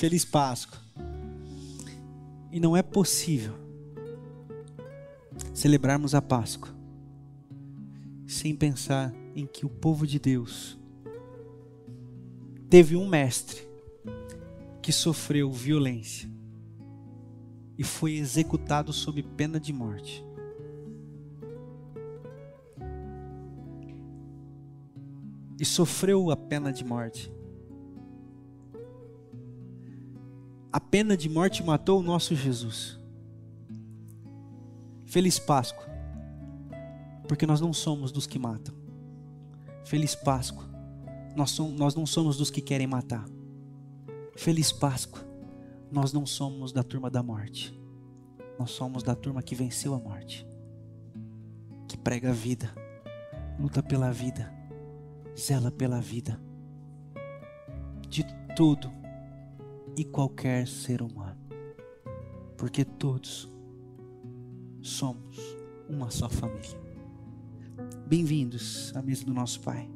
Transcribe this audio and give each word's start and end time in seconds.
Feliz 0.00 0.24
Páscoa. 0.24 0.80
E 2.50 2.58
não 2.58 2.74
é 2.74 2.82
possível 2.82 3.52
celebrarmos 5.52 6.14
a 6.14 6.22
Páscoa 6.22 6.74
sem 8.26 8.56
pensar 8.56 9.12
em 9.36 9.44
que 9.44 9.66
o 9.66 9.68
povo 9.68 10.06
de 10.06 10.18
Deus 10.18 10.80
teve 12.70 12.96
um 12.96 13.06
mestre 13.06 13.68
que 14.80 14.90
sofreu 14.90 15.52
violência 15.52 16.30
e 17.76 17.84
foi 17.84 18.14
executado 18.14 18.94
sob 18.94 19.22
pena 19.22 19.60
de 19.60 19.70
morte. 19.70 20.24
E 25.58 25.64
sofreu 25.66 26.30
a 26.30 26.36
pena 26.38 26.72
de 26.72 26.86
morte. 26.86 27.30
A 30.72 30.78
pena 30.78 31.16
de 31.16 31.28
morte 31.28 31.64
matou 31.64 31.98
o 31.98 32.02
nosso 32.02 32.34
Jesus. 32.36 32.96
Feliz 35.04 35.36
Páscoa, 35.36 35.84
porque 37.26 37.44
nós 37.44 37.60
não 37.60 37.72
somos 37.72 38.12
dos 38.12 38.24
que 38.24 38.38
matam. 38.38 38.72
Feliz 39.84 40.14
Páscoa, 40.14 40.64
nós, 41.34 41.50
somos, 41.50 41.76
nós 41.76 41.94
não 41.96 42.06
somos 42.06 42.36
dos 42.36 42.50
que 42.52 42.60
querem 42.60 42.86
matar. 42.86 43.26
Feliz 44.36 44.70
Páscoa, 44.70 45.20
nós 45.90 46.12
não 46.12 46.24
somos 46.24 46.72
da 46.72 46.84
turma 46.84 47.10
da 47.10 47.20
morte. 47.20 47.76
Nós 48.56 48.70
somos 48.70 49.02
da 49.02 49.16
turma 49.16 49.42
que 49.42 49.56
venceu 49.56 49.92
a 49.92 49.98
morte. 49.98 50.46
Que 51.88 51.98
prega 51.98 52.30
a 52.30 52.32
vida, 52.32 52.72
luta 53.58 53.82
pela 53.82 54.12
vida, 54.12 54.54
zela 55.36 55.72
pela 55.72 56.00
vida. 56.00 56.40
De 58.08 58.24
tudo 58.54 58.99
e 60.00 60.04
qualquer 60.04 60.66
ser 60.66 61.02
humano. 61.02 61.36
Porque 62.56 62.86
todos 62.86 63.52
somos 64.80 65.36
uma 65.86 66.10
só 66.10 66.26
família. 66.26 66.80
Bem-vindos 68.06 68.96
à 68.96 69.02
mesa 69.02 69.26
do 69.26 69.34
nosso 69.34 69.60
Pai. 69.60 69.90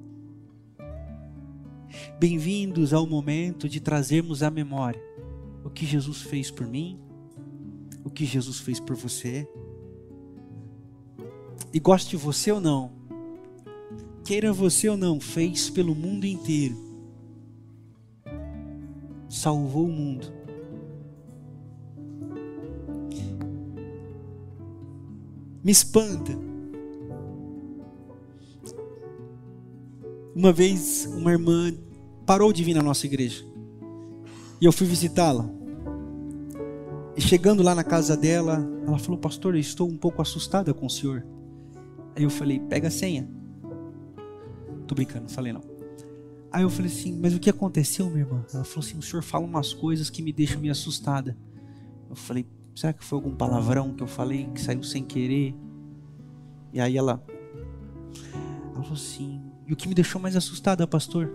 Bem-vindos 2.21 2.93
ao 2.93 3.07
momento 3.07 3.67
de 3.67 3.81
trazermos 3.81 4.43
à 4.43 4.51
memória 4.51 5.01
o 5.65 5.71
que 5.71 5.87
Jesus 5.87 6.21
fez 6.21 6.51
por 6.51 6.67
mim, 6.67 7.01
o 8.05 8.11
que 8.11 8.27
Jesus 8.27 8.61
fez 8.61 8.79
por 8.79 8.95
você. 8.95 9.49
E 11.73 11.81
goste 11.81 12.15
você 12.15 12.53
ou 12.53 12.61
não, 12.61 12.93
queira 14.23 14.53
você 14.53 14.87
ou 14.87 14.99
não, 14.99 15.19
fez 15.19 15.71
pelo 15.71 15.95
mundo 15.95 16.27
inteiro. 16.27 16.84
Salvou 19.35 19.87
o 19.87 19.93
mundo. 19.93 20.33
Me 25.63 25.73
espanta. 25.73 26.39
Uma 30.37 30.53
vez 30.53 31.07
uma 31.07 31.33
irmã 31.33 31.75
parou 32.25 32.53
de 32.53 32.63
vir 32.63 32.75
na 32.75 32.83
nossa 32.83 33.07
igreja. 33.07 33.45
E 34.61 34.65
eu 34.65 34.73
fui 34.73 34.87
visitá-la. 34.87 35.51
E 37.17 37.21
chegando 37.21 37.61
lá 37.61 37.75
na 37.75 37.83
casa 37.83 38.17
dela, 38.17 38.65
ela 38.87 38.99
falou: 39.01 39.19
Pastor, 39.19 39.57
eu 39.57 39.61
estou 39.61 39.89
um 39.89 39.97
pouco 39.97 40.23
assustada 40.23 40.73
com 40.73 40.87
o 40.87 40.91
senhor. 40.91 41.27
Aí 42.15 42.23
eu 42.23 42.31
falei: 42.31 42.61
Pega 42.61 42.87
a 42.87 42.91
senha. 42.91 43.29
Tô 44.87 44.95
brincando, 44.95 45.29
falei 45.29 45.53
não. 45.53 45.74
Aí 46.55 46.63
eu 46.63 46.71
falei 46.71 46.89
assim: 46.89 47.19
Mas 47.21 47.35
o 47.35 47.41
que 47.41 47.51
aconteceu, 47.51 48.09
minha 48.09 48.21
irmã? 48.21 48.45
Ela 48.55 48.63
falou 48.63 48.87
assim: 48.87 48.97
O 48.97 49.03
senhor 49.03 49.25
fala 49.25 49.45
umas 49.45 49.75
coisas 49.75 50.09
que 50.09 50.23
me 50.23 50.33
deixam 50.33 50.61
meio 50.61 50.71
assustada. 50.71 51.37
Eu 52.09 52.15
falei: 52.15 52.47
Será 52.77 52.93
que 52.93 53.03
foi 53.03 53.19
algum 53.19 53.35
palavrão 53.35 53.93
que 53.93 54.05
eu 54.05 54.07
falei 54.07 54.49
que 54.55 54.61
saiu 54.61 54.85
sem 54.85 55.03
querer? 55.03 55.53
E 56.73 56.81
aí 56.81 56.97
ela. 56.97 57.21
Ela 58.73 58.83
falou 58.83 58.93
assim: 58.93 59.43
E 59.67 59.73
o 59.73 59.77
que 59.77 59.89
me 59.89 59.97
deixou 59.97 60.21
mais 60.21 60.37
assustada, 60.37 60.87
pastor? 60.87 61.29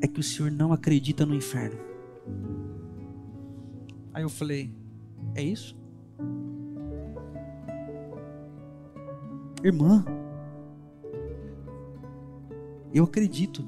É 0.00 0.06
que 0.06 0.20
o 0.20 0.22
senhor 0.22 0.52
não 0.52 0.72
acredita 0.72 1.26
no 1.26 1.34
inferno. 1.34 1.76
Aí 4.14 4.22
eu 4.22 4.30
falei: 4.30 4.72
É 5.34 5.42
isso? 5.42 5.76
Irmã, 9.64 10.04
eu 12.92 13.04
acredito. 13.04 13.66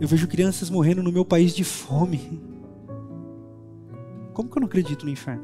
Eu 0.00 0.06
vejo 0.06 0.28
crianças 0.28 0.70
morrendo 0.70 1.02
no 1.02 1.10
meu 1.10 1.24
país 1.24 1.54
de 1.54 1.64
fome. 1.64 2.40
Como 4.32 4.48
que 4.48 4.56
eu 4.56 4.60
não 4.60 4.68
acredito 4.68 5.04
no 5.04 5.10
inferno? 5.10 5.42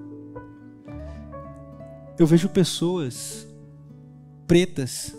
Eu 2.17 2.27
vejo 2.27 2.49
pessoas 2.49 3.49
pretas 4.47 5.17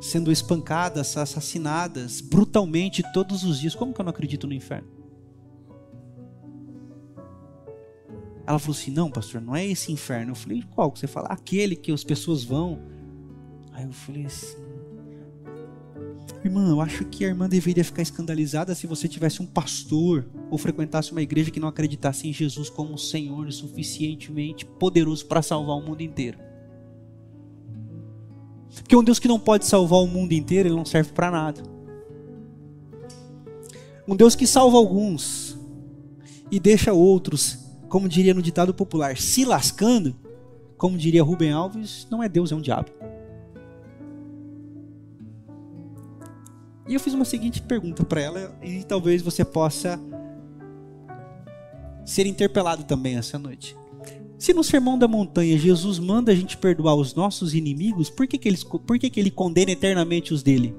sendo 0.00 0.32
espancadas, 0.32 1.16
assassinadas 1.16 2.20
brutalmente 2.20 3.02
todos 3.12 3.44
os 3.44 3.60
dias. 3.60 3.74
Como 3.74 3.94
que 3.94 4.00
eu 4.00 4.04
não 4.04 4.10
acredito 4.10 4.46
no 4.46 4.52
inferno? 4.52 4.88
Ela 8.46 8.58
falou 8.58 8.76
assim: 8.76 8.90
Não, 8.90 9.10
pastor, 9.10 9.40
não 9.40 9.56
é 9.56 9.66
esse 9.66 9.92
inferno. 9.92 10.32
Eu 10.32 10.36
falei: 10.36 10.62
Qual 10.70 10.90
que 10.90 10.98
você 10.98 11.06
fala? 11.06 11.28
Aquele 11.28 11.74
que 11.74 11.90
as 11.90 12.04
pessoas 12.04 12.44
vão. 12.44 12.80
Aí 13.76 13.84
eu 13.84 13.92
falei 13.92 14.24
assim: 14.24 14.56
Irmã, 16.42 16.70
eu 16.70 16.80
acho 16.80 17.04
que 17.04 17.24
a 17.24 17.28
irmã 17.28 17.46
deveria 17.46 17.84
ficar 17.84 18.00
escandalizada 18.00 18.74
se 18.74 18.86
você 18.86 19.06
tivesse 19.06 19.42
um 19.42 19.46
pastor 19.46 20.24
ou 20.50 20.56
frequentasse 20.56 21.12
uma 21.12 21.20
igreja 21.20 21.50
que 21.50 21.60
não 21.60 21.68
acreditasse 21.68 22.26
em 22.26 22.32
Jesus 22.32 22.70
como 22.70 22.96
Senhor 22.96 23.52
suficientemente 23.52 24.64
poderoso 24.64 25.26
para 25.26 25.42
salvar 25.42 25.76
o 25.76 25.82
mundo 25.82 26.00
inteiro. 26.00 26.38
Porque 28.74 28.96
um 28.96 29.04
Deus 29.04 29.18
que 29.18 29.28
não 29.28 29.38
pode 29.38 29.66
salvar 29.66 30.00
o 30.00 30.06
mundo 30.06 30.32
inteiro, 30.32 30.68
ele 30.68 30.76
não 30.76 30.84
serve 30.84 31.12
para 31.12 31.30
nada. 31.30 31.62
Um 34.08 34.16
Deus 34.16 34.34
que 34.34 34.46
salva 34.46 34.78
alguns 34.78 35.58
e 36.50 36.58
deixa 36.58 36.92
outros, 36.92 37.58
como 37.88 38.08
diria 38.08 38.32
no 38.32 38.40
ditado 38.40 38.72
popular, 38.72 39.18
se 39.18 39.44
lascando, 39.44 40.14
como 40.78 40.96
diria 40.96 41.22
Rubem 41.22 41.52
Alves, 41.52 42.06
não 42.10 42.22
é 42.22 42.28
Deus, 42.28 42.52
é 42.52 42.54
um 42.54 42.60
diabo. 42.60 42.90
E 46.88 46.94
eu 46.94 47.00
fiz 47.00 47.14
uma 47.14 47.24
seguinte 47.24 47.60
pergunta 47.60 48.04
para 48.04 48.20
ela 48.20 48.56
e 48.62 48.84
talvez 48.84 49.20
você 49.20 49.44
possa 49.44 49.98
ser 52.04 52.26
interpelado 52.26 52.84
também 52.84 53.16
essa 53.16 53.38
noite. 53.38 53.76
Se 54.38 54.52
no 54.52 54.62
Sermão 54.62 54.98
da 54.98 55.08
Montanha 55.08 55.58
Jesus 55.58 55.98
manda 55.98 56.30
a 56.30 56.34
gente 56.34 56.56
perdoar 56.56 56.94
os 56.94 57.14
nossos 57.14 57.54
inimigos, 57.54 58.08
por 58.08 58.26
que, 58.26 58.38
que, 58.38 58.48
ele, 58.48 58.58
por 58.86 58.98
que, 58.98 59.10
que 59.10 59.18
ele 59.18 59.30
condena 59.30 59.72
eternamente 59.72 60.32
os 60.32 60.42
dele? 60.42 60.76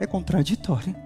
É 0.00 0.06
contraditório. 0.06 0.96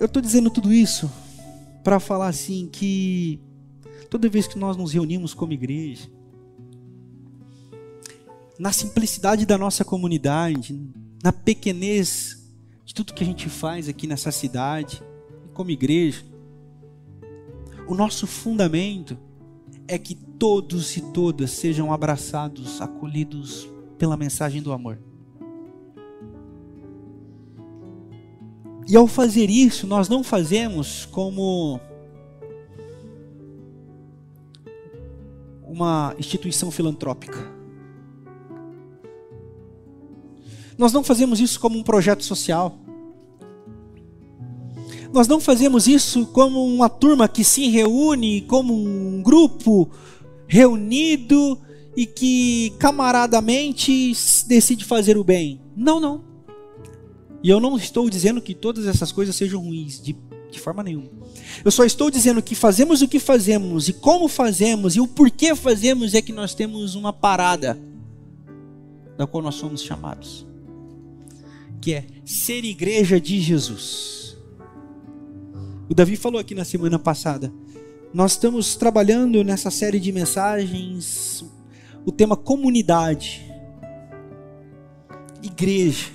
Eu 0.00 0.06
estou 0.06 0.22
dizendo 0.22 0.50
tudo 0.50 0.72
isso 0.72 1.10
para 1.84 2.00
falar 2.00 2.28
assim 2.28 2.68
que 2.72 3.38
toda 4.08 4.28
vez 4.28 4.46
que 4.46 4.58
nós 4.58 4.76
nos 4.76 4.92
reunimos 4.92 5.34
como 5.34 5.52
igreja, 5.52 6.08
na 8.60 8.72
simplicidade 8.72 9.46
da 9.46 9.56
nossa 9.56 9.86
comunidade, 9.86 10.78
na 11.24 11.32
pequenez 11.32 12.46
de 12.84 12.92
tudo 12.92 13.14
que 13.14 13.24
a 13.24 13.26
gente 13.26 13.48
faz 13.48 13.88
aqui 13.88 14.06
nessa 14.06 14.30
cidade, 14.30 15.02
como 15.54 15.70
igreja, 15.70 16.22
o 17.88 17.94
nosso 17.94 18.26
fundamento 18.26 19.16
é 19.88 19.96
que 19.98 20.14
todos 20.14 20.94
e 20.94 21.00
todas 21.00 21.52
sejam 21.52 21.90
abraçados, 21.90 22.82
acolhidos 22.82 23.66
pela 23.96 24.14
mensagem 24.14 24.60
do 24.60 24.74
amor. 24.74 24.98
E 28.86 28.94
ao 28.94 29.06
fazer 29.06 29.48
isso, 29.48 29.86
nós 29.86 30.06
não 30.06 30.22
fazemos 30.22 31.06
como 31.06 31.80
uma 35.66 36.14
instituição 36.18 36.70
filantrópica. 36.70 37.59
Nós 40.80 40.94
não 40.94 41.04
fazemos 41.04 41.40
isso 41.40 41.60
como 41.60 41.78
um 41.78 41.82
projeto 41.82 42.24
social. 42.24 42.78
Nós 45.12 45.28
não 45.28 45.38
fazemos 45.38 45.86
isso 45.86 46.24
como 46.28 46.64
uma 46.64 46.88
turma 46.88 47.28
que 47.28 47.44
se 47.44 47.68
reúne, 47.68 48.40
como 48.40 48.72
um 48.72 49.20
grupo 49.20 49.90
reunido 50.46 51.60
e 51.94 52.06
que 52.06 52.72
camaradamente 52.78 54.14
decide 54.46 54.86
fazer 54.86 55.18
o 55.18 55.22
bem. 55.22 55.60
Não, 55.76 56.00
não. 56.00 56.24
E 57.42 57.50
eu 57.50 57.60
não 57.60 57.76
estou 57.76 58.08
dizendo 58.08 58.40
que 58.40 58.54
todas 58.54 58.86
essas 58.86 59.12
coisas 59.12 59.36
sejam 59.36 59.60
ruins, 59.60 60.00
de 60.00 60.16
De 60.50 60.58
forma 60.58 60.82
nenhuma. 60.82 61.10
Eu 61.62 61.70
só 61.70 61.84
estou 61.84 62.10
dizendo 62.10 62.40
que 62.40 62.54
fazemos 62.54 63.02
o 63.02 63.08
que 63.08 63.20
fazemos 63.20 63.86
e 63.90 63.92
como 63.92 64.28
fazemos 64.28 64.96
e 64.96 65.00
o 65.00 65.06
porquê 65.06 65.54
fazemos 65.54 66.14
é 66.14 66.22
que 66.22 66.32
nós 66.32 66.54
temos 66.54 66.94
uma 66.94 67.12
parada 67.12 67.78
da 69.18 69.26
qual 69.26 69.42
nós 69.42 69.56
somos 69.56 69.82
chamados, 69.82 70.46
que 71.80 71.94
é 71.94 72.04
ser 72.24 72.64
igreja 72.64 73.20
de 73.20 73.40
Jesus. 73.40 74.36
O 75.88 75.94
Davi 75.94 76.16
falou 76.16 76.40
aqui 76.40 76.54
na 76.54 76.64
semana 76.64 76.98
passada. 76.98 77.52
Nós 78.12 78.32
estamos 78.32 78.76
trabalhando 78.76 79.42
nessa 79.42 79.70
série 79.70 79.98
de 79.98 80.12
mensagens 80.12 81.44
o 82.04 82.12
tema 82.12 82.36
comunidade, 82.36 83.42
igreja. 85.42 86.08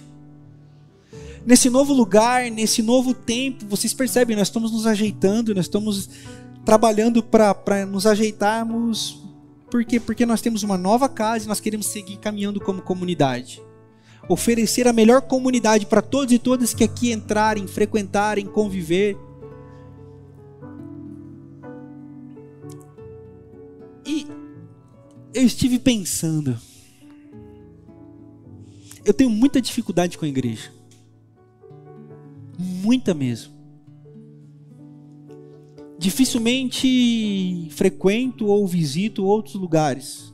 Nesse 1.45 1.69
novo 1.69 1.93
lugar, 1.93 2.49
nesse 2.49 2.81
novo 2.81 3.13
tempo, 3.13 3.65
vocês 3.67 3.93
percebem, 3.93 4.35
nós 4.35 4.47
estamos 4.47 4.71
nos 4.71 4.87
ajeitando, 4.87 5.53
nós 5.53 5.65
estamos 5.65 6.09
trabalhando 6.65 7.21
para 7.21 7.85
nos 7.85 8.05
ajeitarmos. 8.05 9.23
Por 9.69 9.85
quê? 9.85 9.99
Porque 9.99 10.25
nós 10.25 10.41
temos 10.41 10.63
uma 10.63 10.77
nova 10.77 11.07
casa 11.07 11.45
e 11.45 11.47
nós 11.47 11.59
queremos 11.59 11.85
seguir 11.85 12.17
caminhando 12.17 12.59
como 12.59 12.81
comunidade. 12.81 13.61
Oferecer 14.27 14.87
a 14.87 14.93
melhor 14.93 15.21
comunidade 15.21 15.85
para 15.85 16.01
todos 16.01 16.33
e 16.33 16.39
todas 16.39 16.73
que 16.73 16.83
aqui 16.83 17.11
entrarem, 17.11 17.67
frequentarem, 17.67 18.45
conviver. 18.45 19.15
E 24.05 24.27
eu 25.33 25.43
estive 25.43 25.77
pensando. 25.77 26.57
Eu 29.03 29.13
tenho 29.13 29.29
muita 29.29 29.61
dificuldade 29.61 30.17
com 30.17 30.25
a 30.25 30.27
igreja. 30.27 30.71
Muita 32.57 33.13
mesmo. 33.13 33.53
Dificilmente 35.99 37.67
frequento 37.71 38.47
ou 38.47 38.65
visito 38.67 39.23
outros 39.23 39.53
lugares. 39.55 40.24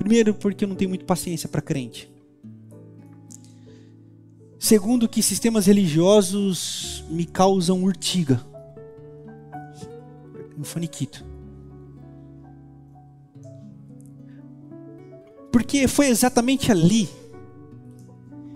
Primeiro, 0.00 0.32
porque 0.32 0.64
eu 0.64 0.68
não 0.68 0.74
tenho 0.74 0.88
muita 0.88 1.04
paciência 1.04 1.46
para 1.46 1.60
crente. 1.60 2.10
Segundo, 4.58 5.06
que 5.06 5.22
sistemas 5.22 5.66
religiosos 5.66 7.04
me 7.10 7.26
causam 7.26 7.84
urtiga. 7.84 8.40
Um 10.58 10.64
faniquito. 10.64 11.22
Porque 15.52 15.86
foi 15.86 16.06
exatamente 16.06 16.72
ali 16.72 17.06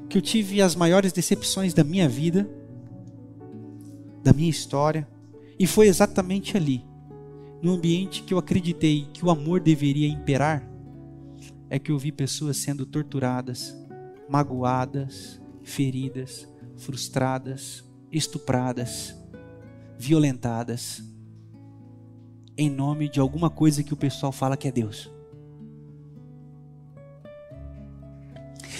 que 0.09 0.17
eu 0.17 0.23
tive 0.23 0.63
as 0.63 0.75
maiores 0.75 1.13
decepções 1.13 1.75
da 1.75 1.85
minha 1.85 2.09
vida, 2.09 2.49
da 4.23 4.33
minha 4.33 4.49
história, 4.49 5.07
e 5.59 5.67
foi 5.67 5.89
exatamente 5.89 6.57
ali, 6.57 6.83
no 7.61 7.75
ambiente 7.75 8.23
que 8.23 8.33
eu 8.33 8.39
acreditei 8.39 9.07
que 9.13 9.23
o 9.23 9.31
amor 9.31 9.61
deveria 9.61 10.09
imperar, 10.09 10.73
é 11.69 11.79
que 11.79 11.91
eu 11.91 11.99
vi 11.99 12.13
pessoas 12.13 12.57
sendo 12.57 12.87
torturadas, 12.87 13.75
magoadas, 14.29 15.41
feridas, 15.63 16.49
frustradas, 16.77 17.85
estupradas, 18.11 19.15
violentadas, 19.99 21.03
em 22.57 22.71
nome 22.71 23.09
de 23.09 23.19
alguma 23.19 23.51
coisa 23.51 23.83
que 23.83 23.93
o 23.93 23.97
pessoal 23.97 24.31
fala 24.31 24.57
que 24.57 24.69
é 24.69 24.73
Deus. 24.73 25.11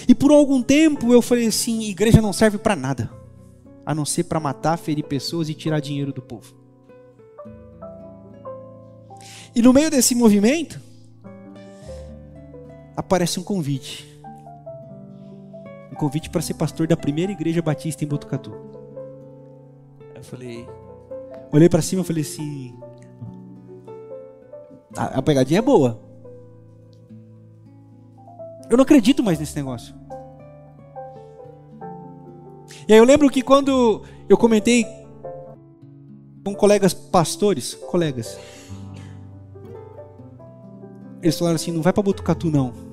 E 0.07 0.13
por 0.13 0.31
algum 0.31 0.61
tempo 0.61 1.11
eu 1.11 1.21
falei 1.21 1.47
assim: 1.47 1.81
igreja 1.83 2.21
não 2.21 2.31
serve 2.31 2.57
para 2.57 2.75
nada, 2.75 3.09
a 3.85 3.93
não 3.93 4.05
ser 4.05 4.25
para 4.25 4.39
matar, 4.39 4.77
ferir 4.77 5.03
pessoas 5.03 5.49
e 5.49 5.53
tirar 5.53 5.79
dinheiro 5.79 6.13
do 6.13 6.21
povo. 6.21 6.55
E 9.55 9.61
no 9.61 9.71
meio 9.71 9.89
desse 9.89 10.13
movimento, 10.13 10.81
aparece 12.95 13.39
um 13.39 13.43
convite. 13.43 14.21
Um 15.91 15.95
convite 15.95 16.29
para 16.29 16.41
ser 16.41 16.53
pastor 16.55 16.87
da 16.87 16.97
primeira 16.97 17.31
igreja 17.31 17.61
batista 17.61 18.03
em 18.03 18.07
Botucatu. 18.07 18.53
Eu 20.13 20.23
falei, 20.23 20.67
olhei 21.51 21.69
para 21.69 21.81
cima 21.81 22.01
e 22.01 22.05
falei 22.05 22.23
assim: 22.23 22.77
a, 24.95 25.19
a 25.19 25.21
pegadinha 25.21 25.59
é 25.59 25.61
boa. 25.61 26.01
Eu 28.69 28.77
não 28.77 28.83
acredito 28.83 29.23
mais 29.23 29.39
nesse 29.39 29.55
negócio. 29.55 29.93
E 32.87 32.93
aí 32.93 32.99
eu 32.99 33.05
lembro 33.05 33.29
que 33.29 33.41
quando 33.41 34.03
eu 34.27 34.37
comentei 34.37 34.85
com 36.43 36.53
colegas 36.55 36.93
pastores, 36.93 37.73
colegas, 37.73 38.37
eles 41.21 41.37
falaram 41.37 41.55
assim: 41.55 41.71
não 41.71 41.81
vai 41.81 41.91
para 41.91 42.03
Botucatu 42.03 42.49
não. 42.49 42.84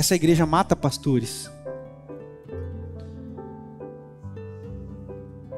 Essa 0.00 0.14
igreja 0.14 0.46
mata 0.46 0.74
pastores. 0.74 1.50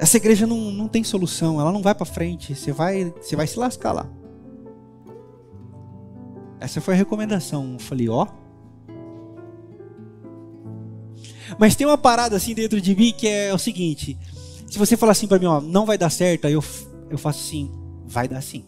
Essa 0.01 0.17
igreja 0.17 0.49
não, 0.49 0.73
não 0.73 0.89
tem 0.89 1.05
solução, 1.05 1.61
ela 1.61 1.71
não 1.71 1.81
vai 1.81 1.95
para 1.95 2.05
frente. 2.05 2.53
Você 2.53 2.73
vai, 2.73 3.15
você 3.21 3.37
vai 3.37 3.47
se 3.47 3.57
lascar 3.57 3.93
lá. 3.93 4.11
Essa 6.59 6.81
foi 6.81 6.95
a 6.95 6.97
recomendação. 6.97 7.75
Eu 7.75 7.79
falei, 7.79 8.09
ó. 8.09 8.27
Mas 11.57 11.77
tem 11.77 11.87
uma 11.87 11.97
parada 11.97 12.35
assim 12.35 12.53
dentro 12.53 12.81
de 12.81 12.97
mim 12.97 13.15
que 13.17 13.29
é 13.29 13.55
o 13.55 13.59
seguinte: 13.59 14.19
se 14.69 14.77
você 14.77 14.97
falar 14.97 15.13
assim 15.13 15.29
para 15.29 15.39
mim, 15.39 15.47
ó, 15.47 15.61
não 15.61 15.87
vai 15.87 15.97
dar 15.97 16.11
certo, 16.11 16.49
aí 16.49 16.53
eu, 16.55 16.65
eu 17.09 17.17
faço 17.17 17.39
assim, 17.47 17.71
vai 18.05 18.27
dar 18.27 18.43
sim. 18.43 18.65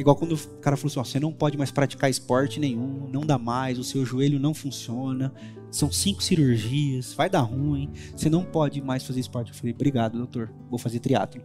Igual 0.00 0.16
quando 0.16 0.34
o 0.34 0.38
cara 0.60 0.78
falou 0.78 0.88
assim: 0.88 0.98
ó, 0.98 1.04
você 1.04 1.20
não 1.20 1.30
pode 1.30 1.58
mais 1.58 1.70
praticar 1.70 2.08
esporte 2.08 2.58
nenhum, 2.58 3.06
não 3.12 3.20
dá 3.20 3.36
mais, 3.36 3.78
o 3.78 3.84
seu 3.84 4.02
joelho 4.02 4.40
não 4.40 4.54
funciona, 4.54 5.30
são 5.70 5.92
cinco 5.92 6.22
cirurgias, 6.22 7.12
vai 7.12 7.28
dar 7.28 7.42
ruim, 7.42 7.90
você 8.16 8.30
não 8.30 8.42
pode 8.42 8.80
mais 8.80 9.04
fazer 9.04 9.20
esporte. 9.20 9.50
Eu 9.50 9.54
falei: 9.58 9.74
obrigado, 9.74 10.16
doutor, 10.16 10.50
vou 10.70 10.78
fazer 10.78 11.00
triatlo. 11.00 11.42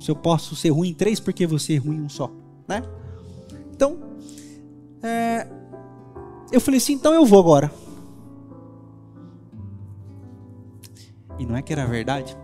Se 0.00 0.10
eu 0.10 0.16
posso 0.16 0.56
ser 0.56 0.70
ruim 0.70 0.88
em 0.88 0.94
três, 0.94 1.20
por 1.20 1.32
que 1.32 1.46
você 1.46 1.74
é 1.74 1.78
ruim 1.78 1.98
em 1.98 2.02
um 2.02 2.08
só? 2.08 2.30
Né? 2.66 2.82
Então, 3.72 3.98
é, 5.00 5.46
eu 6.50 6.60
falei 6.60 6.78
assim, 6.78 6.94
então 6.94 7.14
eu 7.14 7.24
vou 7.24 7.38
agora. 7.38 7.70
E 11.38 11.46
não 11.46 11.56
é 11.56 11.62
que 11.62 11.72
era 11.72 11.86
verdade? 11.86 12.36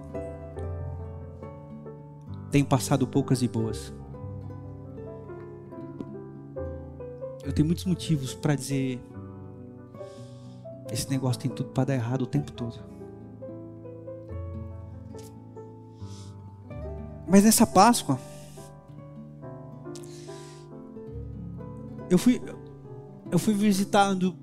Tenho 2.52 2.64
passado 2.64 3.06
poucas 3.06 3.42
e 3.42 3.48
boas. 3.48 3.92
Eu 7.52 7.56
tenho 7.56 7.66
muitos 7.66 7.84
motivos 7.84 8.32
para 8.32 8.54
dizer 8.54 8.98
esse 10.90 11.10
negócio 11.10 11.38
tem 11.38 11.50
tudo 11.50 11.68
para 11.68 11.84
dar 11.84 11.94
errado 11.96 12.22
o 12.22 12.26
tempo 12.26 12.50
todo. 12.50 12.80
Mas 17.28 17.44
nessa 17.44 17.66
Páscoa, 17.66 18.18
eu 22.08 22.16
fui, 22.16 22.40
eu 23.30 23.38
fui 23.38 23.52
visitado 23.52 24.34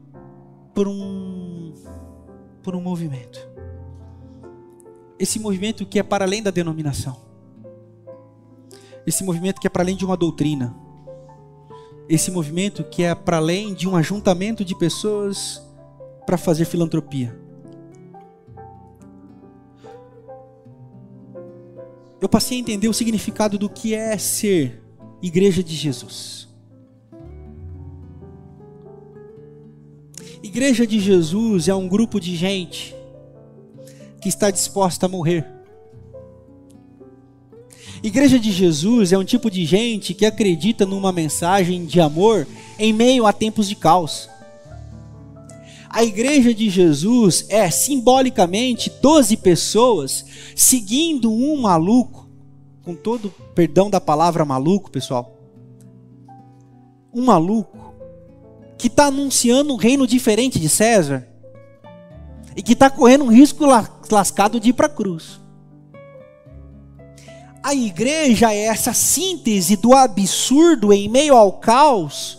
por 0.75 0.87
um, 0.87 1.73
por 2.61 2.75
um 2.75 2.81
movimento. 2.81 3.39
Esse 5.17 5.39
movimento 5.39 5.83
que 5.83 5.97
é 5.97 6.03
para 6.03 6.25
além 6.25 6.43
da 6.43 6.51
denominação. 6.51 7.17
Esse 9.03 9.23
movimento 9.23 9.59
que 9.59 9.65
é 9.65 9.69
para 9.69 9.81
além 9.81 9.95
de 9.95 10.05
uma 10.05 10.15
doutrina. 10.15 10.88
Esse 12.09 12.31
movimento 12.31 12.83
que 12.83 13.03
é 13.03 13.13
para 13.13 13.37
além 13.37 13.73
de 13.73 13.87
um 13.87 13.95
ajuntamento 13.95 14.65
de 14.65 14.75
pessoas 14.75 15.61
para 16.25 16.37
fazer 16.37 16.65
filantropia. 16.65 17.37
eu 22.21 22.27
passei 22.27 22.57
a 22.57 22.61
entender 22.61 22.87
o 22.87 22.93
significado 22.93 23.57
do 23.57 23.69
que 23.69 23.93
é 23.93 24.17
ser 24.17 24.83
igreja 25.21 25.63
de 25.63 25.75
Jesus. 25.75 26.47
Igreja 30.43 30.85
de 30.85 30.99
Jesus 30.99 31.67
é 31.67 31.75
um 31.75 31.87
grupo 31.87 32.19
de 32.19 32.35
gente 32.35 32.95
que 34.21 34.29
está 34.29 34.51
disposta 34.51 35.05
a 35.05 35.09
morrer. 35.09 35.58
Igreja 38.01 38.39
de 38.39 38.51
Jesus 38.51 39.11
é 39.11 39.17
um 39.17 39.25
tipo 39.25 39.51
de 39.51 39.65
gente 39.65 40.13
que 40.13 40.25
acredita 40.25 40.85
numa 40.85 41.11
mensagem 41.11 41.85
de 41.85 41.99
amor 41.99 42.47
em 42.77 42.93
meio 42.93 43.25
a 43.25 43.33
tempos 43.33 43.67
de 43.67 43.75
caos. 43.75 44.29
A 45.89 46.03
igreja 46.03 46.53
de 46.53 46.69
Jesus 46.69 47.45
é 47.49 47.69
simbolicamente 47.69 48.91
12 49.01 49.35
pessoas 49.37 50.25
seguindo 50.55 51.31
um 51.31 51.61
maluco, 51.61 52.29
com 52.83 52.95
todo 52.95 53.33
perdão 53.53 53.89
da 53.89 53.99
palavra 53.99 54.45
maluco, 54.45 54.89
pessoal. 54.89 55.35
Um 57.13 57.25
maluco 57.25 57.93
que 58.77 58.87
está 58.87 59.07
anunciando 59.07 59.73
um 59.73 59.77
reino 59.77 60.07
diferente 60.07 60.57
de 60.57 60.69
César 60.69 61.27
e 62.55 62.61
que 62.61 62.73
está 62.73 62.89
correndo 62.89 63.25
um 63.25 63.31
risco 63.31 63.65
lascado 64.09 64.57
de 64.57 64.69
ir 64.69 64.73
para 64.73 64.85
a 64.85 64.89
cruz. 64.89 65.41
A 67.61 67.73
igreja 67.73 68.53
é 68.53 68.65
essa 68.65 68.93
síntese 68.93 69.75
do 69.75 69.93
absurdo 69.93 70.93
em 70.93 71.09
meio 71.09 71.35
ao 71.35 71.53
caos, 71.53 72.37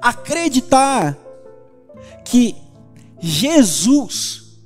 acreditar 0.00 1.16
que 2.24 2.56
Jesus 3.20 4.60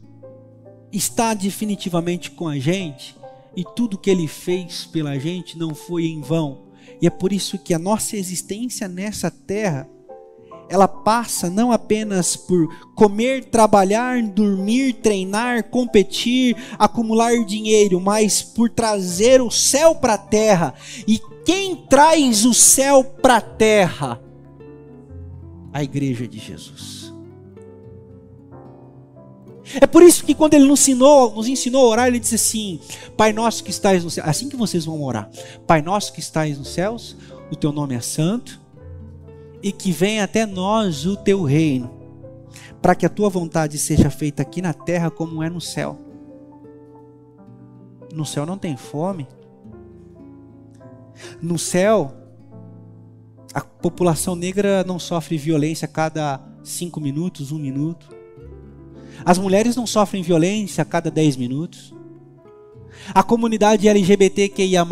está 0.91 1.35
definitivamente 1.35 2.31
com 2.31 2.49
a 2.49 2.59
gente 2.59 3.17
e 3.55 3.65
tudo 3.77 3.99
que 3.99 4.11
ele 4.11 4.27
fez 4.27 4.87
pela 4.87 5.19
gente 5.19 5.59
não 5.59 5.75
foi 5.75 6.07
em 6.07 6.21
vão. 6.21 6.69
E 7.01 7.07
é 7.07 7.11
por 7.11 7.33
isso 7.33 7.59
que 7.59 7.75
a 7.75 7.79
nossa 7.79 8.17
existência 8.17 8.89
nessa 8.89 9.31
terra 9.31 9.89
ela 10.69 10.87
passa 10.87 11.49
não 11.49 11.73
apenas 11.73 12.37
por 12.37 12.69
comer, 12.95 13.47
trabalhar, 13.47 14.23
dormir, 14.23 14.95
treinar, 14.95 15.65
competir, 15.65 16.57
acumular 16.79 17.45
dinheiro, 17.45 18.01
mas 18.01 18.43
por 18.43 18.69
trazer 18.69 19.41
o 19.41 19.51
céu 19.51 19.95
para 19.95 20.15
a 20.15 20.19
terra. 20.19 20.75
E 21.07 21.21
quem 21.45 21.75
traz 21.75 22.45
o 22.45 22.53
céu 22.53 23.03
para 23.03 23.37
a 23.37 23.41
terra? 23.41 24.21
A 25.73 25.83
igreja 25.83 26.29
de 26.29 26.39
Jesus. 26.39 27.13
É 29.81 29.87
por 29.87 30.03
isso 30.03 30.25
que 30.25 30.35
quando 30.35 30.55
ele 30.55 30.65
nos 30.65 30.81
ensinou, 30.81 31.35
nos 31.35 31.47
ensinou 31.47 31.87
a 31.87 31.89
orar, 31.89 32.09
ele 32.09 32.19
disse 32.19 32.35
assim: 32.35 32.81
Pai 33.17 33.33
nosso 33.33 33.63
que 33.63 33.71
estás 33.71 34.03
no 34.03 34.11
céu, 34.11 34.25
assim 34.27 34.49
que 34.49 34.57
vocês 34.57 34.85
vão 34.87 35.03
orar. 35.03 35.31
Pai 35.67 35.83
nosso 35.83 36.13
que 36.13 36.21
estás 36.21 36.57
nos 36.57 36.69
céus, 36.69 37.17
o 37.51 37.57
teu 37.57 37.71
nome 37.71 37.95
é 37.95 38.01
santo, 38.01 38.59
e 39.63 39.73
que 39.73 39.91
venha 39.91 40.25
até 40.25 40.47
nós 40.47 41.07
o 41.07 41.17
teu 41.17 41.43
reino, 41.43 41.91
para 42.81 42.95
que 42.95 43.07
a 43.07 43.09
tua 43.09 43.29
vontade 43.29 43.79
seja 43.79 44.11
feita 44.11 44.43
aqui 44.43 44.63
na 44.63 44.73
terra 44.73 45.11
como 45.11 45.43
é 45.43 45.51
no 45.51 45.61
céu. 45.61 45.99
No 48.13 48.25
céu 48.25 48.47
não 48.47 48.57
tem 48.57 48.77
fome. 48.77 49.27
No 51.43 51.59
céu, 51.59 52.13
a 53.53 53.61
população 53.61 54.37
negra 54.37 54.85
não 54.85 54.99
sofre 54.99 55.37
violência 55.37 55.87
a 55.87 55.89
cada 55.89 56.41
cinco 56.63 57.01
minutos, 57.01 57.51
um 57.51 57.59
minuto. 57.59 58.09
As 59.25 59.39
mulheres 59.39 59.75
não 59.75 59.87
sofrem 59.87 60.23
violência 60.23 60.83
a 60.83 60.85
cada 60.85 61.11
dez 61.11 61.37
minutos. 61.37 61.95
A 63.15 63.23
comunidade 63.23 63.89
LGBTQIA 63.89 64.87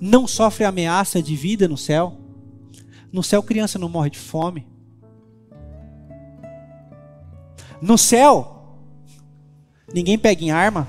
não 0.00 0.26
sofre 0.26 0.64
ameaça 0.64 1.22
de 1.22 1.34
vida 1.34 1.66
no 1.66 1.76
céu. 1.76 2.25
No 3.16 3.22
céu, 3.22 3.42
criança 3.42 3.78
não 3.78 3.88
morre 3.88 4.10
de 4.10 4.18
fome. 4.18 4.66
No 7.80 7.96
céu, 7.96 8.76
ninguém 9.90 10.18
pega 10.18 10.44
em 10.44 10.50
arma. 10.50 10.86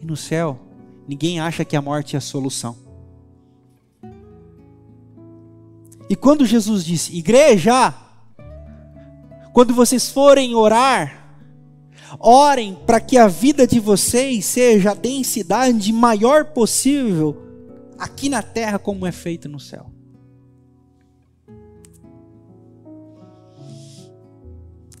E 0.00 0.06
no 0.06 0.16
céu, 0.16 0.58
ninguém 1.06 1.38
acha 1.38 1.66
que 1.66 1.76
a 1.76 1.82
morte 1.82 2.16
é 2.16 2.18
a 2.18 2.22
solução. 2.22 2.74
E 6.08 6.16
quando 6.16 6.46
Jesus 6.46 6.82
disse, 6.82 7.14
igreja, 7.14 7.92
quando 9.52 9.74
vocês 9.74 10.08
forem 10.08 10.54
orar, 10.54 11.36
orem 12.18 12.74
para 12.86 13.00
que 13.00 13.18
a 13.18 13.28
vida 13.28 13.66
de 13.66 13.78
vocês 13.78 14.46
seja 14.46 14.92
a 14.92 14.94
densidade 14.94 15.92
maior 15.92 16.46
possível 16.46 17.45
aqui 17.98 18.28
na 18.28 18.42
terra 18.42 18.78
como 18.78 19.06
é 19.06 19.12
feito 19.12 19.48
no 19.48 19.60
céu. 19.60 19.90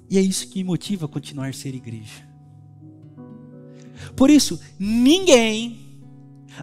E 0.08 0.18
é 0.18 0.20
isso 0.20 0.48
que 0.48 0.58
me 0.58 0.64
motiva 0.64 1.06
a 1.06 1.08
continuar 1.08 1.48
a 1.48 1.52
ser 1.52 1.74
igreja. 1.74 2.26
Por 4.14 4.30
isso, 4.30 4.60
ninguém, 4.78 6.00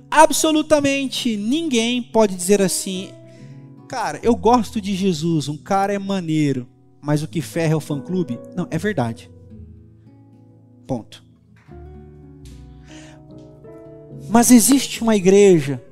absolutamente 0.10 1.36
ninguém 1.36 2.02
pode 2.02 2.36
dizer 2.36 2.62
assim: 2.62 3.10
cara, 3.88 4.20
eu 4.24 4.36
gosto 4.36 4.80
de 4.80 4.96
Jesus, 4.96 5.50
um 5.50 5.58
cara 5.58 5.94
é 5.94 6.00
maneiro, 6.00 6.68
mas 7.02 7.22
o 7.22 7.28
que 7.28 7.42
ferra 7.42 7.74
é 7.74 7.76
o 7.76 7.82
fã-clube. 7.82 8.40
Não, 8.56 8.68
é 8.72 8.78
verdade. 8.78 9.30
Ponto. 10.88 11.24
Mas 14.30 14.52
existe 14.52 15.02
uma 15.04 15.16
igreja 15.16 15.84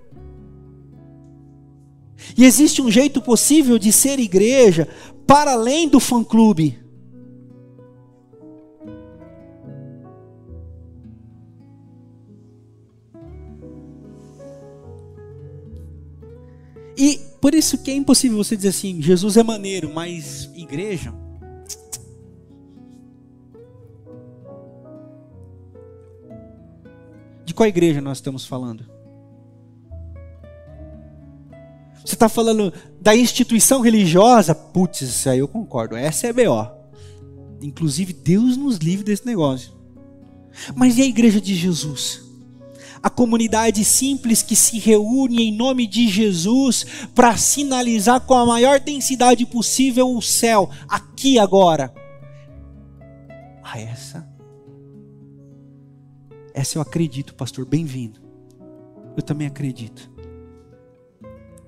e 2.37 2.45
existe 2.45 2.81
um 2.81 2.89
jeito 2.89 3.21
possível 3.21 3.77
de 3.77 3.91
ser 3.91 4.19
igreja 4.19 4.87
para 5.25 5.53
além 5.53 5.87
do 5.87 5.99
fã-clube. 5.99 6.79
E 16.97 17.19
por 17.39 17.55
isso 17.55 17.79
que 17.79 17.89
é 17.89 17.95
impossível 17.95 18.37
você 18.37 18.55
dizer 18.55 18.69
assim, 18.69 19.01
Jesus 19.01 19.35
é 19.35 19.43
maneiro, 19.43 19.91
mas 19.91 20.49
igreja. 20.53 21.13
De 27.43 27.53
qual 27.53 27.67
igreja 27.67 27.99
nós 27.99 28.19
estamos 28.19 28.45
falando? 28.45 29.00
Você 32.03 32.15
está 32.15 32.27
falando 32.27 32.73
da 32.99 33.15
instituição 33.15 33.81
religiosa? 33.81 34.55
Putz, 34.55 35.01
isso 35.01 35.29
aí 35.29 35.39
eu 35.39 35.47
concordo. 35.47 35.95
Essa 35.95 36.27
é 36.27 36.33
BO. 36.33 36.67
Inclusive, 37.61 38.11
Deus 38.11 38.57
nos 38.57 38.77
livre 38.77 39.05
desse 39.05 39.25
negócio. 39.25 39.71
Mas 40.75 40.97
e 40.97 41.01
a 41.01 41.05
igreja 41.05 41.39
de 41.39 41.55
Jesus? 41.55 42.23
A 43.03 43.09
comunidade 43.09 43.83
simples 43.85 44.41
que 44.41 44.55
se 44.55 44.77
reúne 44.77 45.43
em 45.43 45.55
nome 45.55 45.87
de 45.87 46.07
Jesus 46.07 46.85
para 47.15 47.37
sinalizar 47.37 48.21
com 48.21 48.33
a 48.33 48.45
maior 48.45 48.79
densidade 48.79 49.45
possível 49.45 50.15
o 50.15 50.21
céu, 50.21 50.69
aqui 50.87 51.39
agora. 51.39 51.93
Ah, 53.63 53.79
essa. 53.79 54.27
Essa 56.53 56.77
eu 56.77 56.81
acredito, 56.81 57.33
pastor. 57.33 57.65
Bem-vindo. 57.65 58.19
Eu 59.15 59.23
também 59.23 59.47
acredito. 59.47 60.10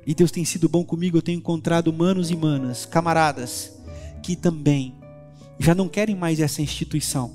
E 0.06 0.14
Deus 0.14 0.32
tem 0.32 0.44
sido 0.44 0.68
bom 0.68 0.84
comigo, 0.84 1.18
eu 1.18 1.22
tenho 1.22 1.38
encontrado 1.38 1.94
manos 1.94 2.30
e 2.30 2.36
manas, 2.36 2.86
camaradas, 2.86 3.74
que 4.22 4.36
também 4.36 4.96
já 5.58 5.74
não 5.74 5.88
querem 5.88 6.16
mais 6.16 6.40
essa 6.40 6.62
instituição, 6.62 7.32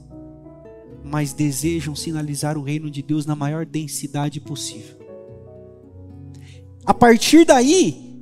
mas 1.02 1.32
desejam 1.32 1.96
sinalizar 1.96 2.58
o 2.58 2.62
reino 2.62 2.90
de 2.90 3.02
Deus 3.02 3.24
na 3.24 3.34
maior 3.34 3.64
densidade 3.64 4.40
possível. 4.40 4.98
A 6.84 6.92
partir 6.92 7.44
daí, 7.44 8.18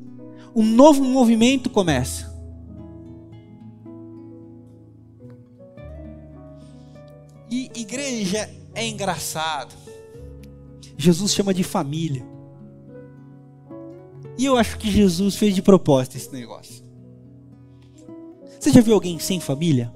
um 0.55 0.65
novo 0.65 1.05
movimento 1.05 1.69
começa. 1.69 2.35
E 7.51 7.71
igreja 7.75 8.51
é 8.75 8.87
engraçado. 8.87 9.75
Jesus 10.97 11.33
chama 11.33 11.55
de 11.55 11.63
família. 11.63 12.36
E 14.39 14.45
eu 14.45 14.57
acho 14.57 14.79
que 14.79 14.91
Jesus 14.91 15.37
fez 15.37 15.55
de 15.55 15.63
propósito 15.63 16.17
esse 16.17 16.33
negócio. 16.33 16.85
Você 18.61 18.71
já 18.71 18.81
viu 18.81 18.95
alguém 18.95 19.19
sem 19.19 19.41
família? 19.41 19.93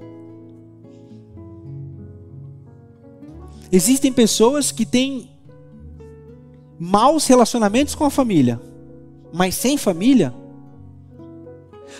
Existem 3.72 4.12
pessoas 4.12 4.72
que 4.72 4.84
têm 4.84 5.30
maus 6.78 7.26
relacionamentos 7.26 7.94
com 7.94 8.04
a 8.04 8.10
família, 8.10 8.60
mas 9.32 9.54
sem 9.54 9.76
família, 9.76 10.34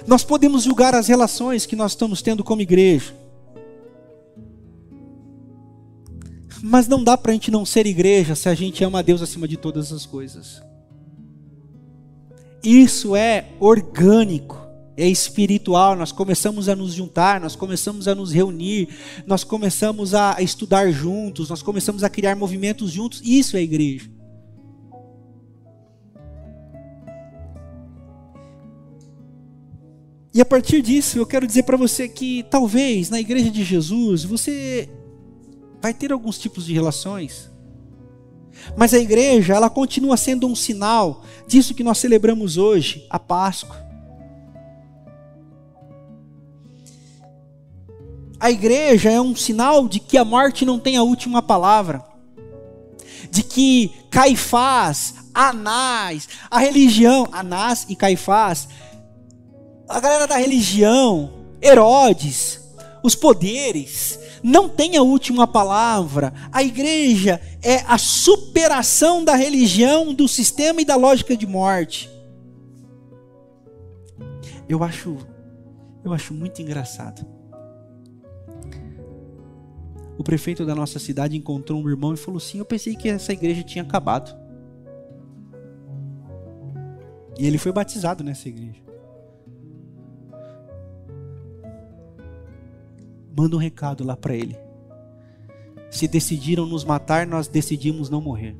nós 0.06 0.24
podemos 0.24 0.64
julgar 0.64 0.94
as 0.94 1.06
relações 1.06 1.66
que 1.66 1.76
nós 1.76 1.92
estamos 1.92 2.22
tendo 2.22 2.42
como 2.42 2.62
igreja. 2.62 3.14
Mas 6.62 6.88
não 6.88 7.02
dá 7.02 7.16
para 7.16 7.30
a 7.30 7.34
gente 7.34 7.50
não 7.50 7.64
ser 7.64 7.86
igreja 7.86 8.34
se 8.34 8.48
a 8.48 8.54
gente 8.54 8.82
ama 8.82 8.98
a 8.98 9.02
Deus 9.02 9.22
acima 9.22 9.46
de 9.46 9.56
todas 9.56 9.92
as 9.92 10.04
coisas. 10.04 10.62
Isso 12.62 13.16
é 13.16 13.46
orgânico, 13.58 14.58
é 14.96 15.08
espiritual. 15.08 15.96
Nós 15.96 16.12
começamos 16.12 16.68
a 16.68 16.76
nos 16.76 16.92
juntar, 16.92 17.40
nós 17.40 17.56
começamos 17.56 18.06
a 18.06 18.14
nos 18.14 18.32
reunir, 18.32 18.88
nós 19.26 19.44
começamos 19.44 20.14
a 20.14 20.40
estudar 20.42 20.90
juntos, 20.90 21.48
nós 21.48 21.62
começamos 21.62 22.04
a 22.04 22.10
criar 22.10 22.36
movimentos 22.36 22.90
juntos. 22.90 23.22
Isso 23.24 23.56
é 23.56 23.62
igreja. 23.62 24.10
E 30.32 30.40
a 30.40 30.44
partir 30.44 30.80
disso, 30.80 31.18
eu 31.18 31.26
quero 31.26 31.46
dizer 31.46 31.64
para 31.64 31.76
você 31.76 32.08
que 32.08 32.44
talvez 32.44 33.10
na 33.10 33.18
igreja 33.18 33.50
de 33.50 33.64
Jesus 33.64 34.22
você 34.22 34.88
vai 35.82 35.92
ter 35.92 36.12
alguns 36.12 36.38
tipos 36.38 36.66
de 36.66 36.72
relações 36.72 37.49
Mas 38.76 38.94
a 38.94 38.98
igreja, 38.98 39.54
ela 39.54 39.68
continua 39.68 40.16
sendo 40.16 40.46
um 40.46 40.54
sinal 40.54 41.22
disso 41.46 41.74
que 41.74 41.82
nós 41.82 41.98
celebramos 41.98 42.56
hoje, 42.56 43.06
a 43.10 43.18
Páscoa. 43.18 43.88
A 48.38 48.50
igreja 48.50 49.10
é 49.10 49.20
um 49.20 49.36
sinal 49.36 49.86
de 49.86 50.00
que 50.00 50.16
a 50.16 50.24
morte 50.24 50.64
não 50.64 50.78
tem 50.78 50.96
a 50.96 51.02
última 51.02 51.42
palavra. 51.42 52.04
De 53.30 53.42
que 53.42 53.92
Caifás, 54.10 55.14
Anás, 55.34 56.28
a 56.50 56.58
religião, 56.58 57.28
Anás 57.30 57.86
e 57.88 57.94
Caifás, 57.94 58.68
a 59.88 59.98
galera 60.00 60.26
da 60.26 60.36
religião, 60.36 61.32
Herodes, 61.60 62.60
os 63.02 63.14
poderes, 63.14 64.19
não 64.42 64.68
tem 64.68 64.96
a 64.96 65.02
última 65.02 65.46
palavra. 65.46 66.32
A 66.52 66.62
igreja 66.62 67.40
é 67.62 67.76
a 67.86 67.98
superação 67.98 69.24
da 69.24 69.34
religião, 69.34 70.14
do 70.14 70.26
sistema 70.26 70.80
e 70.80 70.84
da 70.84 70.96
lógica 70.96 71.36
de 71.36 71.46
morte. 71.46 72.10
Eu 74.68 74.82
acho, 74.84 75.16
eu 76.04 76.12
acho 76.12 76.32
muito 76.32 76.62
engraçado. 76.62 77.26
O 80.16 80.22
prefeito 80.22 80.66
da 80.66 80.74
nossa 80.74 80.98
cidade 80.98 81.36
encontrou 81.36 81.80
um 81.80 81.88
irmão 81.88 82.12
e 82.12 82.16
falou 82.16 82.38
assim: 82.38 82.58
Eu 82.58 82.64
pensei 82.64 82.94
que 82.94 83.08
essa 83.08 83.32
igreja 83.32 83.62
tinha 83.62 83.82
acabado. 83.82 84.38
E 87.38 87.46
ele 87.46 87.56
foi 87.56 87.72
batizado 87.72 88.22
nessa 88.22 88.48
igreja. 88.48 88.89
Manda 93.40 93.56
um 93.56 93.58
recado 93.58 94.04
lá 94.04 94.14
para 94.14 94.34
ele. 94.34 94.54
Se 95.90 96.06
decidiram 96.06 96.66
nos 96.66 96.84
matar, 96.84 97.26
nós 97.26 97.48
decidimos 97.48 98.10
não 98.10 98.20
morrer. 98.20 98.54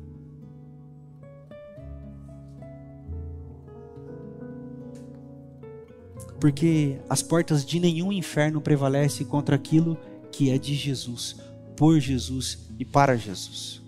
Porque 6.39 6.97
as 7.07 7.21
portas 7.21 7.63
de 7.63 7.79
nenhum 7.79 8.11
inferno 8.11 8.59
prevalecem 8.59 9.23
contra 9.23 9.55
aquilo 9.55 9.99
que 10.31 10.49
é 10.49 10.57
de 10.57 10.73
Jesus, 10.73 11.35
por 11.77 11.99
Jesus 11.99 12.67
e 12.79 12.83
para 12.83 13.15
Jesus. 13.15 13.83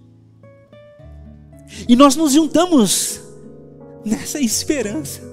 E 1.90 1.96
nós 1.96 2.16
nos 2.16 2.34
juntamos 2.34 3.20
nessa 4.06 4.40
esperança. 4.40 5.33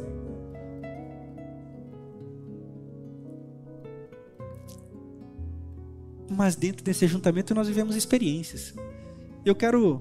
Mas 6.30 6.54
dentro 6.54 6.84
desse 6.84 7.04
ajuntamento 7.04 7.54
nós 7.54 7.66
vivemos 7.66 7.96
experiências. 7.96 8.72
Eu 9.44 9.54
quero 9.54 9.98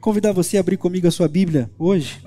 convidar 0.00 0.32
você 0.32 0.56
a 0.56 0.60
abrir 0.60 0.76
comigo 0.76 1.06
a 1.06 1.10
sua 1.10 1.28
Bíblia 1.28 1.70
hoje, 1.78 2.20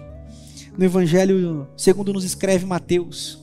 no 0.77 0.85
Evangelho 0.85 1.67
segundo 1.75 2.13
nos 2.13 2.23
escreve 2.23 2.65
Mateus. 2.65 3.38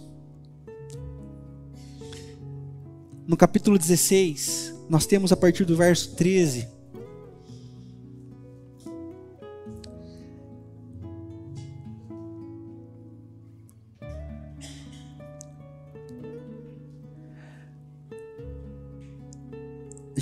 No 3.26 3.36
capítulo 3.36 3.76
16, 3.76 4.74
nós 4.88 5.04
temos 5.04 5.32
a 5.32 5.36
partir 5.36 5.64
do 5.64 5.76
verso 5.76 6.14
13. 6.16 6.75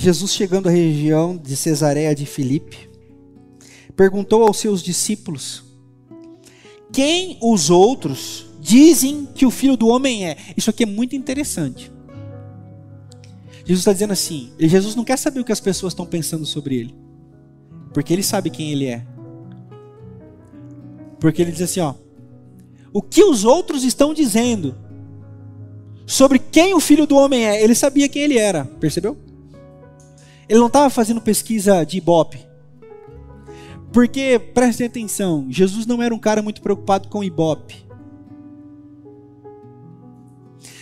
Jesus, 0.04 0.34
chegando 0.34 0.68
à 0.68 0.70
região 0.70 1.34
de 1.34 1.56
Cesareia 1.56 2.14
de 2.14 2.26
Filipe, 2.26 2.90
perguntou 3.96 4.42
aos 4.42 4.58
seus 4.58 4.82
discípulos: 4.82 5.64
Quem 6.92 7.38
os 7.40 7.70
outros 7.70 8.44
dizem 8.61 9.26
que 9.34 9.46
o 9.46 9.50
filho 9.50 9.78
do 9.78 9.88
homem 9.88 10.26
é? 10.26 10.37
Isso 10.58 10.68
aqui 10.68 10.82
é 10.82 10.87
muito 10.87 11.16
interessante. 11.16 11.90
Jesus 13.61 13.78
está 13.78 13.94
dizendo 13.94 14.12
assim: 14.12 14.52
Jesus 14.58 14.94
não 14.94 15.04
quer 15.04 15.16
saber 15.16 15.40
o 15.40 15.44
que 15.44 15.52
as 15.52 15.61
pessoas 15.61 15.94
estão 15.94 16.04
pensando 16.04 16.44
sobre 16.44 16.76
ele, 16.76 16.94
porque 17.94 18.12
ele 18.12 18.23
sabe 18.23 18.50
quem 18.50 18.73
ele 18.73 18.84
é. 18.84 19.06
Porque 21.18 21.40
ele 21.40 21.50
diz 21.50 21.62
assim: 21.62 21.80
ó, 21.80 21.95
o 22.93 23.00
que 23.00 23.25
os 23.25 23.43
outros 23.47 23.82
estão 23.84 24.12
dizendo 24.12 24.76
sobre 26.04 26.38
quem 26.38 26.75
o 26.75 26.80
filho 26.80 27.06
do 27.06 27.17
homem 27.17 27.47
é, 27.47 27.64
ele 27.64 27.75
sabia 27.75 28.06
quem 28.06 28.21
ele 28.21 28.36
era, 28.36 28.67
percebeu? 28.67 29.24
Ele 30.49 30.59
não 30.59 30.67
estava 30.67 30.91
fazendo 30.91 31.21
pesquisa 31.21 31.85
de 31.85 31.99
ibope. 31.99 32.45
Porque, 33.93 34.39
prestem 34.39 34.87
atenção, 34.87 35.47
Jesus 35.49 35.87
não 35.87 36.02
era 36.02 36.15
um 36.15 36.19
cara 36.19 36.43
muito 36.43 36.61
preocupado 36.61 37.09
com 37.09 37.23
ibope. 37.23 37.85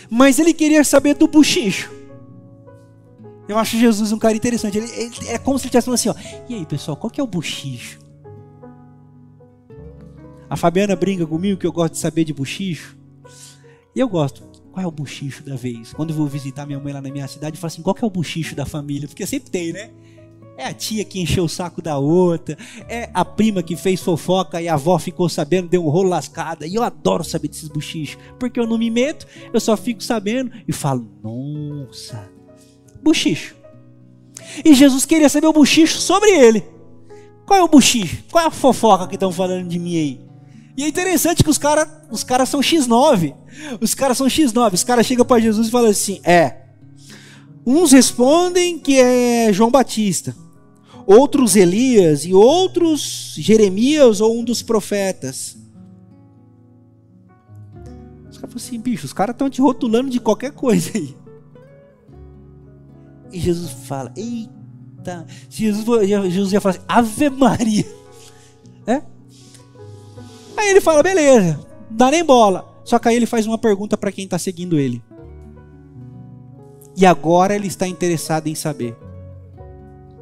Mas 0.09 0.39
ele 0.39 0.53
queria 0.53 0.83
saber 0.83 1.15
do 1.15 1.27
buchicho. 1.27 1.91
Eu 3.47 3.57
acho 3.57 3.77
Jesus 3.77 4.11
um 4.11 4.19
cara 4.19 4.35
interessante. 4.35 4.77
Ele, 4.77 4.89
ele, 4.91 5.27
é 5.27 5.37
como 5.37 5.59
se 5.59 5.65
ele 5.65 5.75
estivesse 5.75 5.85
falando 5.85 5.95
assim: 5.95 6.09
ó, 6.09 6.15
e 6.49 6.55
aí 6.55 6.65
pessoal, 6.65 6.95
qual 6.95 7.11
que 7.11 7.19
é 7.19 7.23
o 7.23 7.27
buchicho? 7.27 7.99
A 10.49 10.55
Fabiana 10.55 10.95
brinca 10.95 11.25
comigo 11.25 11.59
que 11.59 11.65
eu 11.65 11.71
gosto 11.71 11.93
de 11.93 11.99
saber 11.99 12.23
de 12.23 12.33
buchicho. 12.33 12.97
E 13.95 13.99
eu 13.99 14.07
gosto. 14.07 14.43
Qual 14.73 14.83
é 14.83 14.87
o 14.87 14.91
buchicho 14.91 15.43
da 15.43 15.55
vez? 15.55 15.93
Quando 15.93 16.09
eu 16.09 16.15
vou 16.15 16.25
visitar 16.25 16.65
minha 16.65 16.79
mãe 16.79 16.91
lá 16.91 16.99
na 16.99 17.11
minha 17.11 17.27
cidade, 17.27 17.55
eu 17.55 17.61
falo 17.61 17.67
assim: 17.67 17.83
qual 17.83 17.93
que 17.93 18.03
é 18.03 18.07
o 18.07 18.09
buchicho 18.09 18.55
da 18.55 18.65
família? 18.65 19.07
Porque 19.07 19.25
sempre 19.27 19.51
tem, 19.51 19.71
né? 19.71 19.91
É 20.57 20.65
a 20.65 20.73
tia 20.73 21.05
que 21.05 21.21
encheu 21.21 21.43
o 21.43 21.49
saco 21.49 21.79
da 21.79 21.97
outra, 21.99 22.57
é 22.89 23.07
a 23.13 23.23
prima 23.23 23.61
que 23.61 23.75
fez 23.75 24.01
fofoca 24.01 24.59
e 24.61 24.67
a 24.67 24.73
avó 24.73 24.97
ficou 24.97 25.29
sabendo, 25.29 25.69
deu 25.69 25.85
um 25.85 25.89
rolo 25.89 26.09
lascada. 26.09 26.65
E 26.65 26.73
eu 26.73 26.81
adoro 26.81 27.23
saber 27.23 27.49
desses 27.49 27.69
buchichos, 27.69 28.17
porque 28.39 28.59
eu 28.59 28.65
não 28.65 28.79
me 28.79 28.89
meto, 28.89 29.27
eu 29.53 29.59
só 29.59 29.77
fico 29.77 30.01
sabendo 30.01 30.51
e 30.67 30.73
falo: 30.73 31.07
nossa, 31.21 32.27
buchicho. 33.03 33.55
E 34.65 34.73
Jesus 34.73 35.05
queria 35.05 35.29
saber 35.29 35.45
o 35.45 35.53
buchicho 35.53 35.99
sobre 35.99 36.31
ele. 36.31 36.63
Qual 37.45 37.59
é 37.59 37.63
o 37.63 37.67
buchicho? 37.67 38.23
Qual 38.31 38.43
é 38.43 38.47
a 38.47 38.51
fofoca 38.51 39.07
que 39.07 39.15
estão 39.15 39.31
falando 39.31 39.67
de 39.67 39.77
mim 39.77 39.97
aí? 39.97 40.32
E 40.75 40.83
é 40.83 40.87
interessante 40.87 41.43
que 41.43 41.49
os 41.49 41.57
caras 41.57 41.87
os 42.09 42.23
cara 42.23 42.45
são 42.45 42.59
X9. 42.59 43.35
Os 43.79 43.93
caras 43.93 44.17
são 44.17 44.27
X9. 44.27 44.73
Os 44.73 44.83
caras 44.83 45.05
chegam 45.05 45.25
para 45.25 45.41
Jesus 45.41 45.67
e 45.67 45.71
falam 45.71 45.89
assim: 45.89 46.19
é. 46.23 46.63
Uns 47.65 47.91
respondem 47.91 48.77
que 48.77 48.99
é 48.99 49.53
João 49.53 49.71
Batista, 49.71 50.35
outros 51.05 51.55
Elias 51.55 52.25
e 52.25 52.33
outros 52.33 53.35
Jeremias 53.37 54.19
ou 54.19 54.37
um 54.37 54.43
dos 54.43 54.61
profetas. 54.61 55.57
Os 58.29 58.37
caras 58.37 58.53
falam 58.53 58.55
assim: 58.55 58.79
bicho, 58.79 59.05
os 59.05 59.13
caras 59.13 59.33
estão 59.33 59.49
te 59.49 59.61
rotulando 59.61 60.09
de 60.09 60.19
qualquer 60.19 60.51
coisa 60.51 60.91
aí. 60.95 61.15
E 63.31 63.39
Jesus 63.39 63.71
fala: 63.85 64.11
Eita, 64.17 65.25
Jesus, 65.49 66.07
Jesus 66.07 66.53
ia 66.53 66.61
falar 66.61 66.75
assim: 66.75 66.85
Ave 66.87 67.29
Maria. 67.29 67.85
É? 68.85 69.01
Aí 70.57 70.69
ele 70.69 70.81
fala: 70.81 71.03
Beleza, 71.03 71.59
dá 71.89 72.11
nem 72.11 72.23
bola. 72.23 72.73
Só 72.83 72.99
que 72.99 73.07
aí 73.07 73.15
ele 73.15 73.25
faz 73.25 73.47
uma 73.47 73.57
pergunta 73.57 73.97
para 73.97 74.11
quem 74.11 74.25
está 74.25 74.37
seguindo 74.37 74.79
ele. 74.79 75.01
E 76.95 77.05
agora 77.05 77.55
ele 77.55 77.67
está 77.67 77.87
interessado 77.87 78.47
em 78.47 78.55
saber. 78.55 78.95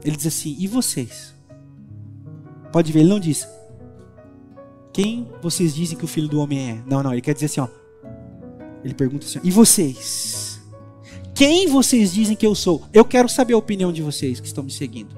Ele 0.03 0.15
diz 0.15 0.27
assim: 0.27 0.55
E 0.59 0.67
vocês? 0.67 1.33
Pode 2.71 2.91
ver, 2.91 2.99
ele 2.99 3.09
não 3.09 3.19
diz. 3.19 3.47
Quem 4.93 5.29
vocês 5.41 5.73
dizem 5.73 5.97
que 5.97 6.05
o 6.05 6.07
filho 6.07 6.27
do 6.27 6.39
homem 6.39 6.71
é? 6.71 6.83
Não, 6.85 7.01
não, 7.01 7.11
ele 7.11 7.21
quer 7.21 7.33
dizer 7.33 7.45
assim, 7.47 7.61
ó. 7.61 7.67
Ele 8.83 8.93
pergunta 8.93 9.25
assim: 9.25 9.39
E 9.43 9.51
vocês? 9.51 10.61
Quem 11.33 11.67
vocês 11.67 12.13
dizem 12.13 12.35
que 12.35 12.45
eu 12.45 12.53
sou? 12.53 12.83
Eu 12.93 13.03
quero 13.05 13.27
saber 13.27 13.53
a 13.53 13.57
opinião 13.57 13.91
de 13.91 14.01
vocês 14.01 14.39
que 14.39 14.47
estão 14.47 14.63
me 14.63 14.71
seguindo. 14.71 15.17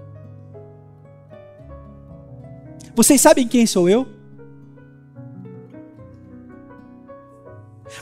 Vocês 2.96 3.20
sabem 3.20 3.48
quem 3.48 3.66
sou 3.66 3.90
eu? 3.90 4.08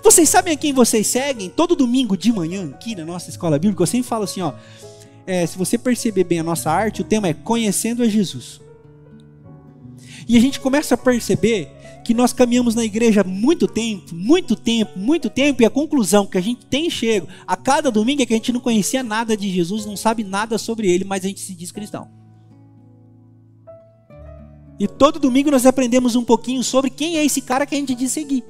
Vocês 0.04 0.30
sabem 0.30 0.54
a 0.54 0.58
quem 0.58 0.74
vocês 0.74 1.08
seguem? 1.08 1.50
Todo 1.50 1.76
domingo 1.76 2.16
de 2.16 2.32
manhã, 2.32 2.70
aqui 2.70 2.96
na 2.96 3.06
nossa 3.06 3.30
escola 3.30 3.60
bíblica, 3.60 3.84
eu 3.84 3.88
sempre 3.88 4.08
falo 4.08 4.24
assim: 4.24 4.42
ó, 4.42 4.54
é, 5.26 5.46
se 5.46 5.58
você 5.58 5.78
perceber 5.78 6.24
bem 6.24 6.40
a 6.40 6.44
nossa 6.44 6.72
arte, 6.72 7.02
o 7.02 7.06
tema 7.06 7.28
é 7.28 7.34
Conhecendo 7.34 8.04
a 8.04 8.08
Jesus. 8.08 8.62
E 10.28 10.38
a 10.38 10.40
gente 10.40 10.60
começa 10.60 10.96
a 10.96 10.98
perceber 10.98 11.70
que 12.04 12.14
nós 12.14 12.34
caminhamos 12.34 12.74
na 12.74 12.84
igreja 12.84 13.24
muito 13.24 13.68
tempo, 13.68 14.16
muito 14.16 14.56
tempo, 14.56 14.98
muito 14.98 15.30
tempo, 15.30 15.62
e 15.62 15.66
a 15.66 15.70
conclusão 15.70 16.26
que 16.26 16.38
a 16.38 16.42
gente 16.42 16.66
tem 16.66 16.90
chego 16.90 17.28
a 17.46 17.56
cada 17.56 17.92
domingo 17.92 18.22
é 18.22 18.26
que 18.26 18.34
a 18.34 18.38
gente 18.38 18.52
não 18.52 18.60
conhecia 18.60 19.04
nada 19.04 19.38
de 19.38 19.50
Jesus, 19.52 19.86
não 19.86 19.96
sabe 19.96 20.24
nada 20.24 20.58
sobre 20.58 20.90
ele, 20.90 21.04
mas 21.04 21.24
a 21.24 21.28
gente 21.28 21.42
se 21.42 21.54
diz 21.54 21.72
cristão. 21.72 22.10
E 24.80 24.88
todo 24.88 25.20
domingo 25.20 25.52
nós 25.52 25.66
aprendemos 25.66 26.16
um 26.16 26.24
pouquinho 26.24 26.64
sobre 26.64 26.90
quem 26.90 27.18
é 27.18 27.24
esse 27.24 27.42
cara 27.42 27.68
que 27.68 27.76
a 27.76 27.78
gente 27.78 27.94
diz 27.94 28.12
seguir. 28.12 28.44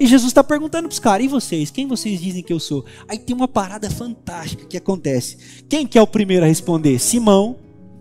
E 0.00 0.06
Jesus 0.06 0.30
está 0.30 0.44
perguntando 0.44 0.88
para 0.88 0.92
os 0.92 0.98
caras: 0.98 1.24
e 1.24 1.28
vocês? 1.28 1.70
Quem 1.70 1.86
vocês 1.86 2.20
dizem 2.20 2.42
que 2.42 2.52
eu 2.52 2.60
sou? 2.60 2.84
Aí 3.08 3.18
tem 3.18 3.34
uma 3.34 3.48
parada 3.48 3.90
fantástica 3.90 4.64
que 4.64 4.76
acontece. 4.76 5.64
Quem 5.68 5.86
que 5.86 5.98
é 5.98 6.02
o 6.02 6.06
primeiro 6.06 6.44
a 6.44 6.48
responder? 6.48 6.98
Simão, 6.98 7.56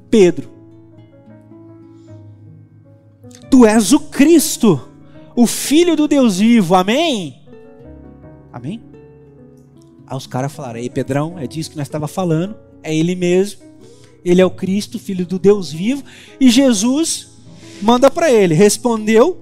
Pedro. 0.10 0.49
Tu 3.49 3.65
és 3.65 3.93
o 3.93 3.99
Cristo, 3.99 4.79
o 5.36 5.47
Filho 5.47 5.95
do 5.95 6.07
Deus 6.07 6.39
vivo. 6.39 6.75
Amém? 6.75 7.41
Amém? 8.51 8.81
Aí 10.05 10.15
os 10.15 10.27
caras 10.27 10.51
falaram: 10.51 10.79
Ei, 10.79 10.89
Pedrão, 10.89 11.38
é 11.39 11.47
disso 11.47 11.71
que 11.71 11.77
nós 11.77 11.88
estava 11.88 12.07
falando. 12.07 12.55
É 12.83 12.95
ele 12.95 13.15
mesmo. 13.15 13.62
Ele 14.23 14.41
é 14.41 14.45
o 14.45 14.51
Cristo, 14.51 14.99
Filho 14.99 15.25
do 15.25 15.39
Deus 15.39 15.71
vivo. 15.71 16.03
E 16.39 16.49
Jesus 16.49 17.29
manda 17.81 18.12
para 18.12 18.31
ele: 18.31 18.53
Respondeu 18.53 19.38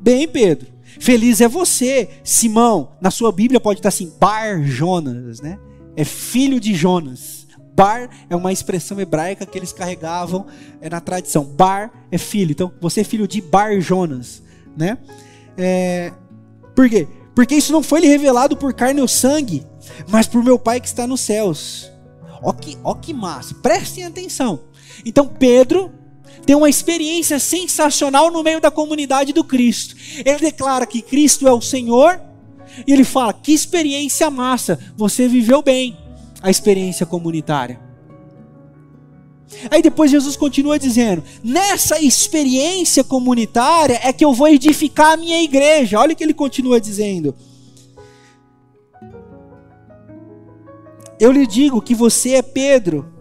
bem, 0.00 0.26
Pedro. 0.26 0.69
Feliz 1.00 1.40
é 1.40 1.48
você, 1.48 2.10
Simão. 2.22 2.92
Na 3.00 3.10
sua 3.10 3.32
Bíblia 3.32 3.58
pode 3.58 3.78
estar 3.78 3.88
assim: 3.88 4.12
Bar 4.20 4.62
Jonas, 4.62 5.40
né? 5.40 5.58
É 5.96 6.04
filho 6.04 6.60
de 6.60 6.74
Jonas. 6.74 7.46
Bar 7.74 8.10
é 8.28 8.36
uma 8.36 8.52
expressão 8.52 9.00
hebraica 9.00 9.46
que 9.46 9.58
eles 9.58 9.72
carregavam 9.72 10.46
é, 10.80 10.90
na 10.90 11.00
tradição. 11.00 11.42
Bar 11.42 11.90
é 12.12 12.18
filho. 12.18 12.52
Então, 12.52 12.70
você 12.80 13.00
é 13.00 13.04
filho 13.04 13.26
de 13.26 13.40
Bar 13.40 13.80
Jonas, 13.80 14.42
né? 14.76 14.98
É, 15.56 16.12
por 16.76 16.88
quê? 16.88 17.08
Porque 17.34 17.54
isso 17.54 17.72
não 17.72 17.82
foi 17.82 18.00
lhe 18.00 18.06
revelado 18.06 18.54
por 18.54 18.74
carne 18.74 19.00
ou 19.00 19.08
sangue, 19.08 19.66
mas 20.08 20.26
por 20.26 20.44
meu 20.44 20.58
Pai 20.58 20.80
que 20.80 20.86
está 20.86 21.06
nos 21.06 21.22
céus. 21.22 21.90
Ó 22.42 22.52
que, 22.52 22.76
ó 22.84 22.94
que 22.94 23.14
massa. 23.14 23.54
Prestem 23.54 24.04
atenção. 24.04 24.60
Então, 25.04 25.26
Pedro 25.26 25.90
tem 26.46 26.56
uma 26.56 26.68
experiência 26.68 27.38
sensacional 27.38 28.30
no 28.30 28.42
meio 28.42 28.60
da 28.60 28.70
comunidade 28.70 29.32
do 29.32 29.44
Cristo. 29.44 29.94
Ele 30.24 30.38
declara 30.38 30.86
que 30.86 31.02
Cristo 31.02 31.46
é 31.46 31.52
o 31.52 31.60
Senhor 31.60 32.20
e 32.86 32.92
ele 32.92 33.04
fala: 33.04 33.32
Que 33.32 33.52
experiência 33.52 34.30
massa, 34.30 34.78
você 34.96 35.28
viveu 35.28 35.62
bem 35.62 35.96
a 36.42 36.50
experiência 36.50 37.04
comunitária. 37.04 37.80
Aí 39.70 39.82
depois 39.82 40.10
Jesus 40.10 40.36
continua 40.36 40.78
dizendo: 40.78 41.22
nessa 41.42 42.00
experiência 42.00 43.02
comunitária 43.02 44.00
é 44.02 44.12
que 44.12 44.24
eu 44.24 44.32
vou 44.32 44.48
edificar 44.48 45.12
a 45.12 45.16
minha 45.16 45.42
igreja. 45.42 45.98
Olha 45.98 46.12
o 46.12 46.16
que 46.16 46.24
ele 46.24 46.34
continua 46.34 46.80
dizendo. 46.80 47.34
Eu 51.18 51.32
lhe 51.32 51.46
digo 51.46 51.82
que 51.82 51.94
você 51.94 52.36
é 52.36 52.42
Pedro, 52.42 53.12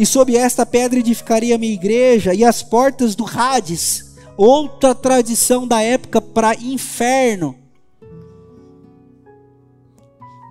e 0.00 0.06
sob 0.06 0.34
esta 0.34 0.64
pedra 0.64 0.98
edificaria 0.98 1.58
minha 1.58 1.74
igreja, 1.74 2.32
e 2.32 2.42
as 2.42 2.62
portas 2.62 3.14
do 3.14 3.26
Hades, 3.26 4.16
outra 4.34 4.94
tradição 4.94 5.68
da 5.68 5.82
época 5.82 6.22
para 6.22 6.54
inferno, 6.54 7.54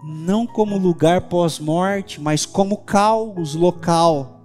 não 0.03 0.45
como 0.45 0.77
lugar 0.77 1.21
pós-morte, 1.21 2.21
mas 2.21 2.45
como 2.45 2.77
caos 2.77 3.55
local, 3.55 4.39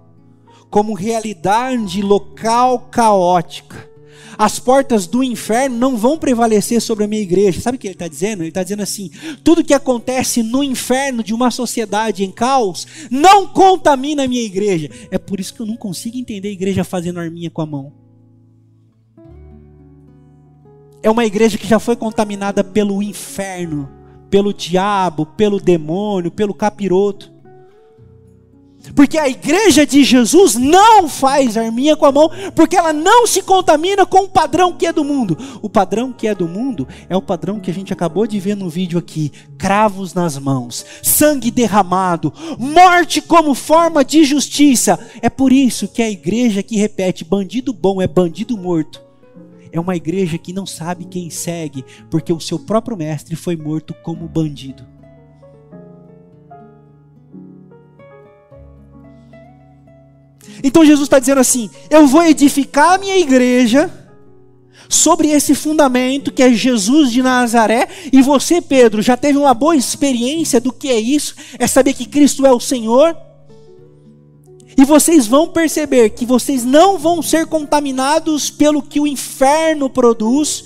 como 0.71 0.95
realidade 0.95 2.01
local 2.01 2.87
caótica. 2.89 3.87
As 4.37 4.59
portas 4.59 5.07
do 5.07 5.23
inferno 5.23 5.77
não 5.77 5.97
vão 5.97 6.17
prevalecer 6.17 6.81
sobre 6.81 7.03
a 7.03 7.07
minha 7.07 7.21
igreja. 7.21 7.61
Sabe 7.61 7.77
o 7.77 7.79
que 7.79 7.87
ele 7.87 7.93
está 7.93 8.07
dizendo? 8.07 8.41
Ele 8.41 8.49
está 8.49 8.63
dizendo 8.63 8.83
assim: 8.83 9.09
tudo 9.43 9.63
que 9.63 9.73
acontece 9.73 10.43
no 10.43 10.63
inferno 10.63 11.23
de 11.23 11.33
uma 11.33 11.51
sociedade 11.51 12.23
em 12.23 12.31
caos 12.31 12.87
não 13.09 13.47
contamina 13.47 14.23
a 14.23 14.27
minha 14.27 14.43
igreja. 14.43 14.89
É 15.11 15.17
por 15.17 15.39
isso 15.39 15.53
que 15.53 15.61
eu 15.61 15.65
não 15.65 15.77
consigo 15.77 16.17
entender 16.17 16.49
a 16.49 16.53
igreja 16.53 16.83
fazendo 16.83 17.19
arminha 17.19 17.49
com 17.49 17.61
a 17.61 17.65
mão. 17.65 17.93
É 21.01 21.09
uma 21.09 21.25
igreja 21.25 21.57
que 21.57 21.67
já 21.67 21.79
foi 21.79 21.95
contaminada 21.95 22.63
pelo 22.63 23.03
inferno 23.03 23.95
pelo 24.35 24.53
diabo, 24.53 25.25
pelo 25.25 25.59
demônio, 25.59 26.29
pelo 26.29 26.53
capiroto. 26.53 27.31
Porque 28.93 29.17
a 29.17 29.27
igreja 29.27 29.85
de 29.85 30.03
Jesus 30.03 30.55
não 30.55 31.07
faz 31.07 31.57
arminha 31.57 31.95
com 31.95 32.05
a 32.05 32.11
mão, 32.11 32.29
porque 32.53 32.75
ela 32.75 32.93
não 32.93 33.25
se 33.25 33.41
contamina 33.41 34.05
com 34.05 34.19
o 34.19 34.29
padrão 34.29 34.73
que 34.73 34.85
é 34.85 34.93
do 34.93 35.03
mundo. 35.03 35.37
O 35.61 35.69
padrão 35.69 36.11
que 36.11 36.27
é 36.27 36.35
do 36.35 36.47
mundo 36.47 36.87
é 37.09 37.15
o 37.15 37.21
padrão 37.21 37.59
que 37.59 37.71
a 37.71 37.73
gente 37.73 37.93
acabou 37.93 38.27
de 38.27 38.39
ver 38.39 38.55
no 38.55 38.69
vídeo 38.69 38.99
aqui: 38.99 39.31
cravos 39.57 40.13
nas 40.13 40.37
mãos, 40.37 40.85
sangue 41.01 41.51
derramado, 41.51 42.33
morte 42.59 43.21
como 43.21 43.53
forma 43.55 44.03
de 44.03 44.23
justiça. 44.23 44.99
É 45.21 45.29
por 45.29 45.51
isso 45.51 45.87
que 45.87 46.01
a 46.01 46.09
igreja 46.09 46.61
que 46.61 46.77
repete 46.77 47.23
bandido 47.23 47.73
bom 47.73 48.01
é 48.01 48.07
bandido 48.07 48.57
morto 48.57 49.05
é 49.77 49.79
uma 49.79 49.95
igreja 49.95 50.37
que 50.37 50.53
não 50.53 50.65
sabe 50.65 51.03
quem 51.05 51.29
segue, 51.29 51.83
porque 52.09 52.31
o 52.31 52.39
seu 52.39 52.57
próprio 52.57 52.95
mestre 52.95 53.35
foi 53.35 53.57
morto 53.57 53.93
como 54.03 54.27
bandido. 54.27 54.94
Então 60.63 60.85
Jesus 60.85 61.05
está 61.05 61.19
dizendo 61.19 61.41
assim: 61.41 61.69
eu 61.89 62.07
vou 62.07 62.23
edificar 62.23 62.93
a 62.93 62.97
minha 62.97 63.17
igreja 63.17 63.91
sobre 64.89 65.29
esse 65.29 65.55
fundamento 65.55 66.31
que 66.31 66.43
é 66.43 66.53
Jesus 66.53 67.11
de 67.11 67.21
Nazaré, 67.21 67.87
e 68.11 68.21
você, 68.21 68.61
Pedro, 68.61 69.01
já 69.01 69.17
teve 69.17 69.37
uma 69.37 69.53
boa 69.53 69.75
experiência 69.75 70.61
do 70.61 70.71
que 70.71 70.89
é 70.89 70.99
isso, 70.99 71.35
é 71.57 71.67
saber 71.67 71.93
que 71.93 72.05
Cristo 72.05 72.45
é 72.45 72.51
o 72.51 72.59
Senhor, 72.59 73.15
e 74.77 74.83
vocês 74.83 75.25
vão 75.25 75.47
perceber 75.47 76.09
que 76.09 76.25
vocês 76.25 76.65
não 76.65 76.97
vão 76.97 77.21
ser 77.21 77.45
contaminados 77.47 78.49
pelo 78.49 78.81
que 78.81 78.99
o 78.99 79.07
inferno 79.07 79.89
produz, 79.89 80.65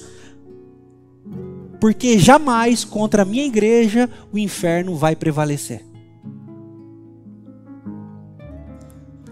porque 1.79 2.17
jamais 2.17 2.83
contra 2.83 3.21
a 3.21 3.25
minha 3.25 3.45
igreja 3.45 4.09
o 4.33 4.37
inferno 4.37 4.95
vai 4.95 5.15
prevalecer. 5.15 5.88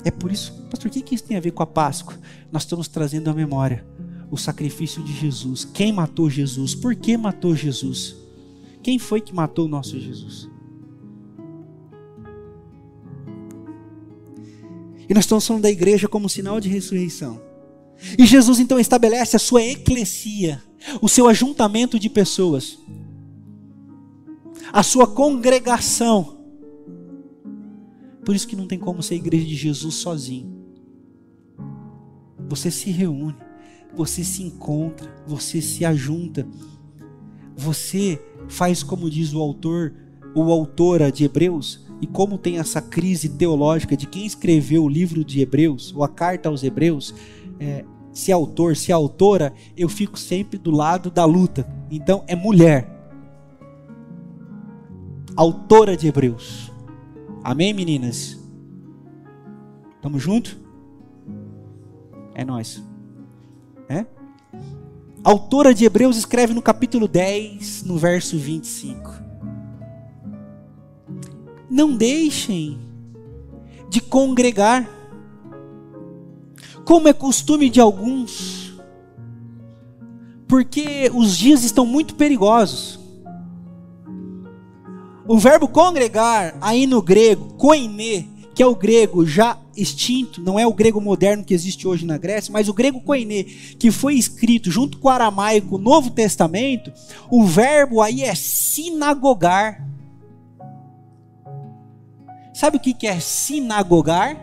É 0.08 0.12
por 0.12 0.32
isso, 0.32 0.54
pastor, 0.72 0.90
o 0.90 0.90
que 0.90 1.14
isso 1.14 1.26
tem 1.26 1.36
a 1.36 1.42
ver 1.42 1.52
com 1.52 1.62
a 1.62 1.68
Páscoa? 1.68 2.18
Nós 2.50 2.62
estamos 2.62 2.88
trazendo 2.88 3.30
à 3.30 3.34
memória 3.34 3.86
o 4.32 4.38
sacrifício 4.38 5.04
de 5.04 5.12
Jesus. 5.12 5.66
Quem 5.66 5.92
matou 5.92 6.30
Jesus? 6.30 6.74
Por 6.74 6.96
que 6.96 7.18
matou 7.18 7.54
Jesus? 7.54 8.16
Quem 8.82 8.98
foi 8.98 9.20
que 9.20 9.36
matou 9.36 9.66
o 9.66 9.68
nosso 9.68 10.00
Jesus? 10.00 10.50
E 15.10 15.14
nós 15.14 15.26
estamos 15.26 15.46
falando 15.46 15.64
da 15.64 15.70
igreja 15.70 16.08
como 16.08 16.30
sinal 16.30 16.62
de 16.62 16.70
ressurreição. 16.70 17.42
E 18.18 18.26
Jesus 18.26 18.62
então 18.62 18.80
estabelece 18.80 19.36
a 19.36 19.40
sua 19.40 19.62
eclesia, 19.62 20.64
o 21.02 21.10
seu 21.10 21.28
ajuntamento 21.28 22.00
de 22.00 22.10
pessoas, 22.10 22.80
a 24.72 24.84
sua 24.84 25.06
congregação. 25.06 26.37
Por 28.28 28.36
isso 28.36 28.46
que 28.46 28.58
não 28.58 28.68
tem 28.68 28.78
como 28.78 29.02
ser 29.02 29.16
igreja 29.16 29.46
de 29.46 29.56
Jesus 29.56 29.96
sozinho. 29.96 30.54
Você 32.50 32.70
se 32.70 32.92
reúne, 32.92 33.38
você 33.96 34.22
se 34.22 34.44
encontra, 34.44 35.10
você 35.26 35.62
se 35.62 35.86
ajunta. 35.86 36.46
Você 37.56 38.22
faz 38.50 38.84
como 38.84 39.10
diz 39.10 39.34
o 39.34 39.40
autor, 39.40 39.94
ou 40.36 40.52
autora 40.52 41.10
de 41.10 41.24
Hebreus, 41.24 41.88
e 42.02 42.06
como 42.06 42.38
tem 42.38 42.60
essa 42.60 42.82
crise 42.82 43.30
teológica 43.30 43.96
de 43.96 44.06
quem 44.06 44.26
escreveu 44.26 44.84
o 44.84 44.90
livro 44.90 45.24
de 45.24 45.40
Hebreus, 45.40 45.96
ou 45.96 46.04
a 46.04 46.10
carta 46.10 46.50
aos 46.50 46.64
Hebreus, 46.64 47.16
é, 47.62 47.86
se 48.12 48.30
é 48.30 48.34
autor, 48.34 48.76
se 48.76 48.92
é 48.92 48.94
autora, 48.94 49.54
eu 49.78 49.88
fico 49.88 50.20
sempre 50.20 50.58
do 50.58 50.72
lado 50.72 51.10
da 51.10 51.24
luta. 51.24 51.66
Então 51.90 52.26
é 52.28 52.36
mulher. 52.36 52.94
Autora 55.34 55.96
de 55.96 56.10
Hebreus. 56.10 56.67
Amém, 57.48 57.74
meninas? 57.74 58.38
Tamo 60.02 60.20
junto? 60.20 60.60
É 62.36 62.44
nós. 62.44 62.84
É? 63.88 64.06
autora 65.24 65.74
de 65.74 65.86
Hebreus 65.86 66.18
escreve 66.18 66.54
no 66.54 66.62
capítulo 66.62 67.08
10, 67.08 67.84
no 67.84 67.98
verso 67.98 68.38
25. 68.38 69.14
Não 71.70 71.96
deixem 71.96 72.78
de 73.90 74.02
congregar, 74.02 74.86
como 76.84 77.08
é 77.08 77.14
costume 77.14 77.70
de 77.70 77.80
alguns, 77.80 78.78
porque 80.50 81.10
os 81.14 81.38
dias 81.38 81.64
estão 81.64 81.86
muito 81.86 82.14
perigosos. 82.16 83.07
O 85.28 85.38
verbo 85.38 85.68
congregar, 85.68 86.56
aí 86.62 86.88
no 86.88 87.02
grego, 87.02 87.54
koine, 87.56 88.30
que 88.56 88.64
é 88.64 88.66
o 88.66 88.76
grego 88.76 89.26
já 89.26 89.58
extinto, 89.76 90.42
não 90.42 90.58
é 90.58 90.66
o 90.66 90.74
grego 90.74 91.02
moderno 91.02 91.44
que 91.44 91.54
existe 91.54 91.86
hoje 91.86 92.06
na 92.06 92.18
Grécia, 92.18 92.52
mas 92.52 92.70
o 92.70 92.74
grego 92.74 93.02
koine, 93.02 93.44
que 93.44 93.92
foi 93.92 94.16
escrito 94.16 94.72
junto 94.72 94.98
com 94.98 95.10
o 95.10 95.12
aramaico 95.12 95.78
Novo 95.78 96.10
Testamento, 96.10 96.92
o 97.30 97.44
verbo 97.44 98.02
aí 98.02 98.24
é 98.24 98.34
sinagogar. 98.34 99.86
Sabe 102.54 102.78
o 102.78 102.80
que 102.80 103.06
é 103.06 103.20
sinagogar? 103.20 104.38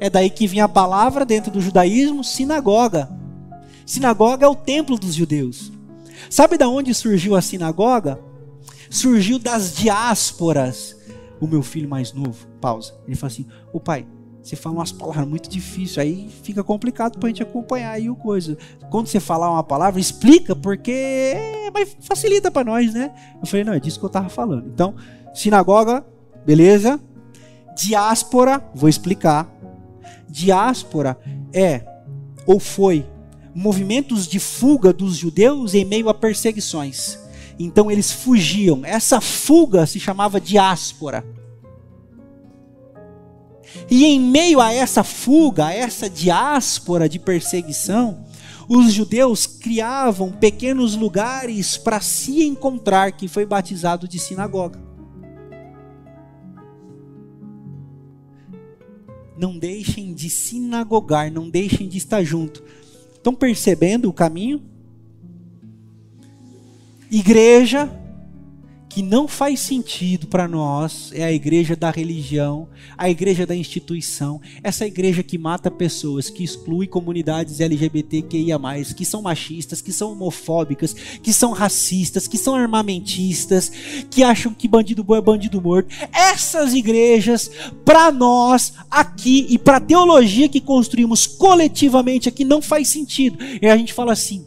É 0.00 0.08
daí 0.10 0.30
que 0.30 0.46
vinha 0.46 0.64
a 0.64 0.68
palavra 0.68 1.24
dentro 1.24 1.52
do 1.52 1.60
judaísmo, 1.60 2.24
sinagoga. 2.24 3.08
Sinagoga 3.86 4.46
é 4.46 4.48
o 4.48 4.56
templo 4.56 4.98
dos 4.98 5.14
judeus. 5.14 5.70
Sabe 6.30 6.56
da 6.56 6.68
onde 6.68 6.94
surgiu 6.94 7.36
a 7.36 7.42
sinagoga? 7.42 8.18
Surgiu 8.90 9.38
das 9.38 9.74
diásporas. 9.76 10.96
O 11.40 11.46
meu 11.46 11.62
filho 11.62 11.88
mais 11.88 12.12
novo, 12.12 12.46
pausa. 12.60 12.94
Ele 13.06 13.16
falou 13.16 13.32
assim: 13.32 13.46
"O 13.72 13.80
pai, 13.80 14.06
Você 14.42 14.56
fala 14.56 14.76
umas 14.76 14.92
palavras 14.92 15.26
muito 15.26 15.48
difíceis, 15.48 15.96
aí 15.96 16.28
fica 16.42 16.62
complicado 16.62 17.18
para 17.18 17.28
a 17.28 17.30
gente 17.30 17.42
acompanhar 17.42 17.92
aí 17.92 18.10
o 18.10 18.14
coisa. 18.14 18.58
Quando 18.90 19.06
você 19.06 19.18
falar 19.18 19.50
uma 19.50 19.64
palavra, 19.64 19.98
explica, 19.98 20.54
porque 20.54 20.90
é, 20.92 21.70
facilita 22.00 22.50
para 22.50 22.62
nós, 22.62 22.92
né? 22.92 23.10
Eu 23.40 23.46
falei, 23.46 23.64
não, 23.64 23.72
é 23.72 23.80
disso 23.80 23.98
que 23.98 24.04
eu 24.04 24.10
tava 24.10 24.28
falando. 24.28 24.68
Então, 24.68 24.94
sinagoga, 25.32 26.04
beleza? 26.44 27.00
Diáspora, 27.74 28.62
vou 28.74 28.86
explicar. 28.86 29.50
Diáspora 30.28 31.18
é 31.50 31.82
ou 32.46 32.60
foi 32.60 33.06
movimentos 33.54 34.26
de 34.26 34.38
fuga 34.38 34.92
dos 34.92 35.16
judeus 35.16 35.72
em 35.72 35.86
meio 35.86 36.10
a 36.10 36.14
perseguições. 36.14 37.18
Então 37.58 37.90
eles 37.90 38.10
fugiam. 38.10 38.80
Essa 38.84 39.20
fuga 39.20 39.86
se 39.86 40.00
chamava 40.00 40.40
diáspora. 40.40 41.24
E 43.90 44.04
em 44.04 44.20
meio 44.20 44.60
a 44.60 44.72
essa 44.72 45.02
fuga, 45.02 45.66
a 45.66 45.72
essa 45.72 46.08
diáspora 46.08 47.08
de 47.08 47.18
perseguição, 47.18 48.24
os 48.68 48.92
judeus 48.92 49.46
criavam 49.46 50.32
pequenos 50.32 50.96
lugares 50.96 51.76
para 51.76 52.00
se 52.00 52.44
encontrar, 52.44 53.12
que 53.12 53.28
foi 53.28 53.44
batizado 53.44 54.08
de 54.08 54.18
sinagoga. 54.18 54.82
Não 59.36 59.58
deixem 59.58 60.14
de 60.14 60.30
sinagogar, 60.30 61.30
não 61.30 61.50
deixem 61.50 61.88
de 61.88 61.98
estar 61.98 62.22
junto. 62.22 62.62
Estão 63.12 63.34
percebendo 63.34 64.08
o 64.08 64.12
caminho? 64.12 64.62
Igreja 67.16 67.88
que 68.88 69.00
não 69.00 69.28
faz 69.28 69.60
sentido 69.60 70.26
para 70.26 70.48
nós 70.48 71.12
é 71.14 71.22
a 71.22 71.32
igreja 71.32 71.76
da 71.76 71.88
religião, 71.88 72.68
a 72.98 73.08
igreja 73.08 73.46
da 73.46 73.54
instituição, 73.54 74.40
essa 74.64 74.84
igreja 74.84 75.22
que 75.22 75.38
mata 75.38 75.70
pessoas, 75.70 76.28
que 76.28 76.42
exclui 76.42 76.88
comunidades 76.88 77.60
LGBTQIA, 77.60 78.58
que 78.96 79.04
são 79.04 79.22
machistas, 79.22 79.80
que 79.80 79.92
são 79.92 80.10
homofóbicas, 80.10 80.92
que 81.22 81.32
são 81.32 81.52
racistas, 81.52 82.26
que 82.26 82.36
são 82.36 82.56
armamentistas, 82.56 83.70
que 84.10 84.24
acham 84.24 84.52
que 84.52 84.66
bandido 84.66 85.04
bom 85.04 85.14
é 85.14 85.20
bandido 85.20 85.62
morto. 85.62 85.94
Essas 86.12 86.74
igrejas, 86.74 87.48
para 87.84 88.10
nós 88.10 88.72
aqui 88.90 89.46
e 89.48 89.56
para 89.56 89.76
a 89.76 89.80
teologia 89.80 90.48
que 90.48 90.60
construímos 90.60 91.28
coletivamente 91.28 92.28
aqui, 92.28 92.44
não 92.44 92.60
faz 92.60 92.88
sentido. 92.88 93.38
E 93.62 93.68
a 93.68 93.76
gente 93.76 93.92
fala 93.92 94.12
assim: 94.12 94.44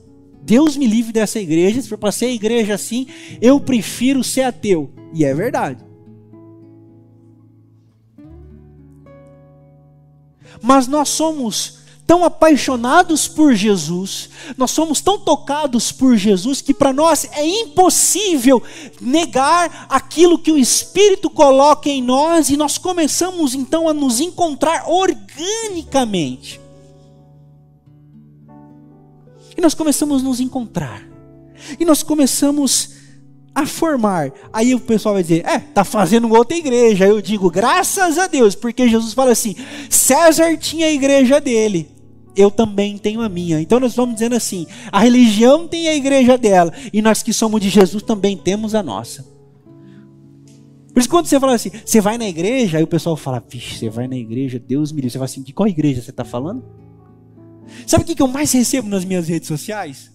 Deus 0.47 0.77
me 0.77 0.87
livre 0.87 1.11
dessa 1.11 1.41
igreja, 1.41 1.81
se 1.81 1.89
for 1.89 1.97
para 1.97 2.09
ser 2.09 2.29
igreja 2.29 2.73
assim, 2.73 3.05
eu 3.41 3.59
prefiro 3.59 4.23
ser 4.23 4.43
ateu. 4.43 4.89
E 5.13 5.25
é 5.25 5.33
verdade. 5.33 5.83
Mas 10.63 10.87
nós 10.87 11.09
somos 11.09 11.79
tão 12.07 12.23
apaixonados 12.23 13.27
por 13.27 13.53
Jesus, 13.53 14.29
nós 14.57 14.71
somos 14.71 15.01
tão 15.01 15.19
tocados 15.19 15.91
por 15.91 16.15
Jesus 16.15 16.61
que 16.61 16.73
para 16.73 16.93
nós 16.93 17.25
é 17.33 17.45
impossível 17.45 18.63
negar 19.01 19.85
aquilo 19.89 20.39
que 20.39 20.53
o 20.53 20.57
Espírito 20.57 21.29
coloca 21.29 21.89
em 21.89 22.01
nós 22.01 22.49
e 22.49 22.55
nós 22.55 22.77
começamos 22.77 23.53
então 23.53 23.89
a 23.89 23.93
nos 23.93 24.21
encontrar 24.21 24.89
organicamente. 24.89 26.66
E 29.57 29.61
nós 29.61 29.73
começamos 29.73 30.21
a 30.21 30.25
nos 30.25 30.39
encontrar. 30.39 31.03
E 31.79 31.83
nós 31.83 32.03
começamos 32.03 32.91
a 33.53 33.65
formar. 33.65 34.31
Aí 34.53 34.75
o 34.75 34.79
pessoal 34.79 35.15
vai 35.15 35.23
dizer: 35.23 35.43
"É, 35.45 35.57
tá 35.57 35.83
fazendo 35.83 36.31
outra 36.31 36.55
igreja". 36.55 37.07
Eu 37.07 37.21
digo: 37.21 37.49
"Graças 37.49 38.19
a 38.19 38.27
Deus", 38.27 38.55
porque 38.55 38.87
Jesus 38.87 39.13
fala 39.13 39.31
assim: 39.31 39.55
"César 39.89 40.55
tinha 40.57 40.85
a 40.85 40.91
igreja 40.91 41.41
dele, 41.41 41.89
eu 42.35 42.51
também 42.51 42.97
tenho 42.99 43.21
a 43.21 43.27
minha". 43.27 43.59
Então 43.59 43.79
nós 43.79 43.95
vamos 43.95 44.13
dizendo 44.13 44.35
assim: 44.35 44.67
a 44.91 44.99
religião 44.99 45.67
tem 45.67 45.87
a 45.87 45.95
igreja 45.95 46.37
dela 46.37 46.71
e 46.93 47.01
nós 47.01 47.23
que 47.23 47.33
somos 47.33 47.59
de 47.59 47.69
Jesus 47.69 48.03
também 48.03 48.37
temos 48.37 48.75
a 48.75 48.83
nossa. 48.83 49.25
Por 50.93 51.01
isso, 51.01 51.09
quando 51.09 51.27
você 51.27 51.39
fala 51.39 51.53
assim, 51.53 51.69
você 51.85 52.01
vai 52.01 52.17
na 52.17 52.27
igreja, 52.27 52.79
aí 52.79 52.83
o 52.83 52.87
pessoal 52.87 53.15
fala, 53.15 53.39
vixe, 53.47 53.77
você 53.77 53.87
vai 53.87 54.07
na 54.07 54.15
igreja, 54.15 54.57
Deus 54.57 54.91
me 54.91 54.95
livre. 54.95 55.11
Você 55.11 55.19
fala 55.19 55.25
assim, 55.25 55.43
de 55.43 55.53
qual 55.53 55.69
igreja 55.69 56.01
você 56.01 56.09
está 56.09 56.23
falando? 56.23 56.65
Sabe 57.85 58.03
o 58.03 58.15
que 58.15 58.21
eu 58.21 58.27
mais 58.27 58.51
recebo 58.51 58.87
nas 58.87 59.05
minhas 59.05 59.27
redes 59.27 59.47
sociais? 59.47 60.11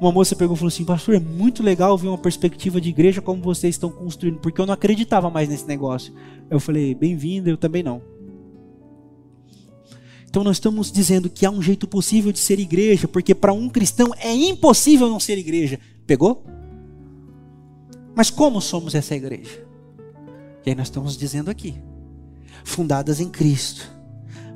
Uma 0.00 0.12
moça 0.12 0.36
pegou 0.36 0.54
e 0.54 0.58
falou 0.58 0.68
assim: 0.68 0.84
Pastor, 0.84 1.14
é 1.14 1.20
muito 1.20 1.62
legal 1.62 1.96
ver 1.96 2.08
uma 2.08 2.18
perspectiva 2.18 2.80
de 2.80 2.90
igreja 2.90 3.22
como 3.22 3.42
vocês 3.42 3.74
estão 3.74 3.90
construindo, 3.90 4.38
porque 4.38 4.60
eu 4.60 4.66
não 4.66 4.74
acreditava 4.74 5.30
mais 5.30 5.48
nesse 5.48 5.66
negócio. 5.66 6.12
Eu 6.50 6.60
falei: 6.60 6.94
Bem-vindo, 6.94 7.48
eu 7.48 7.56
também 7.56 7.82
não. 7.82 8.02
Então 10.28 10.44
nós 10.44 10.56
estamos 10.56 10.92
dizendo 10.92 11.30
que 11.30 11.46
há 11.46 11.50
um 11.50 11.62
jeito 11.62 11.88
possível 11.88 12.30
de 12.30 12.38
ser 12.38 12.60
igreja, 12.60 13.08
porque 13.08 13.34
para 13.34 13.54
um 13.54 13.70
cristão 13.70 14.10
é 14.18 14.34
impossível 14.34 15.08
não 15.08 15.18
ser 15.18 15.38
igreja. 15.38 15.80
Pegou? 16.06 16.44
Mas 18.14 18.28
como 18.30 18.60
somos 18.60 18.94
essa 18.94 19.14
igreja? 19.16 19.66
E 20.64 20.70
aí 20.70 20.76
nós 20.76 20.88
estamos 20.88 21.16
dizendo 21.16 21.50
aqui: 21.50 21.74
fundadas 22.64 23.18
em 23.18 23.30
Cristo 23.30 23.95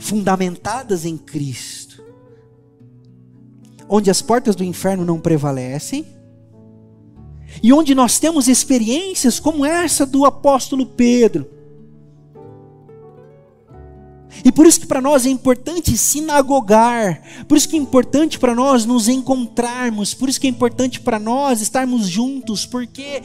fundamentadas 0.01 1.05
em 1.05 1.17
Cristo, 1.17 2.03
onde 3.89 4.11
as 4.11 4.23
portas 4.23 4.57
do 4.57 4.65
inferno 4.65 5.05
não 5.05 5.21
prevalecem, 5.21 6.05
e 7.63 7.73
onde 7.73 7.95
nós 7.95 8.19
temos 8.19 8.49
experiências 8.49 9.39
como 9.39 9.65
essa 9.65 10.07
do 10.07 10.25
apóstolo 10.25 10.87
Pedro. 10.87 11.47
E 14.45 14.51
por 14.51 14.65
isso 14.65 14.81
que 14.81 14.87
para 14.87 15.03
nós 15.03 15.27
é 15.27 15.29
importante 15.29 15.97
sinagogar, 15.99 17.45
por 17.47 17.59
isso 17.59 17.69
que 17.69 17.77
é 17.77 17.79
importante 17.79 18.39
para 18.39 18.55
nós 18.55 18.87
nos 18.87 19.07
encontrarmos, 19.07 20.15
por 20.15 20.29
isso 20.29 20.41
que 20.41 20.47
é 20.47 20.51
importante 20.51 21.01
para 21.01 21.19
nós 21.19 21.61
estarmos 21.61 22.09
juntos, 22.09 22.65
porque 22.65 23.23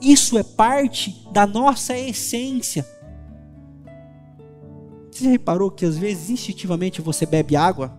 isso 0.00 0.38
é 0.38 0.42
parte 0.44 1.26
da 1.32 1.46
nossa 1.46 1.98
essência. 1.98 2.86
Você 5.12 5.28
reparou 5.28 5.70
que 5.70 5.84
às 5.84 5.98
vezes 5.98 6.30
instintivamente 6.30 7.02
você 7.02 7.26
bebe 7.26 7.54
água? 7.54 7.94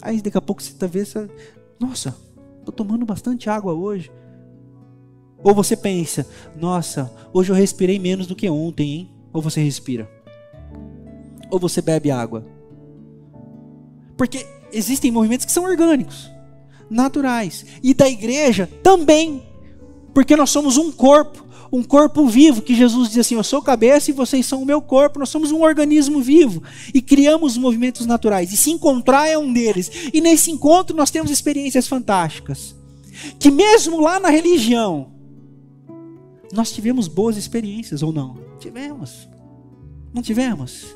Aí 0.00 0.22
daqui 0.22 0.38
a 0.38 0.40
pouco 0.40 0.62
você 0.62 0.70
está 0.70 0.86
vendo, 0.86 1.28
nossa, 1.80 2.16
estou 2.60 2.72
tomando 2.72 3.04
bastante 3.04 3.50
água 3.50 3.72
hoje. 3.72 4.12
Ou 5.42 5.52
você 5.52 5.76
pensa, 5.76 6.24
nossa, 6.56 7.12
hoje 7.32 7.50
eu 7.50 7.56
respirei 7.56 7.98
menos 7.98 8.28
do 8.28 8.36
que 8.36 8.48
ontem, 8.48 8.92
hein? 8.92 9.10
Ou 9.32 9.42
você 9.42 9.60
respira. 9.60 10.08
Ou 11.50 11.58
você 11.58 11.82
bebe 11.82 12.12
água. 12.12 12.46
Porque 14.16 14.46
existem 14.72 15.10
movimentos 15.10 15.46
que 15.46 15.52
são 15.52 15.64
orgânicos, 15.64 16.30
naturais. 16.88 17.66
E 17.82 17.92
da 17.92 18.08
igreja 18.08 18.68
também. 18.84 19.42
Porque 20.14 20.36
nós 20.36 20.50
somos 20.50 20.76
um 20.76 20.92
corpo 20.92 21.44
um 21.70 21.82
corpo 21.82 22.26
vivo, 22.26 22.62
que 22.62 22.74
Jesus 22.74 23.08
diz 23.08 23.18
assim: 23.18 23.34
Eu 23.34 23.44
sou 23.44 23.62
cabeça 23.62 24.10
e 24.10 24.14
vocês 24.14 24.46
são 24.46 24.62
o 24.62 24.66
meu 24.66 24.80
corpo, 24.80 25.18
nós 25.18 25.28
somos 25.28 25.52
um 25.52 25.62
organismo 25.62 26.20
vivo 26.20 26.62
e 26.92 27.00
criamos 27.02 27.56
movimentos 27.56 28.06
naturais. 28.06 28.52
E 28.52 28.56
se 28.56 28.70
encontrar 28.70 29.28
é 29.28 29.36
um 29.36 29.52
deles. 29.52 29.90
E 30.12 30.20
nesse 30.20 30.50
encontro 30.50 30.96
nós 30.96 31.10
temos 31.10 31.30
experiências 31.30 31.86
fantásticas. 31.86 32.74
Que 33.38 33.50
mesmo 33.50 34.00
lá 34.00 34.20
na 34.20 34.28
religião, 34.28 35.12
nós 36.52 36.72
tivemos 36.72 37.08
boas 37.08 37.36
experiências 37.36 38.02
ou 38.02 38.12
não? 38.12 38.38
Tivemos. 38.58 39.28
Não 40.12 40.22
tivemos? 40.22 40.86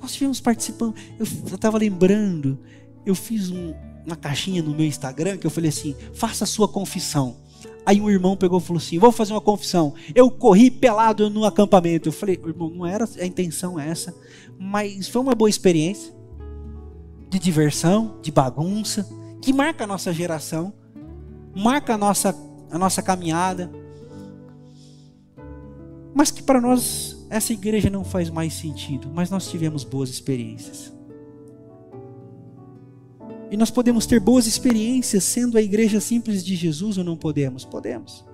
Nós 0.00 0.12
tivemos 0.12 0.40
participando. 0.40 0.94
Eu 1.18 1.26
estava 1.54 1.78
lembrando, 1.78 2.58
eu 3.04 3.14
fiz 3.14 3.50
um, 3.50 3.74
uma 4.04 4.16
caixinha 4.16 4.62
no 4.62 4.74
meu 4.74 4.86
Instagram 4.86 5.36
que 5.36 5.46
eu 5.46 5.50
falei 5.50 5.70
assim: 5.70 5.94
faça 6.14 6.44
a 6.44 6.46
sua 6.46 6.68
confissão. 6.68 7.36
Aí 7.84 8.00
um 8.00 8.10
irmão 8.10 8.36
pegou 8.36 8.58
e 8.58 8.62
falou 8.62 8.78
assim: 8.78 8.98
Vou 8.98 9.12
fazer 9.12 9.32
uma 9.32 9.40
confissão. 9.40 9.94
Eu 10.14 10.30
corri 10.30 10.70
pelado 10.70 11.28
no 11.30 11.44
acampamento. 11.44 12.08
Eu 12.08 12.12
falei: 12.12 12.40
Irmão, 12.44 12.70
não 12.70 12.86
era 12.86 13.08
a 13.18 13.26
intenção 13.26 13.78
essa, 13.78 14.14
mas 14.58 15.08
foi 15.08 15.20
uma 15.22 15.34
boa 15.34 15.50
experiência 15.50 16.12
de 17.28 17.38
diversão, 17.38 18.18
de 18.20 18.32
bagunça, 18.32 19.08
que 19.40 19.52
marca 19.52 19.84
a 19.84 19.86
nossa 19.86 20.12
geração, 20.12 20.72
marca 21.54 21.94
a 21.94 21.98
nossa, 21.98 22.36
a 22.70 22.78
nossa 22.78 23.02
caminhada. 23.02 23.70
Mas 26.12 26.30
que 26.30 26.42
para 26.42 26.60
nós 26.60 27.24
essa 27.30 27.52
igreja 27.52 27.88
não 27.88 28.04
faz 28.04 28.28
mais 28.28 28.52
sentido, 28.54 29.08
mas 29.14 29.30
nós 29.30 29.48
tivemos 29.48 29.84
boas 29.84 30.10
experiências. 30.10 30.92
E 33.50 33.56
nós 33.56 33.70
podemos 33.70 34.06
ter 34.06 34.20
boas 34.20 34.46
experiências 34.46 35.24
sendo 35.24 35.58
a 35.58 35.62
igreja 35.62 36.00
simples 36.00 36.44
de 36.44 36.54
Jesus 36.54 36.96
ou 36.96 37.04
não 37.04 37.16
podemos? 37.16 37.64
Podemos. 37.64 38.24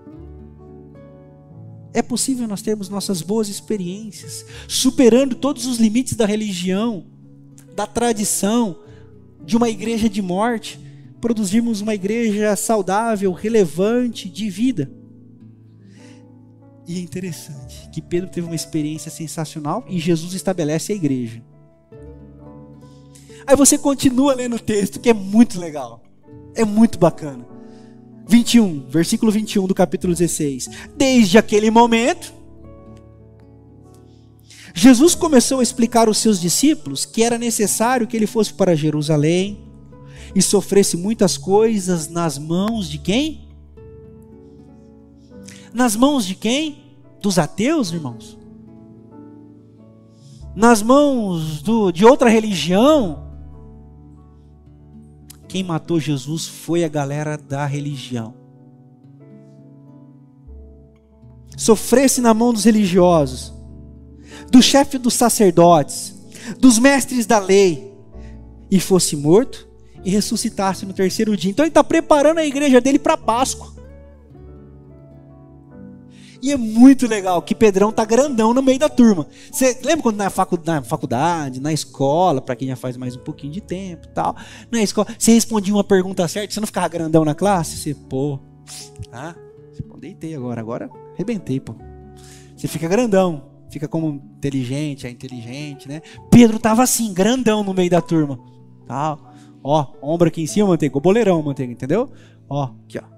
É 1.95 2.03
possível 2.03 2.47
nós 2.47 2.61
termos 2.61 2.91
nossas 2.91 3.23
boas 3.23 3.49
experiências, 3.49 4.45
superando 4.69 5.35
todos 5.35 5.65
os 5.65 5.79
limites 5.79 6.15
da 6.15 6.27
religião, 6.27 7.07
da 7.75 7.87
tradição, 7.87 8.79
de 9.43 9.57
uma 9.57 9.71
igreja 9.71 10.07
de 10.07 10.21
morte, 10.21 10.79
produzirmos 11.23 11.81
uma 11.81 11.95
igreja 11.95 12.55
saudável, 12.55 13.33
relevante, 13.33 14.29
de 14.29 14.51
vida. 14.51 14.91
E 16.87 16.99
é 16.99 17.01
interessante 17.01 17.89
que 17.91 18.03
Pedro 18.03 18.29
teve 18.29 18.47
uma 18.47 18.55
experiência 18.55 19.11
sensacional 19.11 19.83
e 19.89 19.99
Jesus 19.99 20.35
estabelece 20.35 20.93
a 20.93 20.97
igreja. 20.97 21.43
Aí 23.47 23.55
você 23.55 23.79
continua 23.79 24.35
lendo 24.35 24.57
o 24.57 24.61
texto, 24.61 24.99
que 24.99 25.09
é 25.09 25.15
muito 25.15 25.61
legal. 25.61 26.03
É 26.55 26.65
muito 26.65 26.99
bacana. 26.99 27.47
21, 28.27 28.89
versículo 28.89 29.31
21 29.31 29.67
do 29.67 29.75
capítulo 29.75 30.13
16. 30.13 30.69
Desde 30.97 31.39
aquele 31.39 31.71
momento, 31.71 32.35
Jesus 34.75 35.15
começou 35.15 35.61
a 35.61 35.63
explicar 35.63 36.09
aos 36.09 36.19
seus 36.19 36.41
discípulos 36.41 37.05
que 37.05 37.23
era 37.23 37.39
necessário 37.39 38.07
que 38.07 38.17
ele 38.17 38.27
fosse 38.27 38.53
para 38.53 38.75
Jerusalém 38.75 39.61
e 40.35 40.43
sofresse 40.43 40.97
muitas 40.97 41.39
coisas 41.39 42.09
nas 42.09 42.37
mãos 42.37 42.89
de 42.89 42.99
quem? 42.99 43.49
Nas 45.73 45.95
mãos 45.95 46.27
de 46.27 46.35
quem? 46.35 46.85
Dos 47.23 47.39
ateus, 47.39 47.93
irmãos? 47.93 48.37
Nas 50.55 50.83
mãos 50.83 51.63
do, 51.63 51.93
de 51.93 52.05
outra 52.05 52.29
religião? 52.29 53.26
Quem 55.57 55.65
matou 55.65 55.99
Jesus 55.99 56.47
foi 56.47 56.85
a 56.85 56.89
galera 56.89 57.39
da 57.39 57.65
religião. 57.65 58.35
Sofresse 61.57 62.21
na 62.21 62.35
mão 62.35 62.53
dos 62.53 62.65
religiosos, 62.65 63.55
do 64.53 64.61
chefe 64.61 64.99
dos 64.99 65.15
sacerdotes, 65.15 66.15
dos 66.59 66.79
mestres 66.79 67.25
da 67.25 67.39
lei, 67.39 67.91
e 68.71 68.79
fosse 68.79 69.17
morto 69.17 69.67
e 70.05 70.11
ressuscitasse 70.11 70.85
no 70.85 70.93
terceiro 70.93 71.35
dia. 71.35 71.53
Então 71.53 71.65
ele 71.65 71.71
está 71.71 71.83
preparando 71.83 72.37
a 72.37 72.45
igreja 72.45 72.79
dele 72.79 72.99
para 72.99 73.17
Páscoa. 73.17 73.75
E 76.47 76.53
é 76.53 76.57
muito 76.57 77.09
legal 77.09 77.43
que 77.43 77.57
Pedrão 77.57 77.91
tá 77.91 78.05
grandão 78.05 78.55
no 78.55 78.63
meio 78.63 78.79
da 78.79 78.89
turma. 78.89 79.27
Você 79.51 79.77
lembra 79.83 80.05
quando 80.05 80.17
na 80.17 80.31
faculdade, 80.31 81.61
na, 81.61 81.73
escola, 81.73 82.41
para 82.41 82.55
quem 82.55 82.69
já 82.69 82.77
faz 82.77 82.97
mais 82.97 83.17
um 83.17 83.19
pouquinho 83.19 83.53
de 83.53 83.61
tempo 83.61 84.07
tal, 84.15 84.37
na 84.71 84.81
escola, 84.81 85.09
você 85.19 85.33
respondia 85.33 85.75
uma 85.75 85.83
pergunta 85.83 86.29
certa, 86.29 86.55
você 86.55 86.61
não 86.61 86.67
ficava 86.69 86.87
grandão 86.87 87.25
na 87.25 87.35
classe? 87.35 87.77
Você, 87.77 87.95
pô, 87.95 88.39
ah, 89.11 89.35
deitei 89.99 90.37
agora, 90.37 90.61
agora 90.61 90.89
arrebentei, 91.15 91.59
pô. 91.59 91.75
Você 92.57 92.69
fica 92.69 92.87
grandão, 92.87 93.51
fica 93.69 93.89
como 93.89 94.23
inteligente, 94.37 95.05
é 95.05 95.11
inteligente, 95.11 95.89
né? 95.89 96.01
Pedro 96.31 96.61
tava 96.61 96.85
assim, 96.85 97.13
grandão 97.13 97.65
no 97.65 97.75
meio 97.75 97.91
da 97.91 98.01
turma. 98.01 98.39
Tal. 98.87 99.35
Ó, 99.65 99.85
ombro 100.01 100.29
aqui 100.29 100.43
em 100.43 100.47
cima, 100.47 100.69
manteiga, 100.69 100.97
o 100.97 101.01
boleirão, 101.01 101.43
manteiga, 101.43 101.73
entendeu? 101.73 102.09
Ó, 102.49 102.71
aqui, 102.85 103.01
ó. 103.01 103.16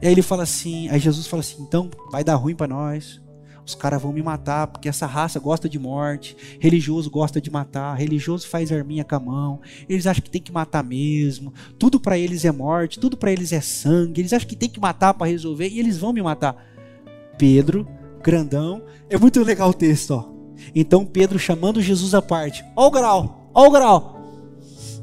E 0.00 0.06
aí 0.06 0.12
ele 0.12 0.22
fala 0.22 0.44
assim, 0.44 0.88
aí 0.88 0.98
Jesus 0.98 1.26
fala 1.26 1.40
assim, 1.40 1.62
então 1.62 1.90
vai 2.10 2.22
dar 2.22 2.36
ruim 2.36 2.54
para 2.54 2.68
nós. 2.68 3.20
Os 3.68 3.74
caras 3.74 4.00
vão 4.00 4.14
me 4.14 4.22
matar, 4.22 4.66
porque 4.68 4.88
essa 4.88 5.04
raça 5.04 5.38
gosta 5.38 5.68
de 5.68 5.78
morte. 5.78 6.34
Religioso 6.58 7.10
gosta 7.10 7.38
de 7.38 7.50
matar. 7.50 7.94
Religioso 7.94 8.48
faz 8.48 8.72
arminha 8.72 9.04
com 9.04 9.14
a 9.14 9.20
mão. 9.20 9.60
Eles 9.86 10.06
acham 10.06 10.22
que 10.22 10.30
tem 10.30 10.40
que 10.40 10.50
matar 10.50 10.82
mesmo. 10.82 11.52
Tudo 11.78 12.00
para 12.00 12.16
eles 12.16 12.46
é 12.46 12.50
morte, 12.50 12.98
tudo 12.98 13.14
para 13.14 13.30
eles 13.30 13.52
é 13.52 13.60
sangue. 13.60 14.22
Eles 14.22 14.32
acham 14.32 14.48
que 14.48 14.56
tem 14.56 14.70
que 14.70 14.80
matar 14.80 15.12
para 15.12 15.26
resolver 15.26 15.68
e 15.68 15.78
eles 15.78 15.98
vão 15.98 16.14
me 16.14 16.22
matar. 16.22 16.56
Pedro, 17.36 17.86
grandão, 18.22 18.82
é 19.10 19.18
muito 19.18 19.42
legal 19.44 19.68
o 19.68 19.74
texto, 19.74 20.12
ó. 20.12 20.32
Então 20.74 21.04
Pedro 21.04 21.38
chamando 21.38 21.82
Jesus 21.82 22.14
à 22.14 22.22
parte. 22.22 22.64
Ó 22.74 22.86
o 22.86 22.90
grau, 22.90 23.50
ó 23.52 23.66
o 23.66 23.70
grau. 23.70 24.18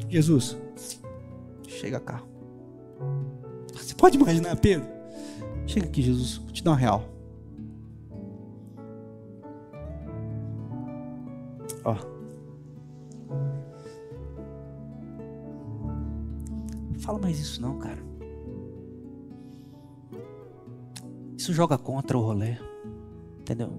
Jesus, 0.10 0.58
chega 1.68 2.00
cá. 2.00 2.35
Pode 4.06 4.18
imaginar, 4.18 4.56
Pedro? 4.58 4.88
Chega 5.66 5.88
aqui, 5.88 6.00
Jesus, 6.00 6.38
vou 6.38 6.52
te 6.52 6.64
dar 6.64 6.70
uma 6.70 6.78
real. 6.78 7.04
Ó. 11.84 11.96
Fala 17.00 17.18
mais 17.18 17.40
isso 17.40 17.60
não, 17.60 17.80
cara. 17.80 17.98
Isso 21.36 21.52
joga 21.52 21.76
contra 21.76 22.16
o 22.16 22.22
rolê. 22.22 22.60
Entendeu? 23.40 23.74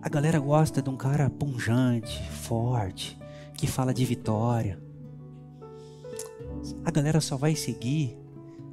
A 0.00 0.08
galera 0.08 0.38
gosta 0.38 0.80
de 0.80 0.88
um 0.88 0.96
cara 0.96 1.28
punjante, 1.28 2.26
forte, 2.30 3.18
que 3.52 3.66
fala 3.66 3.92
de 3.92 4.06
vitória. 4.06 4.80
A 6.86 6.90
galera 6.90 7.20
só 7.20 7.36
vai 7.36 7.54
seguir 7.54 8.16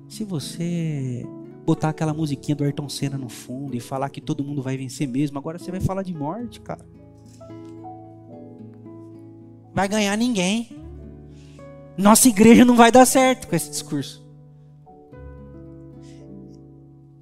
se 0.07 0.23
você 0.23 1.25
botar 1.65 1.89
aquela 1.89 2.13
musiquinha 2.13 2.55
do 2.55 2.63
Ayrton 2.63 2.87
Senna 2.87 3.17
no 3.17 3.27
fundo 3.27 3.75
e 3.75 3.79
falar 3.79 4.09
que 4.09 4.21
todo 4.21 4.43
mundo 4.43 4.61
vai 4.61 4.77
vencer 4.77 5.07
mesmo, 5.07 5.37
agora 5.37 5.57
você 5.57 5.71
vai 5.71 5.79
falar 5.79 6.03
de 6.03 6.13
morte, 6.13 6.61
cara. 6.61 6.85
Vai 9.73 9.89
ganhar 9.89 10.15
ninguém. 10.15 10.69
Nossa 11.97 12.29
igreja 12.29 12.63
não 12.63 12.75
vai 12.75 12.91
dar 12.91 13.05
certo 13.05 13.47
com 13.47 13.55
esse 13.55 13.69
discurso. 13.69 14.23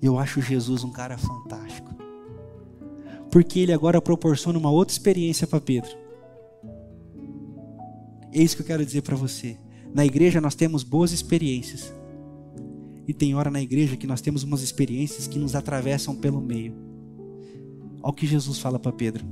Eu 0.01 0.19
acho 0.19 0.41
Jesus 0.41 0.83
um 0.83 0.91
cara 0.91 1.17
fantástico. 1.17 1.93
Porque 3.31 3.59
ele 3.59 3.71
agora 3.71 4.01
proporciona 4.01 4.59
uma 4.59 4.69
outra 4.69 4.93
experiência 4.93 5.47
para 5.47 5.61
Pedro. 5.61 5.89
É 8.31 8.41
isso 8.41 8.55
que 8.55 8.61
eu 8.61 8.67
quero 8.67 8.85
dizer 8.85 9.01
para 9.01 9.15
você. 9.15 9.57
Na 9.93 10.05
igreja 10.05 10.41
nós 10.41 10.53
temos 10.53 10.83
boas 10.83 11.11
experiências 11.11 11.93
e 13.07 13.13
tem 13.13 13.35
hora 13.35 13.51
na 13.51 13.61
igreja 13.61 13.97
que 13.97 14.07
nós 14.07 14.21
temos 14.21 14.43
umas 14.43 14.61
experiências 14.61 15.27
que 15.27 15.37
nos 15.37 15.55
atravessam 15.55 16.15
pelo 16.15 16.41
meio. 16.41 16.73
Olha 18.01 18.11
o 18.11 18.13
que 18.13 18.27
Jesus 18.27 18.59
fala 18.59 18.79
para 18.79 18.91
Pedro. 18.91 19.25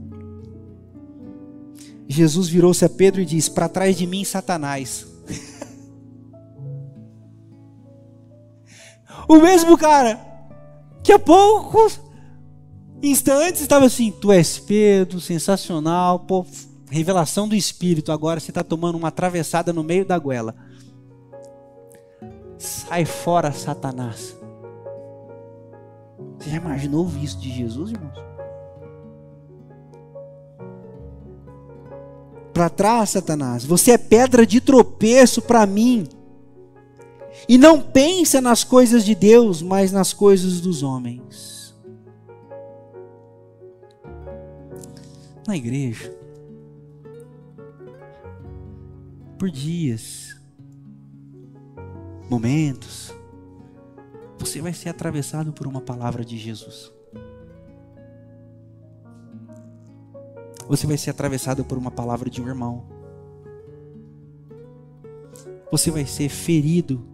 Jesus 2.08 2.50
virou-se 2.50 2.84
a 2.84 2.90
Pedro 2.90 3.22
e 3.22 3.26
disse: 3.26 3.52
Para 3.52 3.70
trás 3.70 3.98
de 3.98 4.06
mim, 4.06 4.26
Satanás. 4.26 5.08
o 9.28 9.38
mesmo 9.38 9.78
cara 9.78 10.20
que 11.04 11.14
há 11.14 11.20
poucos 11.20 12.00
instantes 13.02 13.62
estava 13.62 13.86
assim: 13.86 14.12
Tu 14.12 14.32
és 14.32 14.60
Pedro, 14.60 15.22
sensacional, 15.22 16.20
pô, 16.20 16.46
revelação 16.90 17.48
do 17.48 17.56
Espírito. 17.56 18.12
Agora 18.12 18.40
você 18.40 18.52
está 18.52 18.64
tomando 18.64 18.98
uma 18.98 19.08
atravessada 19.08 19.72
no 19.72 19.84
meio 19.84 20.06
da 20.06 20.20
goela. 20.20 20.56
Sai 22.62 23.06
fora, 23.06 23.52
Satanás. 23.52 24.38
Você 26.38 26.52
já 26.52 26.58
imaginou 26.58 27.00
ouvir 27.00 27.24
isso 27.24 27.40
de 27.40 27.52
Jesus, 27.52 27.90
irmãos? 27.90 28.24
Para 32.54 32.70
trás, 32.70 33.10
Satanás. 33.10 33.66
Você 33.66 33.94
é 33.94 33.98
pedra 33.98 34.46
de 34.46 34.62
tropeço 34.62 35.42
para 35.42 35.66
mim. 35.66 36.08
E 37.50 37.58
não 37.58 37.82
pensa 37.82 38.40
nas 38.40 38.64
coisas 38.64 39.04
de 39.04 39.16
Deus, 39.16 39.64
mas 39.64 39.92
nas 39.92 40.14
coisas 40.14 40.62
dos 40.62 40.84
homens. 40.84 41.76
Na 45.48 45.58
igreja, 45.58 46.16
por 49.40 49.50
dias, 49.50 50.40
momentos, 52.32 53.14
você 54.40 54.62
vai 54.62 54.72
ser 54.72 54.88
atravessado 54.88 55.52
por 55.52 55.68
uma 55.68 55.82
palavra 55.82 56.24
de 56.24 56.38
Jesus. 56.38 56.90
Você 60.70 60.88
vai 60.88 60.98
ser 60.98 61.10
atravessado 61.10 61.66
por 61.66 61.78
uma 61.78 61.92
palavra 61.92 62.30
de 62.30 62.42
um 62.42 62.48
irmão. 62.48 62.86
Você 65.70 65.92
vai 65.92 66.06
ser 66.06 66.30
ferido 66.30 67.06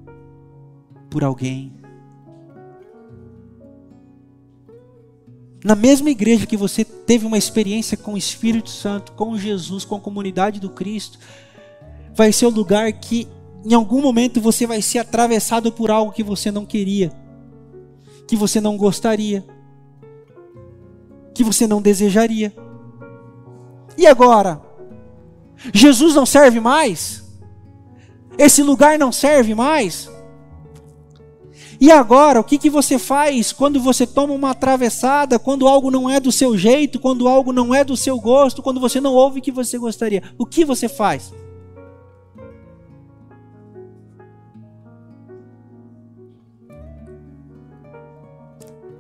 por 1.10 1.24
alguém. 1.24 1.74
Na 5.64 5.76
mesma 5.76 6.12
igreja 6.12 6.46
que 6.46 6.56
você 6.56 6.86
teve 6.86 7.26
uma 7.26 7.40
experiência 7.40 7.98
com 7.98 8.14
o 8.14 8.18
Espírito 8.18 8.70
Santo, 8.70 9.14
com 9.14 9.36
Jesus, 9.36 9.84
com 9.84 9.96
a 9.96 10.00
comunidade 10.00 10.60
do 10.60 10.70
Cristo, 10.70 11.18
vai 12.14 12.32
ser 12.32 12.46
o 12.46 12.52
lugar 12.52 12.94
que 12.94 13.28
em 13.70 13.74
algum 13.74 14.02
momento 14.02 14.40
você 14.40 14.66
vai 14.66 14.82
ser 14.82 15.00
atravessado 15.00 15.74
por 15.74 15.92
algo 15.92 16.14
que 16.14 16.24
você 16.24 16.50
não 16.50 16.66
queria, 16.66 17.12
que 18.26 18.34
você 18.34 18.62
não 18.62 18.78
gostaria, 18.78 19.46
que 21.36 21.44
você 21.44 21.68
não 21.68 21.82
desejaria. 21.82 22.56
E 23.98 24.08
agora? 24.08 24.62
Jesus 25.74 26.16
não 26.16 26.26
serve 26.26 26.62
mais? 26.62 27.26
Esse 28.38 28.64
lugar 28.64 28.98
não 28.98 29.12
serve 29.12 29.54
mais? 29.54 30.10
E 31.78 31.92
agora, 31.92 32.40
o 32.40 32.46
que, 32.46 32.58
que 32.58 32.70
você 32.70 32.98
faz 32.98 33.52
quando 33.52 33.82
você 33.82 34.08
toma 34.08 34.34
uma 34.34 34.52
atravessada, 34.52 35.38
quando 35.38 35.68
algo 35.68 35.92
não 35.92 36.10
é 36.10 36.22
do 36.22 36.32
seu 36.32 36.58
jeito, 36.58 37.02
quando 37.02 37.28
algo 37.28 37.52
não 37.52 37.76
é 37.76 37.84
do 37.84 37.98
seu 37.98 38.18
gosto, 38.18 38.64
quando 38.64 38.80
você 38.80 39.02
não 39.02 39.14
ouve 39.14 39.40
o 39.40 39.42
que 39.42 39.52
você 39.52 39.78
gostaria? 39.78 40.24
O 40.38 40.46
que 40.46 40.64
você 40.64 40.88
faz? 40.88 41.34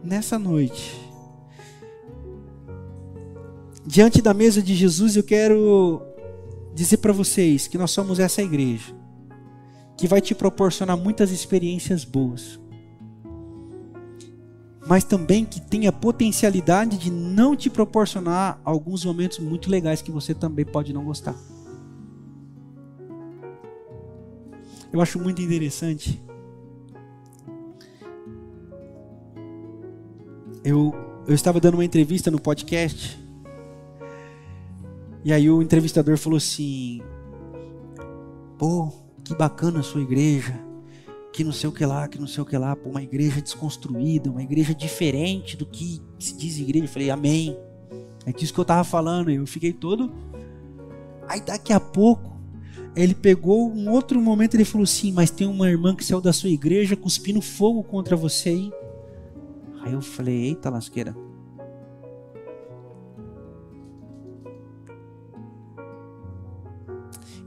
Nessa 0.07 0.39
noite, 0.39 0.97
diante 3.85 4.21
da 4.21 4.33
mesa 4.33 4.61
de 4.61 4.73
Jesus, 4.73 5.17
eu 5.17 5.23
quero 5.23 6.01
dizer 6.73 6.97
para 6.97 7.11
vocês 7.11 7.67
que 7.67 7.77
nós 7.77 7.91
somos 7.91 8.17
essa 8.17 8.41
igreja 8.41 8.95
que 9.97 10.07
vai 10.07 10.21
te 10.21 10.33
proporcionar 10.33 10.95
muitas 10.95 11.31
experiências 11.31 12.05
boas, 12.05 12.57
mas 14.87 15.03
também 15.03 15.43
que 15.43 15.59
tem 15.59 15.87
a 15.87 15.91
potencialidade 15.91 16.97
de 16.97 17.11
não 17.11 17.53
te 17.53 17.69
proporcionar 17.69 18.61
alguns 18.63 19.03
momentos 19.03 19.39
muito 19.39 19.69
legais 19.69 20.01
que 20.01 20.11
você 20.11 20.33
também 20.33 20.63
pode 20.63 20.93
não 20.93 21.03
gostar. 21.03 21.35
Eu 24.93 25.01
acho 25.01 25.19
muito 25.19 25.41
interessante. 25.41 26.26
Eu, 30.63 30.93
eu 31.27 31.33
estava 31.33 31.59
dando 31.59 31.75
uma 31.75 31.85
entrevista 31.85 32.31
no 32.31 32.39
podcast. 32.39 33.17
E 35.23 35.33
aí 35.33 35.49
o 35.49 35.61
entrevistador 35.61 36.17
falou 36.17 36.37
assim: 36.37 37.01
Pô, 38.57 38.91
que 39.23 39.35
bacana 39.35 39.79
a 39.79 39.83
sua 39.83 40.01
igreja. 40.01 40.59
Que 41.33 41.43
não 41.43 41.51
sei 41.51 41.69
o 41.69 41.71
que 41.71 41.85
lá, 41.85 42.07
que 42.07 42.19
não 42.19 42.27
sei 42.27 42.41
o 42.41 42.45
que 42.45 42.57
lá. 42.57 42.75
Pô, 42.75 42.89
uma 42.89 43.03
igreja 43.03 43.41
desconstruída, 43.41 44.29
uma 44.29 44.41
igreja 44.41 44.73
diferente 44.73 45.55
do 45.55 45.65
que 45.65 46.01
se 46.17 46.35
diz 46.35 46.57
igreja. 46.57 46.85
Eu 46.85 46.89
falei, 46.89 47.09
Amém. 47.09 47.57
É 48.25 48.31
disso 48.31 48.53
que 48.53 48.59
eu 48.59 48.63
estava 48.63 48.83
falando. 48.83 49.29
Eu 49.29 49.45
fiquei 49.45 49.71
todo. 49.71 50.11
Aí 51.27 51.41
daqui 51.41 51.73
a 51.73 51.79
pouco 51.79 52.37
ele 52.95 53.13
pegou 53.13 53.71
um 53.71 53.91
outro 53.91 54.19
momento 54.19 54.55
ele 54.55 54.65
falou 54.65 54.83
assim: 54.83 55.11
Mas 55.11 55.29
tem 55.29 55.47
uma 55.47 55.69
irmã 55.69 55.95
que 55.95 56.03
saiu 56.03 56.19
da 56.19 56.33
sua 56.33 56.49
igreja 56.49 56.95
cuspindo 56.95 57.41
fogo 57.41 57.83
contra 57.83 58.15
você 58.15 58.49
aí. 58.49 58.71
Aí 59.87 59.93
eu 59.93 60.01
falei: 60.01 60.47
Eita 60.47 60.69
lasqueira. 60.69 61.15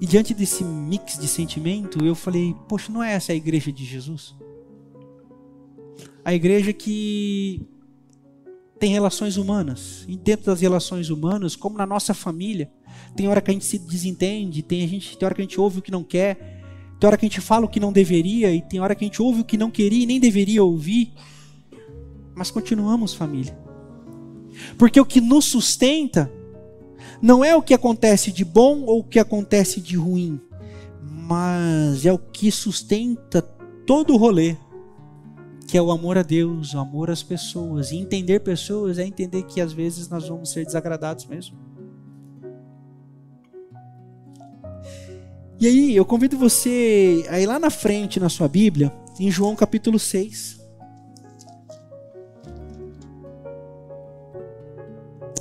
E 0.01 0.07
diante 0.07 0.33
desse 0.33 0.65
mix 0.65 1.19
de 1.19 1.29
sentimento, 1.29 2.03
eu 2.03 2.15
falei: 2.15 2.57
Poxa, 2.67 2.91
não 2.91 3.03
é 3.03 3.13
essa 3.13 3.33
a 3.33 3.35
igreja 3.35 3.71
de 3.71 3.85
Jesus? 3.85 4.35
A 6.25 6.33
igreja 6.33 6.73
que 6.73 7.69
tem 8.79 8.91
relações 8.91 9.37
humanas. 9.37 10.07
E 10.09 10.17
dentro 10.17 10.47
das 10.47 10.63
relações 10.63 11.11
humanas, 11.11 11.55
como 11.55 11.77
na 11.77 11.85
nossa 11.85 12.15
família, 12.15 12.73
tem 13.15 13.29
hora 13.29 13.43
que 13.43 13.51
a 13.51 13.55
gente 13.55 13.67
se 13.67 13.79
desentende, 13.79 14.63
tem, 14.63 14.83
a 14.83 14.89
gente, 14.89 15.19
tem 15.19 15.27
hora 15.27 15.35
que 15.35 15.43
a 15.43 15.45
gente 15.45 15.61
ouve 15.61 15.81
o 15.81 15.83
que 15.83 15.91
não 15.91 16.03
quer, 16.03 16.63
tem 16.99 17.07
hora 17.07 17.19
que 17.19 17.27
a 17.27 17.29
gente 17.29 17.43
fala 17.43 17.67
o 17.67 17.69
que 17.69 17.79
não 17.79 17.93
deveria, 17.93 18.51
e 18.51 18.63
tem 18.63 18.81
hora 18.81 18.95
que 18.95 19.05
a 19.05 19.07
gente 19.07 19.21
ouve 19.21 19.43
o 19.43 19.45
que 19.45 19.59
não 19.59 19.71
queria 19.71 20.05
e 20.05 20.07
nem 20.07 20.19
deveria 20.19 20.65
ouvir. 20.65 21.13
Mas 22.41 22.51
continuamos 22.51 23.13
família. 23.13 23.55
Porque 24.79 24.99
o 24.99 25.05
que 25.05 25.21
nos 25.21 25.45
sustenta 25.45 26.33
não 27.21 27.45
é 27.45 27.55
o 27.55 27.61
que 27.61 27.75
acontece 27.75 28.33
de 28.33 28.47
bom 28.47 28.81
ou 28.87 29.01
o 29.01 29.05
que 29.05 29.19
acontece 29.19 29.79
de 29.79 29.95
ruim, 29.95 30.41
mas 31.03 32.07
é 32.07 32.11
o 32.11 32.17
que 32.17 32.51
sustenta 32.51 33.43
todo 33.43 34.15
o 34.15 34.17
rolê, 34.17 34.57
que 35.69 35.77
é 35.77 35.83
o 35.83 35.91
amor 35.91 36.17
a 36.17 36.23
Deus, 36.23 36.73
o 36.73 36.79
amor 36.79 37.11
às 37.11 37.23
pessoas. 37.23 37.93
E 37.93 37.99
entender 37.99 38.41
pessoas 38.41 38.99
é 38.99 39.05
entender 39.05 39.43
que 39.43 39.61
às 39.61 39.75
vezes 39.75 40.09
nós 40.09 40.27
vamos 40.27 40.49
ser 40.49 40.65
desagradados 40.65 41.27
mesmo. 41.27 41.59
E 45.61 45.67
aí, 45.67 45.95
eu 45.95 46.07
convido 46.07 46.39
você 46.39 47.27
a 47.29 47.39
ir 47.39 47.45
lá 47.45 47.59
na 47.59 47.69
frente 47.69 48.19
na 48.19 48.31
sua 48.31 48.49
Bíblia, 48.49 48.91
em 49.19 49.31
João 49.31 49.55
capítulo 49.55 49.99
6. 49.99 50.60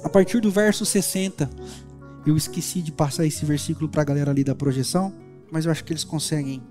A 0.04 0.10
partir 0.10 0.40
do 0.40 0.52
verso 0.52 0.86
60. 0.86 1.50
Eu 2.26 2.36
esqueci 2.38 2.82
de 2.82 2.92
passar 2.92 3.26
esse 3.26 3.46
versículo 3.46 3.90
para 3.90 4.02
a 4.02 4.06
galera 4.06 4.32
ali 4.32 4.44
da 4.44 4.54
projeção, 4.54 5.14
mas 5.52 5.66
eu 5.66 5.72
acho 5.72 5.84
que 5.84 5.94
eles 5.94 6.04
conseguem 6.04 6.62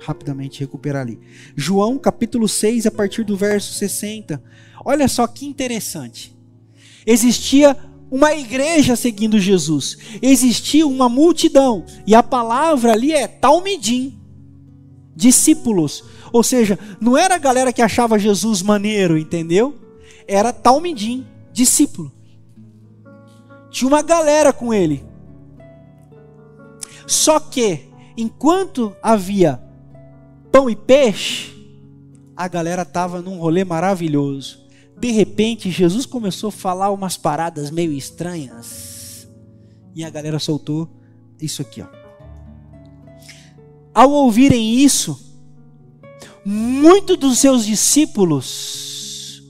rapidamente 0.00 0.60
recuperar 0.60 1.02
ali. 1.02 1.18
João 1.56 1.98
capítulo 1.98 2.48
6, 2.48 2.86
a 2.86 2.90
partir 2.90 3.24
do 3.24 3.36
verso 3.36 3.74
60. 3.74 4.42
Olha 4.84 5.08
só 5.08 5.26
que 5.26 5.46
interessante. 5.46 6.36
Existia 7.06 7.76
uma 8.10 8.34
igreja 8.34 8.96
seguindo 8.96 9.38
Jesus. 9.38 9.96
Existia 10.20 10.86
uma 10.86 11.08
multidão. 11.08 11.84
E 12.06 12.14
a 12.14 12.22
palavra 12.22 12.92
ali 12.92 13.12
é 13.12 13.26
talmidim. 13.26 14.18
Discípulos. 15.14 16.04
Ou 16.32 16.42
seja, 16.42 16.78
não 17.00 17.16
era 17.16 17.34
a 17.34 17.38
galera 17.38 17.72
que 17.72 17.82
achava 17.82 18.18
Jesus 18.18 18.62
maneiro, 18.62 19.18
entendeu? 19.18 19.74
Era 20.26 20.52
talmidim, 20.52 21.26
discípulo. 21.52 22.12
Tinha 23.70 23.88
uma 23.88 24.02
galera 24.02 24.52
com 24.52 24.74
ele. 24.74 25.04
Só 27.06 27.40
que, 27.40 27.88
enquanto 28.16 28.94
havia 29.02 29.60
pão 30.50 30.68
e 30.68 30.76
peixe, 30.76 31.52
a 32.36 32.48
galera 32.48 32.82
estava 32.82 33.20
num 33.20 33.38
rolê 33.38 33.64
maravilhoso 33.64 34.60
de 35.00 35.10
repente, 35.10 35.70
Jesus 35.70 36.04
começou 36.04 36.48
a 36.48 36.52
falar 36.52 36.90
umas 36.90 37.16
paradas 37.16 37.70
meio 37.70 37.90
estranhas. 37.90 39.26
E 39.94 40.04
a 40.04 40.10
galera 40.10 40.38
soltou 40.38 40.90
isso 41.40 41.62
aqui, 41.62 41.80
ó. 41.80 41.86
Ao 43.94 44.10
ouvirem 44.10 44.74
isso, 44.74 45.18
muitos 46.44 47.16
dos 47.16 47.38
seus 47.38 47.64
discípulos 47.64 49.42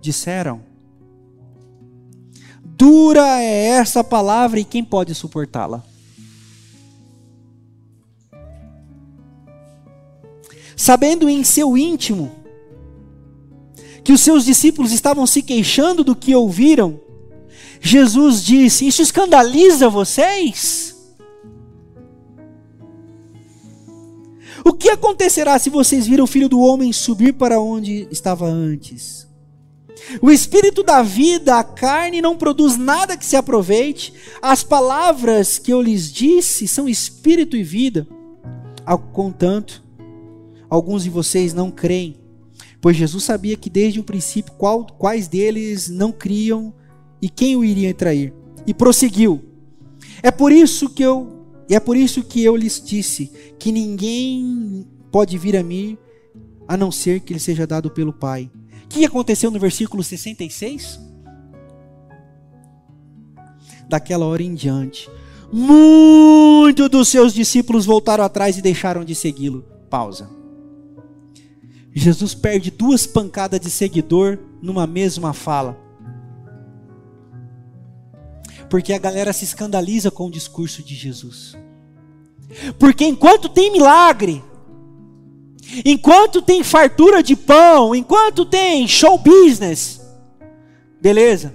disseram: 0.00 0.62
Dura 2.80 3.42
é 3.42 3.66
essa 3.72 4.02
palavra 4.02 4.58
e 4.58 4.64
quem 4.64 4.82
pode 4.82 5.14
suportá-la? 5.14 5.84
Sabendo 10.74 11.28
em 11.28 11.44
seu 11.44 11.76
íntimo 11.76 12.32
que 14.02 14.14
os 14.14 14.22
seus 14.22 14.46
discípulos 14.46 14.92
estavam 14.92 15.26
se 15.26 15.42
queixando 15.42 16.02
do 16.02 16.16
que 16.16 16.34
ouviram, 16.34 16.98
Jesus 17.82 18.42
disse: 18.42 18.86
Isso 18.86 19.02
escandaliza 19.02 19.90
vocês? 19.90 20.96
O 24.64 24.72
que 24.72 24.88
acontecerá 24.88 25.58
se 25.58 25.68
vocês 25.68 26.06
viram 26.06 26.24
o 26.24 26.26
filho 26.26 26.48
do 26.48 26.60
homem 26.60 26.94
subir 26.94 27.34
para 27.34 27.60
onde 27.60 28.08
estava 28.10 28.46
antes? 28.46 29.29
O 30.20 30.30
espírito 30.30 30.82
da 30.82 31.02
vida, 31.02 31.58
a 31.58 31.64
carne, 31.64 32.20
não 32.20 32.36
produz 32.36 32.76
nada 32.76 33.16
que 33.16 33.26
se 33.26 33.36
aproveite. 33.36 34.12
As 34.40 34.62
palavras 34.62 35.58
que 35.58 35.72
eu 35.72 35.80
lhes 35.80 36.12
disse 36.12 36.66
são 36.66 36.88
espírito 36.88 37.56
e 37.56 37.62
vida. 37.62 38.06
Contanto, 39.12 39.84
alguns 40.68 41.04
de 41.04 41.10
vocês 41.10 41.54
não 41.54 41.70
creem 41.70 42.20
pois 42.80 42.96
Jesus 42.96 43.24
sabia 43.24 43.56
que 43.56 43.68
desde 43.68 44.00
o 44.00 44.04
princípio 44.04 44.52
qual, 44.54 44.86
quais 44.86 45.28
deles 45.28 45.88
não 45.88 46.10
criam 46.10 46.72
e 47.20 47.28
quem 47.28 47.56
o 47.56 47.64
iria 47.64 47.92
trair. 47.92 48.32
E 48.66 48.72
prosseguiu. 48.72 49.44
É 50.22 50.30
por 50.30 50.50
isso 50.50 50.88
que 50.88 51.02
eu 51.02 51.36
é 51.68 51.78
por 51.78 51.96
isso 51.96 52.24
que 52.24 52.42
eu 52.42 52.56
lhes 52.56 52.82
disse 52.84 53.30
que 53.56 53.70
ninguém 53.70 54.84
pode 55.12 55.38
vir 55.38 55.56
a 55.56 55.62
mim 55.62 55.96
a 56.66 56.76
não 56.76 56.90
ser 56.90 57.20
que 57.20 57.32
ele 57.32 57.38
seja 57.38 57.64
dado 57.64 57.90
pelo 57.90 58.12
Pai. 58.12 58.50
Que 58.90 59.04
aconteceu 59.04 59.50
no 59.52 59.58
versículo 59.58 60.02
66? 60.02 61.00
Daquela 63.88 64.26
hora 64.26 64.42
em 64.42 64.52
diante, 64.52 65.08
muitos 65.52 66.90
dos 66.90 67.08
seus 67.08 67.32
discípulos 67.32 67.86
voltaram 67.86 68.24
atrás 68.24 68.58
e 68.58 68.62
deixaram 68.62 69.04
de 69.04 69.14
segui-lo. 69.14 69.64
Pausa. 69.88 70.28
Jesus 71.92 72.34
perde 72.34 72.70
duas 72.70 73.06
pancadas 73.06 73.60
de 73.60 73.70
seguidor 73.70 74.38
numa 74.60 74.86
mesma 74.86 75.32
fala. 75.32 75.78
Porque 78.68 78.92
a 78.92 78.98
galera 78.98 79.32
se 79.32 79.44
escandaliza 79.44 80.10
com 80.10 80.26
o 80.26 80.30
discurso 80.30 80.82
de 80.82 80.94
Jesus. 80.94 81.56
Porque 82.78 83.04
enquanto 83.04 83.48
tem 83.48 83.72
milagre, 83.72 84.42
enquanto 85.84 86.42
tem 86.42 86.62
fartura 86.62 87.22
de 87.22 87.36
pão, 87.36 87.94
enquanto 87.94 88.44
tem 88.44 88.86
show 88.86 89.18
business, 89.18 90.00
beleza. 91.00 91.54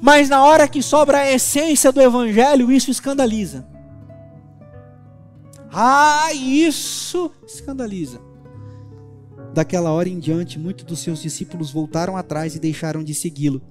Mas 0.00 0.28
na 0.28 0.44
hora 0.44 0.66
que 0.66 0.82
sobra 0.82 1.18
a 1.18 1.32
essência 1.32 1.92
do 1.92 2.00
evangelho, 2.00 2.72
isso 2.72 2.90
escandaliza. 2.90 3.66
Ah, 5.72 6.32
isso 6.32 7.30
escandaliza. 7.46 8.20
Daquela 9.52 9.90
hora 9.90 10.08
em 10.08 10.18
diante, 10.18 10.58
muitos 10.58 10.84
dos 10.84 10.98
seus 10.98 11.22
discípulos 11.22 11.70
voltaram 11.70 12.16
atrás 12.16 12.54
e 12.54 12.58
deixaram 12.58 13.04
de 13.04 13.14
segui-lo. 13.14 13.62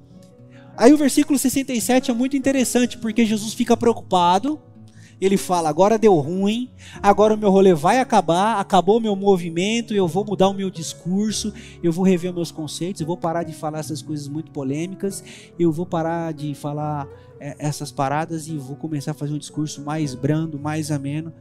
Aí 0.78 0.94
o 0.94 0.98
versículo 0.98 1.38
67 1.38 2.12
é 2.12 2.14
muito 2.14 2.36
interessante, 2.36 2.98
porque 2.98 3.26
Jesus 3.26 3.54
fica 3.54 3.78
preocupado, 3.78 4.62
ele 5.20 5.38
fala: 5.38 5.70
agora 5.70 5.98
deu 5.98 6.14
ruim, 6.16 6.70
agora 7.02 7.34
o 7.34 7.38
meu 7.38 7.50
rolê 7.50 7.74
vai 7.74 8.00
acabar, 8.00 8.60
acabou 8.60 8.98
o 8.98 9.02
meu 9.02 9.16
movimento, 9.16 9.94
eu 9.94 10.08
vou 10.08 10.26
mudar 10.26 10.50
o 10.50 10.54
meu 10.54 10.70
discurso, 10.70 11.54
eu 11.82 11.92
vou 11.92 12.04
rever 12.04 12.34
meus 12.34 12.52
conceitos, 12.52 13.02
eu 13.02 13.08
vou 13.08 13.18
parar 13.18 13.44
de 13.44 13.54
falar 13.54 13.80
essas 13.80 14.02
coisas 14.02 14.28
muito 14.28 14.52
polêmicas, 14.52 15.24
eu 15.58 15.72
vou 15.72 15.86
parar 15.86 16.34
de 16.34 16.54
falar 16.54 17.08
é, 17.40 17.56
essas 17.60 17.92
paradas 17.92 18.48
e 18.48 18.58
vou 18.58 18.76
começar 18.76 19.12
a 19.12 19.14
fazer 19.14 19.34
um 19.34 19.38
discurso 19.38 19.82
mais 19.82 20.14
brando, 20.14 20.60
mais 20.60 20.92
ameno. 20.92 21.34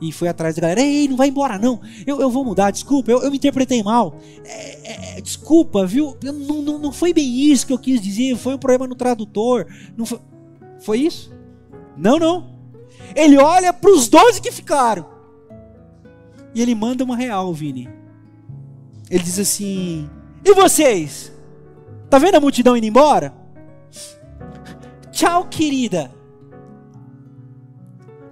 E 0.00 0.12
foi 0.12 0.28
atrás 0.28 0.54
da 0.54 0.62
galera: 0.62 0.80
ei, 0.80 1.08
não 1.08 1.16
vai 1.16 1.28
embora 1.28 1.58
não, 1.58 1.80
eu, 2.06 2.20
eu 2.20 2.30
vou 2.30 2.44
mudar, 2.44 2.70
desculpa, 2.70 3.10
eu, 3.10 3.22
eu 3.22 3.30
me 3.30 3.36
interpretei 3.36 3.82
mal, 3.82 4.16
é, 4.44 5.16
é, 5.16 5.20
desculpa, 5.20 5.84
viu? 5.84 6.16
Não, 6.22 6.62
não, 6.62 6.78
não 6.78 6.92
foi 6.92 7.12
bem 7.12 7.50
isso 7.50 7.66
que 7.66 7.72
eu 7.72 7.78
quis 7.78 8.00
dizer, 8.00 8.36
foi 8.36 8.54
um 8.54 8.58
problema 8.58 8.86
no 8.86 8.94
tradutor. 8.94 9.66
Não 9.96 10.06
foi, 10.06 10.20
foi 10.78 11.00
isso? 11.00 11.32
Não, 11.96 12.18
não. 12.18 12.57
Ele 13.14 13.38
olha 13.38 13.72
para 13.72 13.90
os 13.90 14.08
doze 14.08 14.40
que 14.40 14.52
ficaram. 14.52 15.06
E 16.54 16.62
ele 16.62 16.74
manda 16.74 17.04
uma 17.04 17.16
real, 17.16 17.52
Vini. 17.52 17.88
Ele 19.10 19.22
diz 19.22 19.38
assim: 19.38 20.08
E 20.44 20.54
vocês? 20.54 21.32
Tá 22.10 22.18
vendo 22.18 22.36
a 22.36 22.40
multidão 22.40 22.76
indo 22.76 22.86
embora? 22.86 23.34
Tchau, 25.10 25.46
querida. 25.46 26.10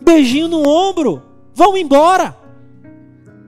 Beijinho 0.00 0.48
no 0.48 0.66
ombro. 0.66 1.22
Vão 1.54 1.76
embora. 1.76 2.36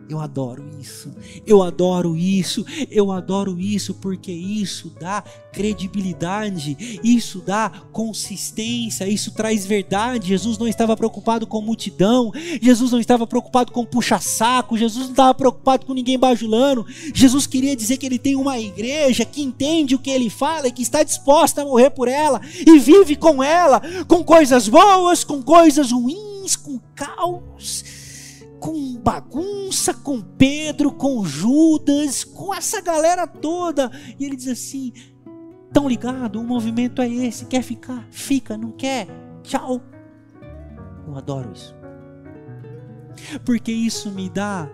Eu 0.08 0.20
adoro 0.20 0.64
isso, 0.80 1.14
eu 1.46 1.62
adoro 1.62 2.16
isso, 2.16 2.64
eu 2.90 3.12
adoro 3.12 3.60
isso, 3.60 3.92
porque 3.94 4.32
isso 4.32 4.90
dá 4.98 5.22
credibilidade, 5.52 7.00
isso 7.04 7.42
dá 7.44 7.70
consistência, 7.92 9.06
isso 9.06 9.32
traz 9.32 9.66
verdade. 9.66 10.28
Jesus 10.28 10.56
não 10.56 10.66
estava 10.66 10.96
preocupado 10.96 11.46
com 11.46 11.60
multidão, 11.60 12.32
Jesus 12.62 12.90
não 12.90 12.98
estava 12.98 13.26
preocupado 13.26 13.70
com 13.70 13.84
puxa-saco, 13.84 14.78
Jesus 14.78 15.04
não 15.04 15.10
estava 15.10 15.34
preocupado 15.34 15.84
com 15.84 15.92
ninguém 15.92 16.18
bajulando. 16.18 16.86
Jesus 17.12 17.46
queria 17.46 17.76
dizer 17.76 17.98
que 17.98 18.06
ele 18.06 18.18
tem 18.18 18.34
uma 18.34 18.58
igreja 18.58 19.26
que 19.26 19.42
entende 19.42 19.94
o 19.94 19.98
que 19.98 20.10
ele 20.10 20.30
fala 20.30 20.68
e 20.68 20.72
que 20.72 20.82
está 20.82 21.02
disposta 21.02 21.60
a 21.60 21.64
morrer 21.66 21.90
por 21.90 22.08
ela 22.08 22.40
e 22.66 22.78
vive 22.78 23.14
com 23.14 23.42
ela, 23.42 23.82
com 24.06 24.24
coisas 24.24 24.68
boas, 24.68 25.22
com 25.22 25.42
coisas 25.42 25.92
ruins, 25.92 26.56
com 26.56 26.80
caos 26.94 27.97
com 28.60 28.96
bagunça, 28.96 29.94
com 29.94 30.20
Pedro, 30.20 30.92
com 30.92 31.24
Judas, 31.24 32.24
com 32.24 32.54
essa 32.54 32.80
galera 32.80 33.26
toda. 33.26 33.90
E 34.18 34.24
ele 34.24 34.36
diz 34.36 34.48
assim: 34.48 34.92
tão 35.72 35.88
ligado, 35.88 36.40
o 36.40 36.44
movimento 36.44 37.00
é 37.02 37.08
esse, 37.08 37.46
quer 37.46 37.62
ficar? 37.62 38.06
Fica, 38.10 38.56
não 38.56 38.72
quer? 38.72 39.06
Tchau. 39.42 39.80
Eu 41.06 41.16
adoro 41.16 41.52
isso. 41.52 41.74
Porque 43.44 43.72
isso 43.72 44.10
me 44.10 44.28
dá 44.28 44.70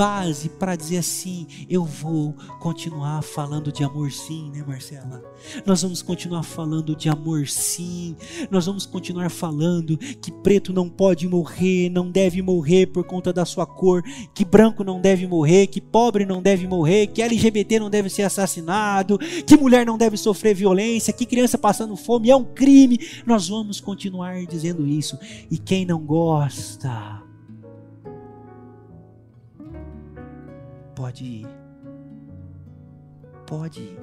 base 0.00 0.48
para 0.48 0.76
dizer 0.76 0.96
assim: 0.96 1.46
eu 1.68 1.84
vou 1.84 2.32
continuar 2.58 3.20
falando 3.20 3.70
de 3.70 3.84
amor 3.84 4.10
sim, 4.10 4.50
né, 4.50 4.64
Marcela? 4.66 5.22
Nós 5.66 5.82
vamos 5.82 6.00
continuar 6.00 6.42
falando 6.42 6.96
de 6.96 7.10
amor 7.10 7.46
sim. 7.46 8.16
Nós 8.50 8.64
vamos 8.64 8.86
continuar 8.86 9.28
falando 9.28 9.98
que 9.98 10.32
preto 10.32 10.72
não 10.72 10.88
pode 10.88 11.28
morrer, 11.28 11.90
não 11.90 12.10
deve 12.10 12.40
morrer 12.40 12.86
por 12.86 13.04
conta 13.04 13.30
da 13.30 13.44
sua 13.44 13.66
cor, 13.66 14.02
que 14.32 14.42
branco 14.42 14.82
não 14.82 15.02
deve 15.02 15.26
morrer, 15.26 15.66
que 15.66 15.82
pobre 15.82 16.24
não 16.24 16.40
deve 16.40 16.66
morrer, 16.66 17.08
que 17.08 17.20
LGBT 17.20 17.78
não 17.78 17.90
deve 17.90 18.08
ser 18.08 18.22
assassinado, 18.22 19.18
que 19.18 19.54
mulher 19.54 19.84
não 19.84 19.98
deve 19.98 20.16
sofrer 20.16 20.54
violência, 20.54 21.12
que 21.12 21.26
criança 21.26 21.58
passando 21.58 21.94
fome 21.94 22.30
é 22.30 22.36
um 22.36 22.44
crime. 22.44 22.98
Nós 23.26 23.48
vamos 23.48 23.82
continuar 23.82 24.46
dizendo 24.46 24.86
isso. 24.86 25.18
E 25.50 25.58
quem 25.58 25.84
não 25.84 26.00
gosta, 26.00 27.22
Pode 31.00 31.24
ir. 31.24 31.48
Pode 33.46 33.80
ir. 33.80 33.98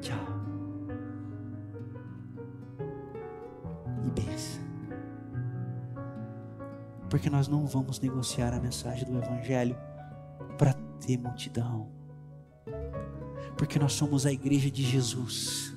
Tchau. 0.00 0.16
E 4.06 4.10
benção. 4.10 4.62
Porque 7.10 7.28
nós 7.28 7.48
não 7.48 7.66
vamos 7.66 7.98
negociar 7.98 8.54
a 8.54 8.60
mensagem 8.60 9.04
do 9.04 9.18
Evangelho 9.18 9.76
para 10.56 10.74
ter 11.04 11.18
multidão. 11.18 11.88
Porque 13.58 13.80
nós 13.80 13.94
somos 13.94 14.26
a 14.26 14.32
igreja 14.32 14.70
de 14.70 14.84
Jesus. 14.84 15.74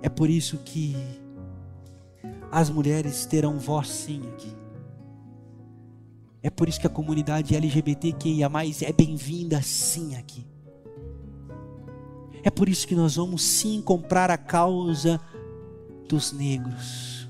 É 0.00 0.08
por 0.08 0.30
isso 0.30 0.56
que 0.64 1.22
as 2.54 2.70
mulheres 2.70 3.26
terão 3.26 3.58
voz 3.58 3.88
sim 3.88 4.22
aqui. 4.28 4.56
É 6.40 6.48
por 6.48 6.68
isso 6.68 6.78
que 6.78 6.86
a 6.86 6.90
comunidade 6.90 7.56
LGBTQIA 7.56 8.48
é 8.82 8.92
bem-vinda 8.92 9.60
sim 9.60 10.14
aqui. 10.14 10.46
É 12.44 12.50
por 12.50 12.68
isso 12.68 12.86
que 12.86 12.94
nós 12.94 13.16
vamos 13.16 13.42
sim 13.42 13.82
comprar 13.82 14.30
a 14.30 14.38
causa 14.38 15.20
dos 16.08 16.30
negros. 16.30 17.28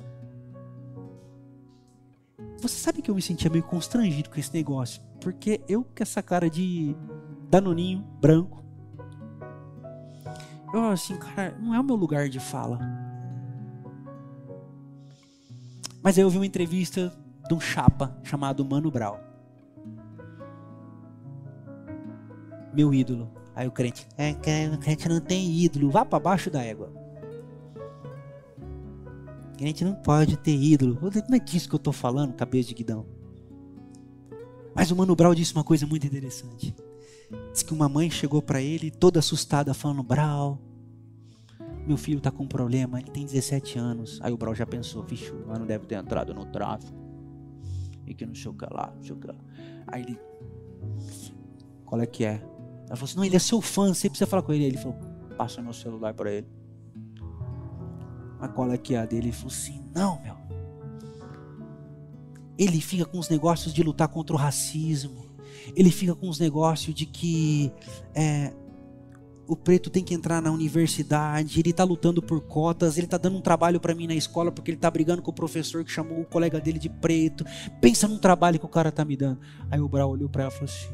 Você 2.60 2.74
sabe 2.74 3.00
que 3.00 3.10
eu 3.10 3.14
me 3.14 3.22
sentia 3.22 3.50
meio 3.50 3.64
constrangido 3.64 4.28
com 4.28 4.38
esse 4.38 4.52
negócio, 4.52 5.00
porque 5.22 5.62
eu 5.66 5.84
com 5.84 6.02
essa 6.02 6.22
cara 6.22 6.50
de 6.50 6.94
danoninho 7.48 8.04
branco, 8.20 8.62
eu 10.74 10.90
assim, 10.90 11.16
cara, 11.16 11.56
não 11.58 11.74
é 11.74 11.80
o 11.80 11.84
meu 11.84 11.96
lugar 11.96 12.28
de 12.28 12.38
fala. 12.38 13.03
Mas 16.04 16.18
aí 16.18 16.22
eu 16.22 16.28
vi 16.28 16.36
uma 16.36 16.44
entrevista 16.44 17.10
de 17.48 17.54
um 17.54 17.58
chapa 17.58 18.14
chamado 18.22 18.62
Mano 18.62 18.90
Brown. 18.90 19.16
Meu 22.74 22.92
ídolo. 22.92 23.30
Aí 23.54 23.66
o 23.66 23.72
crente, 23.72 24.06
é, 24.18 24.32
o 24.68 24.78
crente 24.78 25.08
não 25.08 25.18
tem 25.18 25.50
ídolo, 25.50 25.90
vá 25.90 26.04
para 26.04 26.18
baixo 26.20 26.50
da 26.50 26.62
égua. 26.62 26.92
O 29.54 29.56
crente 29.56 29.82
não 29.82 29.94
pode 29.94 30.36
ter 30.36 30.54
ídolo. 30.54 30.98
Não 31.00 31.36
é 31.36 31.40
disso 31.40 31.70
que 31.70 31.74
eu 31.74 31.78
estou 31.78 31.92
falando, 31.92 32.34
cabeça 32.34 32.68
de 32.68 32.74
guidão. 32.74 33.06
Mas 34.74 34.90
o 34.90 34.96
Mano 34.96 35.16
Brown 35.16 35.34
disse 35.34 35.54
uma 35.54 35.64
coisa 35.64 35.86
muito 35.86 36.06
interessante. 36.06 36.74
Disse 37.50 37.64
que 37.64 37.72
uma 37.72 37.88
mãe 37.88 38.10
chegou 38.10 38.42
para 38.42 38.60
ele 38.60 38.90
toda 38.90 39.20
assustada, 39.20 39.72
falando: 39.72 40.02
Brown, 40.02 40.58
meu 41.86 41.96
filho 41.96 42.18
está 42.18 42.30
com 42.30 42.44
um 42.44 42.48
problema, 42.48 42.98
ele 42.98 43.10
tem 43.10 43.24
17 43.24 43.78
anos. 43.78 44.18
Aí 44.22 44.32
o 44.32 44.36
Brau 44.36 44.54
já 44.54 44.66
pensou, 44.66 45.02
vixe, 45.02 45.32
mas 45.46 45.58
não 45.58 45.66
deve 45.66 45.86
ter 45.86 45.96
entrado 45.96 46.32
no 46.32 46.46
tráfico. 46.46 46.96
E 48.06 48.14
que 48.14 48.24
não 48.24 48.34
sei 48.34 48.50
o 48.50 48.54
que 48.54 48.66
lá, 48.72 48.92
não 48.94 49.02
sei 49.02 49.12
o 49.12 49.16
que 49.16 49.26
lá. 49.26 49.36
Aí 49.86 50.02
ele, 50.02 50.18
qual 51.84 52.00
é 52.00 52.06
que 52.06 52.24
é? 52.24 52.42
Ela 52.86 52.96
falou 52.96 53.04
assim, 53.04 53.16
não, 53.16 53.24
ele 53.24 53.36
é 53.36 53.38
seu 53.38 53.60
fã, 53.60 53.92
você 53.92 54.08
precisa 54.08 54.28
falar 54.28 54.42
com 54.42 54.52
ele. 54.52 54.64
Ele 54.64 54.76
falou, 54.76 54.98
passa 55.36 55.62
meu 55.62 55.72
celular 55.72 56.14
para 56.14 56.32
ele. 56.32 56.46
A 58.40 58.48
qual 58.48 58.70
é 58.72 58.78
que 58.78 58.94
é 58.94 58.98
a 58.98 59.06
dele? 59.06 59.28
Ele 59.28 59.32
falou 59.32 59.52
assim, 59.52 59.82
não, 59.94 60.20
meu. 60.22 60.36
Ele 62.58 62.80
fica 62.80 63.04
com 63.04 63.18
os 63.18 63.28
negócios 63.28 63.74
de 63.74 63.82
lutar 63.82 64.08
contra 64.08 64.34
o 64.34 64.38
racismo. 64.38 65.24
Ele 65.74 65.90
fica 65.90 66.14
com 66.14 66.28
os 66.28 66.38
negócios 66.38 66.94
de 66.94 67.06
que 67.06 67.72
é, 68.14 68.52
o 69.46 69.54
preto 69.54 69.90
tem 69.90 70.02
que 70.02 70.14
entrar 70.14 70.40
na 70.40 70.50
universidade, 70.50 71.60
ele 71.60 71.70
está 71.70 71.84
lutando 71.84 72.22
por 72.22 72.40
cotas, 72.40 72.96
ele 72.96 73.06
está 73.06 73.18
dando 73.18 73.36
um 73.36 73.40
trabalho 73.40 73.78
para 73.78 73.94
mim 73.94 74.06
na 74.06 74.14
escola 74.14 74.50
porque 74.50 74.70
ele 74.70 74.78
está 74.78 74.90
brigando 74.90 75.20
com 75.20 75.30
o 75.30 75.34
professor 75.34 75.84
que 75.84 75.90
chamou 75.90 76.20
o 76.20 76.24
colega 76.24 76.60
dele 76.60 76.78
de 76.78 76.88
preto. 76.88 77.44
Pensa 77.80 78.08
num 78.08 78.18
trabalho 78.18 78.58
que 78.58 78.64
o 78.64 78.68
cara 78.68 78.88
está 78.88 79.04
me 79.04 79.16
dando. 79.16 79.38
Aí 79.70 79.80
o 79.80 79.88
Brau 79.88 80.10
olhou 80.10 80.28
para 80.28 80.44
ela 80.44 80.52
e 80.52 80.54
falou 80.54 80.70
assim: 80.70 80.88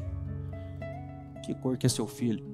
Que 1.44 1.54
cor 1.54 1.76
que 1.76 1.86
é 1.86 1.88
seu 1.88 2.06
filho? 2.06 2.44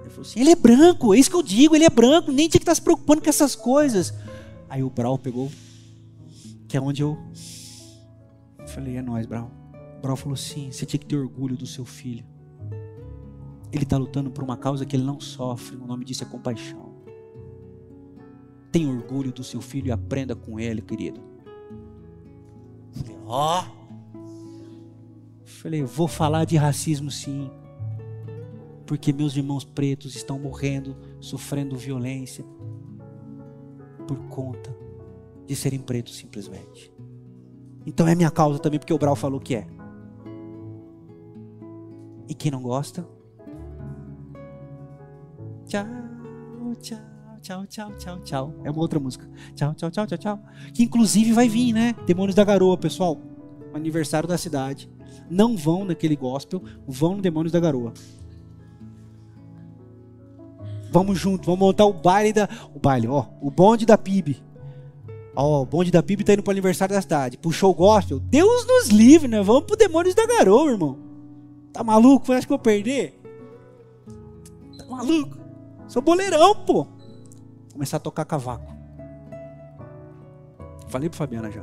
Ele 0.00 0.10
falou 0.10 0.22
assim: 0.22 0.40
Ele 0.40 0.50
é 0.50 0.56
branco, 0.56 1.14
é 1.14 1.18
isso 1.18 1.30
que 1.30 1.36
eu 1.36 1.42
digo, 1.42 1.76
ele 1.76 1.84
é 1.84 1.90
branco, 1.90 2.32
nem 2.32 2.48
tinha 2.48 2.58
que 2.58 2.64
estar 2.64 2.72
tá 2.72 2.76
se 2.76 2.82
preocupando 2.82 3.22
com 3.22 3.28
essas 3.28 3.54
coisas. 3.54 4.12
Aí 4.68 4.82
o 4.82 4.90
Brau 4.90 5.16
pegou, 5.16 5.50
que 6.66 6.76
é 6.76 6.80
onde 6.80 7.02
eu 7.02 7.16
falei: 8.66 8.96
É 8.96 9.02
nós, 9.02 9.26
Brau. 9.26 9.48
O 9.98 10.02
Brau 10.02 10.16
falou 10.16 10.34
assim: 10.34 10.72
Você 10.72 10.84
tinha 10.84 10.98
que 10.98 11.06
ter 11.06 11.16
orgulho 11.16 11.56
do 11.56 11.66
seu 11.66 11.84
filho. 11.84 12.31
Ele 13.72 13.84
está 13.84 13.96
lutando 13.96 14.30
por 14.30 14.44
uma 14.44 14.56
causa 14.56 14.84
que 14.84 14.94
ele 14.94 15.04
não 15.04 15.18
sofre. 15.18 15.76
O 15.76 15.86
nome 15.86 16.04
disso 16.04 16.22
é 16.22 16.26
compaixão. 16.26 16.92
Tenha 18.70 18.88
orgulho 18.88 19.32
do 19.32 19.42
seu 19.42 19.62
filho 19.62 19.88
e 19.88 19.90
aprenda 19.90 20.36
com 20.36 20.60
ele, 20.60 20.82
querido. 20.82 21.20
Ó. 23.24 23.62
Oh. 23.62 23.82
Falei, 25.44 25.82
vou 25.82 26.06
falar 26.06 26.44
de 26.44 26.56
racismo 26.56 27.10
sim. 27.10 27.50
Porque 28.84 29.12
meus 29.12 29.36
irmãos 29.36 29.64
pretos 29.64 30.14
estão 30.16 30.38
morrendo, 30.38 30.96
sofrendo 31.18 31.76
violência 31.76 32.44
por 34.06 34.18
conta 34.28 34.76
de 35.46 35.56
serem 35.56 35.80
pretos 35.80 36.16
simplesmente. 36.16 36.92
Então 37.86 38.06
é 38.06 38.14
minha 38.14 38.30
causa 38.30 38.58
também, 38.58 38.78
porque 38.78 38.92
o 38.92 38.98
Brau 38.98 39.16
falou 39.16 39.40
que 39.40 39.54
é. 39.54 39.66
E 42.28 42.34
quem 42.34 42.50
não 42.50 42.62
gosta, 42.62 43.06
tchau, 45.72 45.86
tchau, 46.80 46.98
tchau, 47.40 47.66
tchau, 47.66 47.92
tchau, 47.96 48.20
tchau. 48.20 48.54
É 48.62 48.70
uma 48.70 48.80
outra 48.80 49.00
música. 49.00 49.26
Tchau, 49.54 49.74
tchau, 49.74 49.90
tchau, 49.90 50.06
tchau, 50.06 50.18
tchau. 50.18 50.40
Que 50.74 50.82
inclusive 50.82 51.32
vai 51.32 51.48
vir, 51.48 51.72
né? 51.72 51.94
Demônios 52.06 52.34
da 52.34 52.44
Garoa, 52.44 52.76
pessoal. 52.76 53.18
Aniversário 53.72 54.28
da 54.28 54.36
cidade. 54.36 54.90
Não 55.30 55.56
vão 55.56 55.84
naquele 55.84 56.14
gospel, 56.14 56.62
vão 56.86 57.16
no 57.16 57.22
Demônios 57.22 57.52
da 57.52 57.60
Garoa. 57.60 57.94
Vamos 60.90 61.18
junto, 61.18 61.46
vamos 61.46 61.60
montar 61.60 61.86
o 61.86 61.92
baile 61.92 62.34
da. 62.34 62.46
O 62.74 62.78
baile, 62.78 63.08
ó. 63.08 63.24
O 63.40 63.50
bonde 63.50 63.86
da 63.86 63.96
PIB. 63.96 64.42
Ó, 65.34 65.62
o 65.62 65.64
bonde 65.64 65.90
da 65.90 66.02
PIB 66.02 66.22
tá 66.22 66.34
indo 66.34 66.42
pro 66.42 66.50
aniversário 66.50 66.94
da 66.94 67.00
cidade. 67.00 67.38
Puxou 67.38 67.70
o 67.70 67.74
gospel. 67.74 68.20
Deus 68.20 68.66
nos 68.66 68.88
livre, 68.88 69.26
né? 69.26 69.42
Vamos 69.42 69.64
pro 69.64 69.74
Demônios 69.76 70.14
da 70.14 70.26
Garoa, 70.26 70.70
irmão. 70.70 70.98
Tá 71.72 71.82
maluco? 71.82 72.30
Acha 72.30 72.42
que 72.42 72.50
vou 72.50 72.58
perder? 72.58 73.18
Tá 74.76 74.84
maluco? 74.86 75.41
Sou 75.92 76.00
boleirão, 76.00 76.54
pô. 76.54 76.86
Começar 77.70 77.98
a 77.98 78.00
tocar 78.00 78.24
cavaco. 78.24 78.74
Falei 80.88 81.10
pro 81.10 81.18
Fabiana 81.18 81.50
já. 81.50 81.62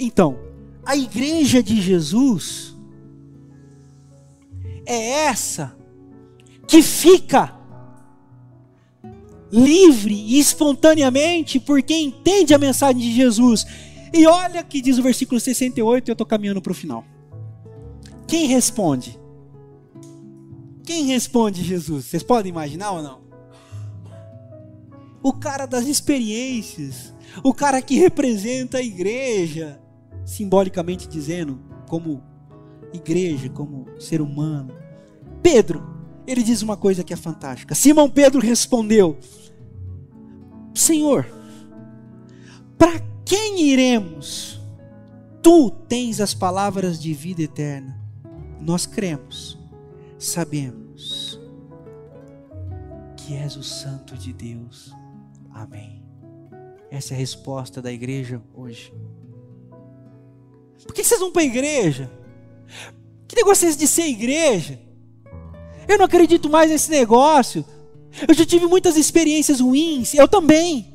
Então, 0.00 0.38
a 0.82 0.96
igreja 0.96 1.62
de 1.62 1.78
Jesus 1.78 2.74
é 4.86 5.26
essa 5.26 5.76
que 6.66 6.82
fica 6.82 7.54
livre 9.52 10.14
e 10.14 10.38
espontaneamente 10.38 11.60
por 11.60 11.82
quem 11.82 12.06
entende 12.06 12.54
a 12.54 12.58
mensagem 12.58 13.02
de 13.02 13.12
Jesus. 13.12 13.66
E 14.10 14.26
olha 14.26 14.62
que 14.62 14.80
diz 14.80 14.96
o 14.96 15.02
versículo 15.02 15.38
68, 15.38 16.08
eu 16.08 16.12
estou 16.12 16.26
caminhando 16.26 16.62
para 16.62 16.72
o 16.72 16.74
final. 16.74 17.04
Quem 18.26 18.46
responde? 18.46 19.20
Quem 20.82 21.04
responde 21.08 21.62
Jesus? 21.62 22.06
Vocês 22.06 22.22
podem 22.22 22.48
imaginar 22.48 22.92
ou 22.92 23.02
não? 23.02 23.23
O 25.24 25.32
cara 25.32 25.64
das 25.64 25.86
experiências, 25.86 27.14
o 27.42 27.54
cara 27.54 27.80
que 27.80 27.96
representa 27.96 28.76
a 28.76 28.82
igreja, 28.82 29.80
simbolicamente 30.22 31.08
dizendo, 31.08 31.58
como 31.88 32.22
igreja, 32.92 33.48
como 33.48 33.86
ser 33.98 34.20
humano. 34.20 34.74
Pedro, 35.42 35.82
ele 36.26 36.42
diz 36.42 36.60
uma 36.60 36.76
coisa 36.76 37.02
que 37.02 37.14
é 37.14 37.16
fantástica. 37.16 37.74
Simão 37.74 38.08
Pedro 38.10 38.38
respondeu: 38.38 39.18
Senhor, 40.74 41.26
para 42.76 43.00
quem 43.24 43.62
iremos? 43.62 44.60
Tu 45.42 45.70
tens 45.88 46.20
as 46.20 46.34
palavras 46.34 47.00
de 47.00 47.14
vida 47.14 47.42
eterna. 47.42 47.98
Nós 48.60 48.84
cremos, 48.86 49.58
sabemos 50.18 51.38
que 53.16 53.34
és 53.34 53.56
o 53.56 53.62
Santo 53.62 54.16
de 54.16 54.32
Deus. 54.32 54.94
Amém. 55.54 56.02
Essa 56.90 57.14
é 57.14 57.16
a 57.16 57.18
resposta 57.18 57.80
da 57.80 57.92
igreja 57.92 58.42
hoje. 58.52 58.92
Por 60.84 60.92
que 60.92 61.04
vocês 61.04 61.20
vão 61.20 61.30
para 61.30 61.42
a 61.42 61.46
igreja? 61.46 62.10
Que 63.28 63.36
negócio 63.36 63.64
é 63.64 63.68
esse 63.68 63.78
de 63.78 63.86
ser 63.86 64.06
igreja? 64.06 64.78
Eu 65.88 65.96
não 65.96 66.04
acredito 66.04 66.50
mais 66.50 66.70
nesse 66.70 66.90
negócio. 66.90 67.64
Eu 68.26 68.34
já 68.34 68.44
tive 68.44 68.66
muitas 68.66 68.96
experiências 68.96 69.60
ruins, 69.60 70.12
eu 70.14 70.26
também. 70.26 70.92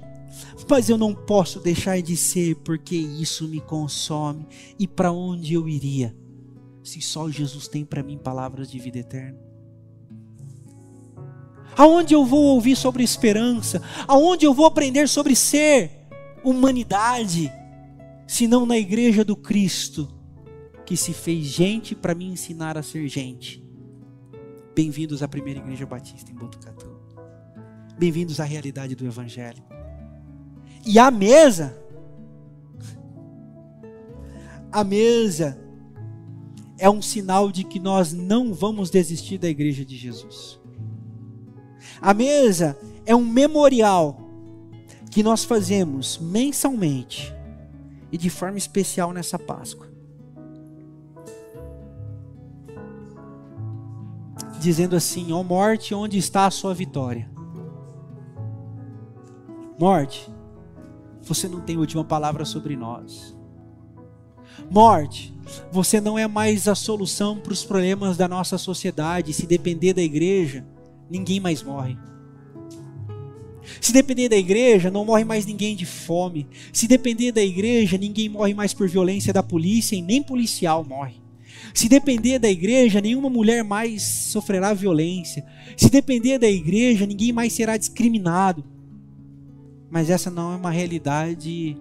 Mas 0.69 0.89
eu 0.89 0.97
não 0.97 1.15
posso 1.15 1.59
deixar 1.59 1.99
de 2.01 2.15
ser, 2.15 2.55
porque 2.57 2.95
isso 2.95 3.47
me 3.47 3.59
consome. 3.59 4.45
E 4.77 4.87
para 4.87 5.11
onde 5.11 5.53
eu 5.53 5.67
iria? 5.67 6.15
Se 6.83 7.01
só 7.01 7.29
Jesus 7.29 7.67
tem 7.67 7.83
para 7.83 8.03
mim 8.03 8.17
palavras 8.17 8.69
de 8.69 8.77
vida 8.77 8.99
eterna. 8.99 9.48
Aonde 11.77 12.13
eu 12.13 12.25
vou 12.25 12.43
ouvir 12.55 12.75
sobre 12.75 13.03
esperança? 13.03 13.81
Aonde 14.07 14.45
eu 14.45 14.53
vou 14.53 14.65
aprender 14.65 15.07
sobre 15.07 15.35
ser 15.35 15.91
humanidade? 16.43 17.51
Se 18.27 18.47
não 18.47 18.65
na 18.65 18.77
igreja 18.77 19.23
do 19.23 19.35
Cristo, 19.35 20.07
que 20.85 20.97
se 20.97 21.13
fez 21.13 21.45
gente 21.45 21.95
para 21.95 22.15
me 22.15 22.25
ensinar 22.25 22.77
a 22.77 22.83
ser 22.83 23.07
gente. 23.07 23.63
Bem-vindos 24.75 25.21
à 25.21 25.27
primeira 25.27 25.59
igreja 25.59 25.85
batista 25.85 26.31
em 26.31 26.35
Botucatu. 26.35 26.99
Bem-vindos 27.97 28.39
à 28.39 28.43
realidade 28.43 28.95
do 28.95 29.05
Evangelho. 29.05 29.63
E 30.85 30.97
a 30.97 31.11
mesa, 31.11 31.77
a 34.71 34.83
mesa 34.83 35.59
é 36.77 36.89
um 36.89 37.01
sinal 37.01 37.51
de 37.51 37.63
que 37.63 37.79
nós 37.79 38.13
não 38.13 38.53
vamos 38.53 38.89
desistir 38.89 39.37
da 39.37 39.49
igreja 39.49 39.83
de 39.83 39.97
Jesus. 39.97 40.58
A 42.01 42.13
mesa 42.13 42.77
é 43.05 43.15
um 43.15 43.25
memorial 43.25 44.17
que 45.11 45.23
nós 45.23 45.43
fazemos 45.43 46.17
mensalmente 46.17 47.33
e 48.11 48.17
de 48.17 48.29
forma 48.29 48.57
especial 48.57 49.11
nessa 49.11 49.37
Páscoa. 49.37 49.87
Dizendo 54.59 54.95
assim: 54.95 55.31
Ó 55.31 55.39
oh 55.39 55.43
morte, 55.43 55.93
onde 55.93 56.17
está 56.17 56.45
a 56.45 56.51
sua 56.51 56.73
vitória? 56.73 57.29
Morte, 59.79 60.29
você 61.21 61.47
não 61.47 61.61
tem 61.61 61.77
última 61.77 62.03
palavra 62.03 62.43
sobre 62.43 62.75
nós. 62.75 63.35
Morte, 64.69 65.33
você 65.71 66.01
não 66.01 66.19
é 66.19 66.27
mais 66.27 66.67
a 66.67 66.75
solução 66.75 67.37
para 67.39 67.53
os 67.53 67.63
problemas 67.63 68.17
da 68.17 68.27
nossa 68.27 68.57
sociedade. 68.57 69.33
Se 69.33 69.47
depender 69.47 69.93
da 69.93 70.01
igreja, 70.01 70.65
ninguém 71.09 71.39
mais 71.39 71.63
morre. 71.63 71.97
Se 73.79 73.93
depender 73.93 74.29
da 74.29 74.37
igreja, 74.37 74.89
não 74.89 75.05
morre 75.05 75.23
mais 75.23 75.45
ninguém 75.45 75.75
de 75.75 75.85
fome. 75.85 76.47
Se 76.73 76.87
depender 76.87 77.31
da 77.31 77.43
igreja, 77.43 77.97
ninguém 77.97 78.29
morre 78.29 78.53
mais 78.53 78.73
por 78.73 78.87
violência 78.87 79.31
da 79.31 79.43
polícia 79.43 79.95
e 79.95 80.01
nem 80.01 80.23
policial 80.23 80.83
morre. 80.83 81.21
Se 81.73 81.87
depender 81.87 82.39
da 82.39 82.49
igreja, 82.49 83.01
nenhuma 83.01 83.29
mulher 83.29 83.63
mais 83.63 84.01
sofrerá 84.03 84.73
violência. 84.73 85.45
Se 85.77 85.89
depender 85.89 86.39
da 86.39 86.49
igreja, 86.49 87.05
ninguém 87.05 87.31
mais 87.31 87.53
será 87.53 87.77
discriminado. 87.77 88.63
Mas 89.89 90.09
essa 90.09 90.29
não 90.29 90.53
é 90.53 90.55
uma 90.55 90.71
realidade 90.71 91.77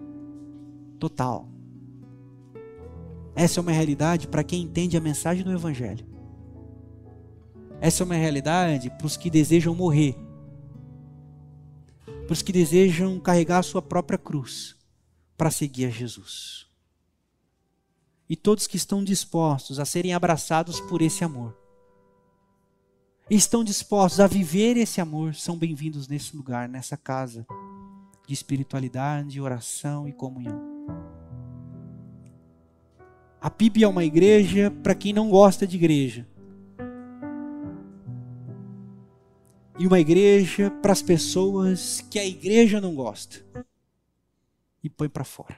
total. 0.99 1.49
Essa 3.35 3.61
é 3.61 3.63
uma 3.63 3.73
realidade 3.73 4.27
para 4.27 4.43
quem 4.43 4.63
entende 4.63 4.97
a 4.97 5.01
mensagem 5.01 5.45
do 5.45 5.53
Evangelho. 5.53 6.05
Essa 7.81 8.03
é 8.03 8.05
uma 8.05 8.15
realidade 8.15 8.91
para 8.91 9.07
os 9.07 9.17
que 9.17 9.31
desejam 9.31 9.75
morrer, 9.75 10.17
para 12.27 12.33
os 12.33 12.43
que 12.43 12.53
desejam 12.53 13.21
carregar 13.21 13.59
a 13.59 13.63
sua 13.63 13.81
própria 13.81 14.19
cruz 14.19 14.77
para 15.37 15.51
seguir 15.51 15.87
a 15.87 15.91
Jesus. 15.91 16.67
E 18.29 18.37
todos 18.37 18.67
que 18.67 18.77
estão 18.77 19.03
dispostos 19.05 19.79
a 19.79 19.85
serem 19.85 20.13
abraçados 20.13 20.81
por 20.81 21.01
esse 21.01 21.23
amor, 21.23 21.57
estão 23.31 23.63
dispostos 23.63 24.21
a 24.21 24.27
viver 24.27 24.77
esse 24.77 25.01
amor, 25.01 25.35
são 25.35 25.57
bem-vindos 25.57 26.09
nesse 26.09 26.37
lugar, 26.37 26.69
nessa 26.69 26.97
casa 26.97 27.47
de 28.27 28.35
espiritualidade, 28.35 29.41
oração 29.41 30.09
e 30.09 30.13
comunhão. 30.13 30.61
A 33.41 33.49
PIB 33.49 33.85
é 33.85 33.89
uma 33.89 34.05
igreja 34.05 34.71
para 34.83 34.95
quem 34.97 35.13
não 35.13 35.31
gosta 35.31 35.67
de 35.67 35.77
igreja. 35.77 36.27
E 39.79 39.87
uma 39.87 40.01
igreja 40.01 40.71
para 40.71 40.93
as 40.93 41.01
pessoas 41.01 42.01
que 42.11 42.19
a 42.19 42.27
igreja 42.27 42.81
não 42.81 42.95
gosta. 42.95 43.45
E 44.83 44.91
põe 44.91 45.09
para 45.09 45.25
fora. 45.25 45.57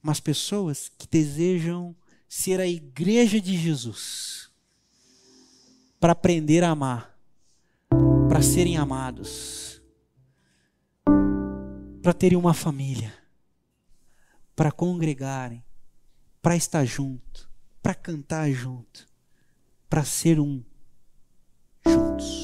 Mas 0.00 0.20
pessoas 0.20 0.88
que 0.96 1.08
desejam 1.08 1.96
ser 2.28 2.60
a 2.60 2.66
igreja 2.66 3.40
de 3.40 3.56
Jesus. 3.56 4.50
Para 5.98 6.12
aprender 6.12 6.62
a 6.62 6.70
amar, 6.70 7.18
para 8.28 8.42
serem 8.42 8.76
amados. 8.76 9.82
Para 12.02 12.12
terem 12.12 12.36
uma 12.36 12.52
família, 12.52 13.14
para 14.54 14.70
congregarem, 14.70 15.64
para 16.42 16.54
estar 16.54 16.84
junto, 16.84 17.50
para 17.82 17.94
cantar 17.94 18.50
junto, 18.50 19.08
para 19.88 20.04
ser 20.04 20.38
um 20.38 20.62
juntos. 21.86 22.43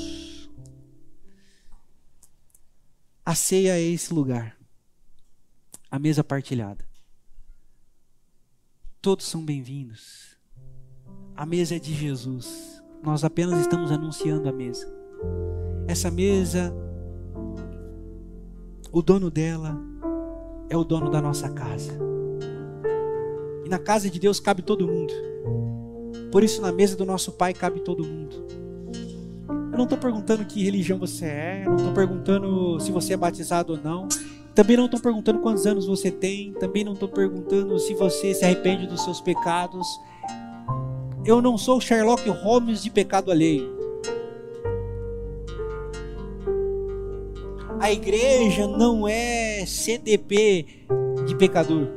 A 3.31 3.35
ceia 3.37 3.79
é 3.79 3.81
esse 3.81 4.13
lugar, 4.13 4.57
a 5.89 6.01
mesa 6.01 6.25
partilhada. 6.25 6.85
Todos 9.01 9.25
são 9.25 9.45
bem-vindos. 9.45 10.37
A 11.37 11.47
mesa 11.47 11.77
é 11.77 11.79
de 11.79 11.95
Jesus. 11.95 12.83
Nós 13.05 13.23
apenas 13.23 13.61
estamos 13.61 13.93
anunciando 13.93 14.49
a 14.49 14.53
mesa. 14.53 14.93
Essa 15.87 16.11
mesa 16.11 16.75
o 18.91 19.01
dono 19.01 19.31
dela 19.31 19.81
é 20.69 20.77
o 20.77 20.83
dono 20.83 21.09
da 21.09 21.23
nossa 21.23 21.49
casa. 21.51 21.97
E 23.65 23.69
na 23.69 23.79
casa 23.79 24.11
de 24.11 24.19
Deus 24.19 24.41
cabe 24.41 24.61
todo 24.61 24.89
mundo. 24.89 25.15
Por 26.33 26.43
isso, 26.43 26.61
na 26.61 26.73
mesa 26.73 26.97
do 26.97 27.07
nosso 27.07 27.31
Pai 27.31 27.55
cabe 27.55 27.79
todo 27.79 28.03
mundo. 28.03 28.60
Não 29.81 29.85
estou 29.85 29.97
perguntando 29.99 30.45
que 30.45 30.63
religião 30.63 30.99
você 30.99 31.25
é, 31.25 31.63
não 31.65 31.77
estou 31.77 31.95
perguntando 31.95 32.79
se 32.81 32.93
você 32.93 33.15
é 33.15 33.17
batizado 33.17 33.73
ou 33.73 33.79
não. 33.83 34.09
Também 34.55 34.77
não 34.77 34.85
estou 34.85 35.01
perguntando 35.01 35.39
quantos 35.39 35.65
anos 35.65 35.87
você 35.87 36.11
tem, 36.11 36.53
também 36.53 36.85
não 36.85 36.93
estou 36.93 37.09
perguntando 37.09 37.79
se 37.79 37.95
você 37.95 38.35
se 38.35 38.45
arrepende 38.45 38.87
dos 38.87 39.03
seus 39.03 39.23
pecados. 39.23 39.87
Eu 41.25 41.41
não 41.41 41.57
sou 41.57 41.81
Sherlock 41.81 42.29
Holmes 42.29 42.83
de 42.83 42.91
pecado 42.91 43.31
alheio. 43.31 43.75
A 47.81 47.91
igreja 47.91 48.67
não 48.67 49.09
é 49.09 49.65
CDP 49.65 50.67
de 51.27 51.35
pecador. 51.37 51.89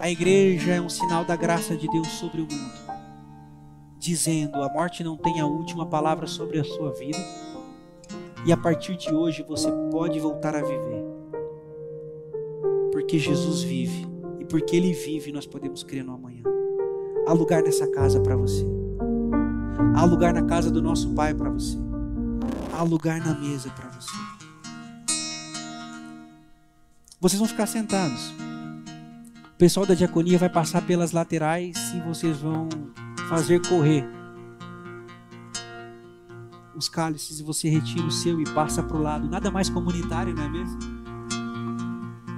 A 0.00 0.10
igreja 0.10 0.72
é 0.72 0.80
um 0.80 0.88
sinal 0.88 1.24
da 1.24 1.36
graça 1.36 1.76
de 1.76 1.86
Deus 1.88 2.08
sobre 2.08 2.40
o 2.40 2.48
mundo, 2.50 2.87
dizendo: 4.08 4.62
a 4.62 4.68
morte 4.72 5.04
não 5.04 5.16
tem 5.16 5.40
a 5.40 5.46
última 5.46 5.84
palavra 5.86 6.26
sobre 6.26 6.58
a 6.58 6.64
sua 6.64 6.92
vida, 6.92 7.18
e 8.46 8.52
a 8.52 8.56
partir 8.56 8.96
de 8.96 9.14
hoje 9.14 9.44
você 9.46 9.70
pode 9.90 10.18
voltar 10.18 10.56
a 10.56 10.62
viver. 10.62 11.04
Porque 12.90 13.18
Jesus 13.18 13.62
vive, 13.62 14.06
e 14.40 14.44
porque 14.46 14.76
Ele 14.76 14.92
vive, 14.94 15.30
nós 15.30 15.46
podemos 15.46 15.82
crer 15.82 16.02
no 16.02 16.14
amanhã. 16.14 16.42
Há 17.26 17.32
lugar 17.34 17.62
nessa 17.62 17.86
casa 17.90 18.18
para 18.20 18.34
você, 18.36 18.64
há 19.94 20.04
lugar 20.04 20.32
na 20.32 20.42
casa 20.42 20.70
do 20.70 20.80
nosso 20.80 21.12
Pai 21.14 21.34
para 21.34 21.50
você, 21.50 21.76
há 22.72 22.82
lugar 22.82 23.20
na 23.20 23.34
mesa 23.38 23.68
para 23.70 23.90
você. 23.90 24.16
Vocês 27.20 27.38
vão 27.38 27.48
ficar 27.48 27.66
sentados. 27.66 28.32
O 29.52 29.58
pessoal 29.58 29.84
da 29.84 29.92
diaconia 29.92 30.38
vai 30.38 30.48
passar 30.48 30.86
pelas 30.86 31.10
laterais 31.10 31.76
e 31.92 32.00
vocês 32.00 32.38
vão 32.38 32.68
fazer 33.28 33.60
correr 33.68 34.08
os 36.74 36.88
cálices 36.88 37.40
e 37.40 37.42
você 37.42 37.68
retira 37.68 38.06
o 38.06 38.10
seu 38.10 38.40
e 38.40 38.44
passa 38.54 38.82
para 38.82 38.96
o 38.96 39.02
lado. 39.02 39.28
Nada 39.28 39.50
mais 39.50 39.68
comunitário, 39.68 40.34
não 40.34 40.42
é 40.44 40.48
mesmo? 40.48 40.78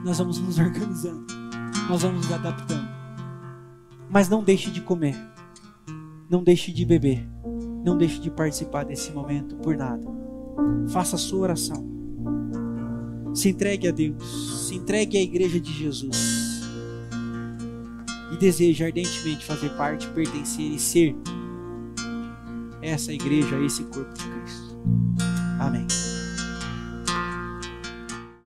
Nós 0.05 0.18
vamos 0.18 0.38
nos 0.41 0.59
organizando, 0.59 1.26
nós 1.88 2.03
vamos 2.03 2.26
nos 2.26 2.32
adaptando. 2.32 2.88
Mas 4.09 4.28
não 4.28 4.43
deixe 4.43 4.70
de 4.70 4.80
comer, 4.80 5.14
não 6.28 6.43
deixe 6.43 6.72
de 6.72 6.84
beber, 6.84 7.28
não 7.84 7.97
deixe 7.97 8.18
de 8.18 8.30
participar 8.30 8.84
desse 8.84 9.12
momento 9.12 9.57
por 9.57 9.76
nada. 9.76 10.07
Faça 10.88 11.16
a 11.16 11.18
sua 11.18 11.41
oração. 11.41 11.88
Se 13.34 13.51
entregue 13.51 13.86
a 13.86 13.93
Deus, 13.93 14.66
se 14.66 14.74
entregue 14.74 15.18
à 15.18 15.22
igreja 15.22 15.61
de 15.61 15.72
Jesus 15.72 16.30
e 18.33 18.37
deseja 18.37 18.87
ardentemente 18.87 19.45
fazer 19.45 19.70
parte, 19.70 20.07
pertencer 20.09 20.72
e 20.72 20.78
ser 20.78 21.16
essa 22.83 23.12
igreja, 23.12 23.59
esse 23.61 23.85
corpo 23.85 24.12
de 24.14 24.24
Cristo. 24.24 24.76
Amém. 25.59 25.87